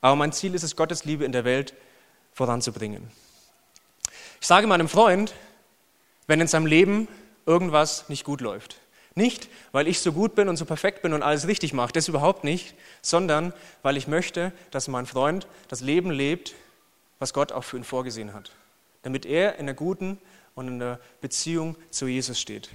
Aber 0.00 0.16
mein 0.16 0.32
Ziel 0.32 0.56
ist 0.56 0.64
es, 0.64 0.74
Gottes 0.74 1.04
Liebe 1.04 1.24
in 1.24 1.32
der 1.32 1.44
Welt 1.44 1.74
voranzubringen. 2.32 3.10
Ich 4.40 4.46
sage 4.46 4.66
meinem 4.66 4.88
Freund, 4.88 5.34
wenn 6.26 6.40
in 6.40 6.46
seinem 6.46 6.66
Leben 6.66 7.08
irgendwas 7.44 8.08
nicht 8.08 8.24
gut 8.24 8.40
läuft, 8.40 8.76
nicht, 9.14 9.48
weil 9.72 9.86
ich 9.86 10.00
so 10.00 10.12
gut 10.12 10.34
bin 10.34 10.48
und 10.48 10.56
so 10.56 10.64
perfekt 10.64 11.02
bin 11.02 11.12
und 11.12 11.22
alles 11.22 11.46
richtig 11.46 11.74
mache, 11.74 11.92
das 11.92 12.08
überhaupt 12.08 12.42
nicht, 12.42 12.74
sondern 13.02 13.52
weil 13.82 13.98
ich 13.98 14.08
möchte, 14.08 14.52
dass 14.70 14.88
mein 14.88 15.04
Freund 15.04 15.46
das 15.68 15.82
Leben 15.82 16.10
lebt, 16.10 16.54
was 17.18 17.34
Gott 17.34 17.52
auch 17.52 17.64
für 17.64 17.76
ihn 17.76 17.84
vorgesehen 17.84 18.32
hat. 18.32 18.52
Damit 19.02 19.26
er 19.26 19.56
in 19.56 19.62
einer 19.62 19.74
guten 19.74 20.18
und 20.54 20.68
in 20.68 20.74
einer 20.80 20.98
Beziehung 21.20 21.76
zu 21.90 22.06
Jesus 22.06 22.40
steht. 22.40 22.70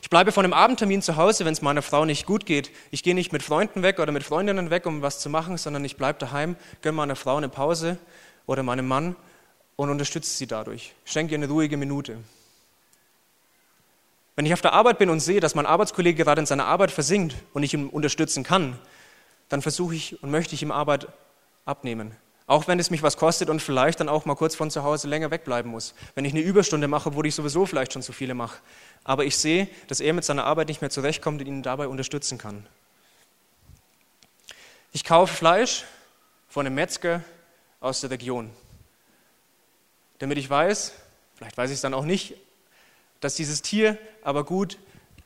Ich 0.00 0.08
bleibe 0.08 0.32
von 0.32 0.44
einem 0.44 0.54
Abendtermin 0.54 1.02
zu 1.02 1.16
Hause, 1.16 1.44
wenn 1.44 1.52
es 1.52 1.60
meiner 1.60 1.82
Frau 1.82 2.06
nicht 2.06 2.24
gut 2.24 2.46
geht. 2.46 2.70
Ich 2.90 3.02
gehe 3.02 3.14
nicht 3.14 3.32
mit 3.32 3.42
Freunden 3.42 3.82
weg 3.82 3.98
oder 3.98 4.12
mit 4.12 4.22
Freundinnen 4.22 4.70
weg, 4.70 4.86
um 4.86 5.02
was 5.02 5.18
zu 5.18 5.28
machen, 5.28 5.58
sondern 5.58 5.84
ich 5.84 5.96
bleibe 5.96 6.18
daheim, 6.18 6.56
gönne 6.80 6.96
meiner 6.96 7.16
Frau 7.16 7.36
eine 7.36 7.48
Pause 7.50 7.98
oder 8.46 8.62
meinem 8.62 8.86
Mann 8.86 9.16
und 9.76 9.90
unterstütze 9.90 10.30
sie 10.30 10.46
dadurch. 10.46 10.94
Schenke 11.04 11.32
ihr 11.32 11.38
eine 11.38 11.48
ruhige 11.48 11.76
Minute. 11.76 12.18
Wenn 14.36 14.46
ich 14.46 14.52
auf 14.52 14.62
der 14.62 14.72
Arbeit 14.72 14.98
bin 14.98 15.10
und 15.10 15.20
sehe, 15.20 15.40
dass 15.40 15.54
mein 15.54 15.66
Arbeitskollege 15.66 16.24
gerade 16.24 16.40
in 16.40 16.46
seiner 16.46 16.66
Arbeit 16.66 16.90
versinkt 16.90 17.36
und 17.52 17.62
ich 17.62 17.74
ihn 17.74 17.88
unterstützen 17.88 18.42
kann, 18.42 18.78
dann 19.48 19.62
versuche 19.62 19.94
ich 19.94 20.22
und 20.22 20.30
möchte 20.30 20.54
ich 20.54 20.62
ihm 20.62 20.72
Arbeit 20.72 21.08
abnehmen. 21.64 22.16
Auch 22.46 22.68
wenn 22.68 22.78
es 22.78 22.90
mich 22.90 23.02
was 23.02 23.16
kostet 23.16 23.48
und 23.48 23.62
vielleicht 23.62 24.00
dann 24.00 24.08
auch 24.08 24.26
mal 24.26 24.34
kurz 24.34 24.54
von 24.54 24.70
zu 24.70 24.82
Hause 24.82 25.08
länger 25.08 25.30
wegbleiben 25.30 25.70
muss. 25.70 25.94
Wenn 26.14 26.26
ich 26.26 26.32
eine 26.32 26.42
Überstunde 26.42 26.88
mache, 26.88 27.08
obwohl 27.08 27.26
ich 27.26 27.34
sowieso 27.34 27.64
vielleicht 27.64 27.92
schon 27.92 28.02
zu 28.02 28.12
viele 28.12 28.34
mache. 28.34 28.58
Aber 29.02 29.24
ich 29.24 29.38
sehe, 29.38 29.68
dass 29.88 30.00
er 30.00 30.12
mit 30.12 30.24
seiner 30.24 30.44
Arbeit 30.44 30.68
nicht 30.68 30.82
mehr 30.82 30.90
zurechtkommt 30.90 31.40
und 31.40 31.46
ihn 31.46 31.62
dabei 31.62 31.88
unterstützen 31.88 32.36
kann. 32.36 32.66
Ich 34.92 35.04
kaufe 35.04 35.34
Fleisch 35.34 35.84
von 36.48 36.66
einem 36.66 36.74
Metzger 36.74 37.22
aus 37.80 38.02
der 38.02 38.10
Region, 38.10 38.50
damit 40.18 40.38
ich 40.38 40.48
weiß, 40.48 40.92
vielleicht 41.36 41.56
weiß 41.56 41.70
ich 41.70 41.76
es 41.76 41.80
dann 41.80 41.94
auch 41.94 42.04
nicht, 42.04 42.34
dass 43.20 43.34
dieses 43.34 43.62
Tier 43.62 43.98
aber 44.22 44.44
gut 44.44 44.78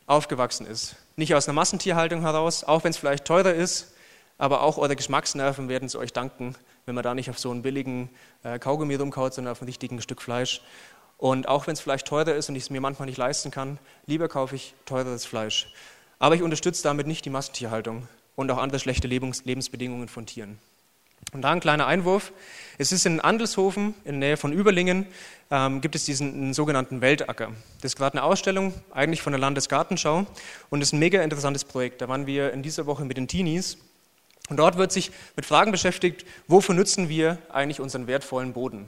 aufgewachsen 0.07 0.67
ist. 0.67 0.97
Nicht 1.17 1.35
aus 1.35 1.49
einer 1.49 1.55
Massentierhaltung 1.55 2.21
heraus, 2.23 2.65
auch 2.65 2.85
wenn 2.85 2.91
es 2.91 2.97
vielleicht 2.97 3.25
teurer 3.25 3.53
ist, 3.53 3.95
aber 4.39 4.63
auch 4.63 4.79
eure 4.79 4.97
Geschmacksnerven 4.97 5.69
werden 5.69 5.87
es 5.87 5.97
euch 5.97 6.13
danken, 6.13 6.55
wenn 6.87 6.95
man 6.95 7.05
da 7.05 7.15
nicht 7.15 7.29
auf 7.29 7.39
so 7.39 7.51
einen 7.51 7.63
billigen 7.63 8.09
äh, 8.45 8.59
Kaugummi 8.59 8.95
rumkaut, 8.95 9.35
sondern 9.35 9.53
auf 9.53 9.61
ein 9.61 9.67
richtiges 9.67 10.05
Stück 10.05 10.23
Fleisch. 10.23 10.63
Und 11.19 11.49
auch 11.49 11.67
wenn 11.67 11.75
es 11.75 11.81
vielleicht 11.81 12.07
teurer 12.07 12.35
ist 12.35 12.49
und 12.49 12.55
ich 12.55 12.63
es 12.65 12.71
mir 12.71 12.81
manchmal 12.81 13.07
nicht 13.07 13.19
leisten 13.19 13.51
kann, 13.51 13.79
lieber 14.07 14.29
kaufe 14.29 14.55
ich 14.55 14.75
teureres 14.87 15.27
Fleisch. 15.27 15.73
Aber 16.21 16.37
ich 16.37 16.43
unterstütze 16.43 16.85
damit 16.85 17.09
nicht 17.09 17.25
die 17.25 17.31
Massentierhaltung 17.31 18.09
und 18.37 18.51
auch 18.53 18.59
andere 18.59 18.79
schlechte 18.79 19.09
Lebensbedingungen 19.09 20.09
von 20.09 20.27
Tieren. 20.27 20.59
Und 21.33 21.43
da 21.43 21.51
ein 21.51 21.61
kleiner 21.61 21.87
Einwurf. 21.87 22.33
Es 22.79 22.93
ist 22.93 23.05
in 23.05 23.21
Andelshofen, 23.21 23.95
in 24.05 24.21
der 24.21 24.31
Nähe 24.31 24.37
von 24.37 24.53
Überlingen, 24.53 25.07
ähm, 25.51 25.81
gibt 25.81 25.95
es 25.95 26.05
diesen 26.05 26.55
sogenannten 26.55 27.01
Weltacker. 27.01 27.53
Das 27.81 27.93
ist 27.93 27.97
gerade 27.97 28.17
eine 28.17 28.23
Ausstellung, 28.23 28.73
eigentlich 28.93 29.21
von 29.21 29.33
der 29.33 29.41
Landesgartenschau. 29.41 30.27
Und 30.71 30.81
ist 30.81 30.93
ein 30.93 30.99
mega 30.99 31.23
interessantes 31.23 31.65
Projekt. 31.65 32.01
Da 32.01 32.09
waren 32.09 32.27
wir 32.27 32.53
in 32.53 32.63
dieser 32.63 32.87
Woche 32.87 33.05
mit 33.05 33.17
den 33.17 33.29
Teenies. 33.29 33.79
Und 34.49 34.57
dort 34.57 34.79
wird 34.79 34.93
sich 34.93 35.11
mit 35.37 35.45
Fragen 35.45 35.73
beschäftigt, 35.73 36.25
wofür 36.47 36.75
nutzen 36.75 37.09
wir 37.09 37.39
eigentlich 37.51 37.81
unseren 37.81 38.07
wertvollen 38.07 38.55
Boden? 38.55 38.87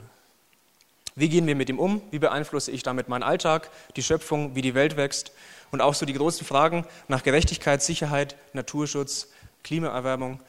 Wie 1.15 1.29
gehen 1.29 1.45
wir 1.45 1.55
mit 1.55 1.69
ihm 1.69 1.77
um? 1.77 2.01
Wie 2.09 2.19
beeinflusse 2.19 2.71
ich 2.71 2.81
damit 2.81 3.09
meinen 3.09 3.23
Alltag, 3.23 3.69
die 3.95 4.03
Schöpfung, 4.03 4.55
wie 4.55 4.61
die 4.61 4.73
Welt 4.73 4.97
wächst? 4.97 5.31
Und 5.69 5.81
auch 5.81 5.93
so 5.93 6.05
die 6.05 6.13
großen 6.13 6.47
Fragen 6.47 6.85
nach 7.07 7.21
Gerechtigkeit, 7.21 7.83
Sicherheit, 7.83 8.35
Naturschutz, 8.53 9.27
Klimaerwärmung 9.63 10.39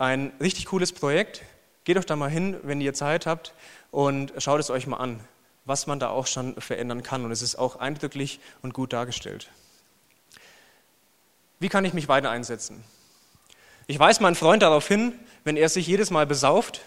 ein 0.00 0.32
richtig 0.40 0.66
cooles 0.66 0.92
Projekt. 0.92 1.42
Geht 1.84 1.96
doch 1.96 2.04
da 2.04 2.16
mal 2.16 2.30
hin, 2.30 2.56
wenn 2.62 2.80
ihr 2.80 2.94
Zeit 2.94 3.26
habt 3.26 3.54
und 3.90 4.32
schaut 4.38 4.58
es 4.58 4.70
euch 4.70 4.86
mal 4.86 4.96
an, 4.96 5.20
was 5.66 5.86
man 5.86 6.00
da 6.00 6.08
auch 6.08 6.26
schon 6.26 6.58
verändern 6.60 7.02
kann. 7.02 7.24
Und 7.24 7.32
es 7.32 7.42
ist 7.42 7.56
auch 7.56 7.76
eindrücklich 7.76 8.40
und 8.62 8.72
gut 8.72 8.92
dargestellt. 8.92 9.50
Wie 11.58 11.68
kann 11.68 11.84
ich 11.84 11.92
mich 11.92 12.08
weiter 12.08 12.30
einsetzen? 12.30 12.82
Ich 13.86 13.98
weise 13.98 14.22
meinen 14.22 14.36
Freund 14.36 14.62
darauf 14.62 14.88
hin, 14.88 15.12
wenn 15.44 15.58
er 15.58 15.68
sich 15.68 15.86
jedes 15.86 16.10
Mal 16.10 16.26
besauft, 16.26 16.80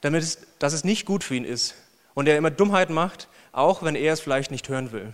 damit 0.00 0.22
es, 0.22 0.38
dass 0.60 0.72
es 0.72 0.84
nicht 0.84 1.04
gut 1.04 1.24
für 1.24 1.34
ihn 1.34 1.44
ist 1.44 1.74
und 2.14 2.28
er 2.28 2.36
immer 2.36 2.50
Dummheit 2.50 2.90
macht, 2.90 3.26
auch 3.50 3.82
wenn 3.82 3.96
er 3.96 4.12
es 4.12 4.20
vielleicht 4.20 4.52
nicht 4.52 4.68
hören 4.68 4.92
will. 4.92 5.10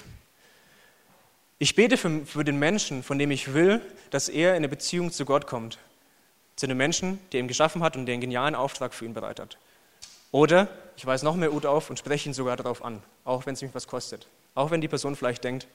Ich 1.58 1.76
bete 1.76 1.96
für, 1.96 2.26
für 2.26 2.44
den 2.44 2.58
Menschen, 2.58 3.02
von 3.02 3.18
dem 3.18 3.30
ich 3.30 3.54
will, 3.54 3.80
dass 4.10 4.28
er 4.28 4.50
in 4.50 4.56
eine 4.56 4.68
Beziehung 4.68 5.12
zu 5.12 5.24
Gott 5.24 5.46
kommt 5.46 5.78
zu 6.56 6.66
einem 6.66 6.76
Menschen, 6.76 7.18
der 7.32 7.40
ihn 7.40 7.48
geschaffen 7.48 7.82
hat 7.82 7.96
und 7.96 8.06
der 8.06 8.14
einen 8.14 8.20
genialen 8.20 8.54
Auftrag 8.54 8.94
für 8.94 9.04
ihn 9.04 9.14
bereit 9.14 9.40
hat. 9.40 9.58
Oder 10.30 10.68
ich 10.96 11.06
weise 11.06 11.24
noch 11.24 11.36
mehr 11.36 11.50
Mut 11.50 11.66
auf 11.66 11.90
und 11.90 11.98
spreche 11.98 12.28
ihn 12.28 12.34
sogar 12.34 12.56
darauf 12.56 12.84
an, 12.84 13.02
auch 13.24 13.46
wenn 13.46 13.54
es 13.54 13.62
mich 13.62 13.74
was 13.74 13.86
kostet. 13.86 14.26
Auch 14.54 14.70
wenn 14.70 14.80
die 14.80 14.88
Person 14.88 15.16
vielleicht 15.16 15.44
denkt, 15.44 15.66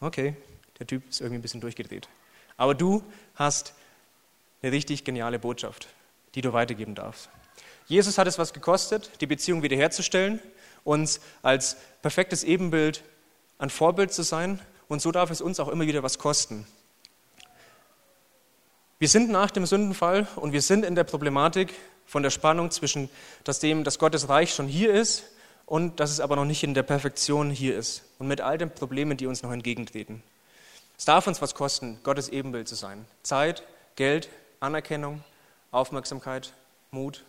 okay, 0.00 0.34
der 0.78 0.86
Typ 0.86 1.08
ist 1.08 1.20
irgendwie 1.20 1.38
ein 1.38 1.42
bisschen 1.42 1.60
durchgedreht. 1.60 2.08
Aber 2.56 2.74
du 2.74 3.02
hast 3.34 3.74
eine 4.62 4.72
richtig 4.72 5.04
geniale 5.04 5.38
Botschaft, 5.38 5.88
die 6.34 6.40
du 6.40 6.52
weitergeben 6.52 6.94
darfst. 6.94 7.28
Jesus 7.86 8.18
hat 8.18 8.26
es 8.26 8.38
was 8.38 8.52
gekostet, 8.52 9.10
die 9.20 9.26
Beziehung 9.26 9.62
wiederherzustellen, 9.62 10.40
uns 10.84 11.20
als 11.42 11.76
perfektes 12.00 12.44
Ebenbild 12.44 13.02
ein 13.58 13.70
Vorbild 13.70 14.12
zu 14.12 14.22
sein 14.22 14.60
und 14.88 15.00
so 15.00 15.12
darf 15.12 15.30
es 15.30 15.40
uns 15.40 15.60
auch 15.60 15.68
immer 15.68 15.86
wieder 15.86 16.02
was 16.02 16.18
kosten. 16.18 16.66
Wir 19.02 19.08
sind 19.08 19.30
nach 19.30 19.50
dem 19.50 19.66
Sündenfall 19.66 20.28
und 20.36 20.52
wir 20.52 20.62
sind 20.62 20.84
in 20.84 20.94
der 20.94 21.02
Problematik 21.02 21.74
von 22.06 22.22
der 22.22 22.30
Spannung 22.30 22.70
zwischen 22.70 23.10
das 23.42 23.58
dem, 23.58 23.82
dass 23.82 23.98
Gottes 23.98 24.28
Reich 24.28 24.54
schon 24.54 24.68
hier 24.68 24.94
ist 24.94 25.24
und 25.66 25.98
dass 25.98 26.12
es 26.12 26.20
aber 26.20 26.36
noch 26.36 26.44
nicht 26.44 26.62
in 26.62 26.72
der 26.72 26.84
Perfektion 26.84 27.50
hier 27.50 27.76
ist 27.76 28.04
und 28.20 28.28
mit 28.28 28.40
all 28.40 28.58
den 28.58 28.70
Problemen, 28.70 29.16
die 29.16 29.26
uns 29.26 29.42
noch 29.42 29.50
entgegentreten. 29.50 30.22
Es 30.96 31.04
darf 31.04 31.26
uns 31.26 31.42
was 31.42 31.56
kosten, 31.56 31.98
Gottes 32.04 32.28
Ebenbild 32.28 32.68
zu 32.68 32.76
sein. 32.76 33.04
Zeit, 33.24 33.64
Geld, 33.96 34.28
Anerkennung, 34.60 35.24
Aufmerksamkeit, 35.72 36.52
Mut. 36.92 37.24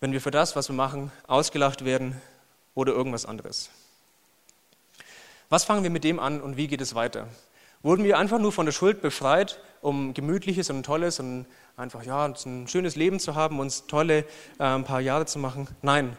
Wenn 0.00 0.12
wir 0.12 0.20
für 0.20 0.30
das, 0.30 0.54
was 0.54 0.68
wir 0.68 0.76
machen, 0.76 1.10
ausgelacht 1.28 1.86
werden 1.86 2.20
oder 2.74 2.92
irgendwas 2.92 3.24
anderes. 3.24 3.70
Was 5.48 5.64
fangen 5.64 5.82
wir 5.82 5.88
mit 5.88 6.04
dem 6.04 6.20
an 6.20 6.42
und 6.42 6.58
wie 6.58 6.68
geht 6.68 6.82
es 6.82 6.94
weiter? 6.94 7.26
Wurden 7.82 8.04
wir 8.04 8.18
einfach 8.18 8.38
nur 8.38 8.52
von 8.52 8.66
der 8.66 8.74
Schuld 8.74 9.00
befreit, 9.00 9.58
um 9.80 10.14
gemütliches 10.14 10.70
und 10.70 10.84
tolles 10.84 11.20
und 11.20 11.46
einfach 11.76 12.04
ja, 12.04 12.26
ein 12.26 12.68
schönes 12.68 12.96
Leben 12.96 13.20
zu 13.20 13.34
haben, 13.34 13.60
uns 13.60 13.86
tolle 13.86 14.20
äh, 14.58 14.64
ein 14.64 14.84
paar 14.84 15.00
Jahre 15.00 15.26
zu 15.26 15.38
machen? 15.38 15.68
Nein. 15.82 16.16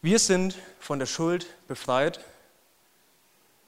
Wir 0.00 0.18
sind 0.18 0.56
von 0.78 0.98
der 0.98 1.06
Schuld 1.06 1.46
befreit 1.66 2.20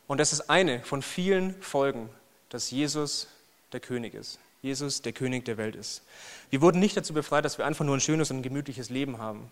und 0.07 0.19
das 0.19 0.33
ist 0.33 0.49
eine 0.49 0.81
von 0.81 1.03
vielen 1.03 1.61
Folgen, 1.61 2.09
dass 2.49 2.71
Jesus 2.71 3.29
der 3.73 3.81
König 3.81 4.15
ist. 4.15 4.39
Jesus 4.63 5.03
der 5.03 5.13
König 5.13 5.45
der 5.45 5.57
Welt 5.57 5.75
ist. 5.75 6.03
Wir 6.51 6.61
wurden 6.61 6.81
nicht 6.81 6.97
dazu 6.97 7.15
befreit, 7.15 7.45
dass 7.45 7.59
wir 7.59 7.67
einfach 7.67 7.85
nur 7.85 7.97
ein 7.97 8.01
schönes 8.01 8.31
und 8.31 8.43
gemütliches 8.43 8.91
Leben 8.91 9.19
haben, 9.19 9.51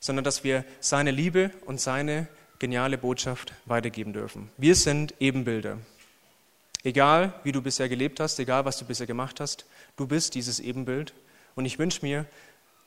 sondern 0.00 0.24
dass 0.24 0.44
wir 0.44 0.64
seine 0.80 1.10
Liebe 1.10 1.50
und 1.66 1.80
seine 1.80 2.26
geniale 2.58 2.98
Botschaft 2.98 3.52
weitergeben 3.66 4.12
dürfen. 4.12 4.50
Wir 4.56 4.74
sind 4.74 5.14
Ebenbilder. 5.20 5.78
Egal, 6.86 7.32
wie 7.42 7.50
du 7.50 7.60
bisher 7.60 7.88
gelebt 7.88 8.20
hast, 8.20 8.38
egal, 8.38 8.64
was 8.64 8.78
du 8.78 8.84
bisher 8.84 9.08
gemacht 9.08 9.40
hast, 9.40 9.66
du 9.96 10.06
bist 10.06 10.36
dieses 10.36 10.60
Ebenbild. 10.60 11.14
Und 11.56 11.64
ich 11.64 11.80
wünsche 11.80 12.06
mir, 12.06 12.26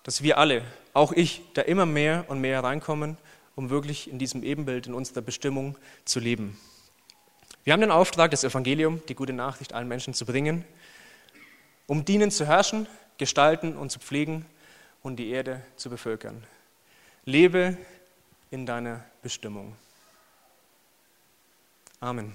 dass 0.04 0.24
wir 0.24 0.38
alle, 0.38 0.64
auch 0.94 1.12
ich, 1.12 1.42
da 1.54 1.64
immer 1.64 1.86
mehr 1.86 2.24
und 2.30 2.40
mehr 2.40 2.64
reinkommen, 2.64 3.18
um 3.58 3.70
wirklich 3.70 4.10
in 4.10 4.18
diesem 4.18 4.42
Ebenbild, 4.42 4.88
in 4.88 4.94
unserer 4.94 5.20
Bestimmung 5.20 5.78
zu 6.06 6.22
leben. 6.22 6.58
Wir 7.66 7.74
haben 7.74 7.82
den 7.82 7.92
Auftrag, 7.92 8.32
das 8.32 8.46
Evangelium, 8.46 9.02
die 9.10 9.16
gute 9.16 9.34
Nachricht 9.34 9.74
allen 9.74 9.90
Menschen 9.90 10.14
zu 10.14 10.26
bringen, 10.26 10.64
um 11.86 12.06
dienen 12.06 12.32
zu 12.32 12.48
herrschen, 12.48 12.88
gestalten 13.18 13.76
und 13.76 13.92
zu 13.92 14.00
pflegen 14.00 14.46
und 15.04 15.18
die 15.18 15.30
Erde 15.32 15.62
zu 15.76 15.90
bevölkern. 15.90 16.42
Lebe 17.26 17.78
in 18.50 18.66
deiner 18.66 19.04
Bestimmung. 19.22 19.76
Amen. 22.00 22.34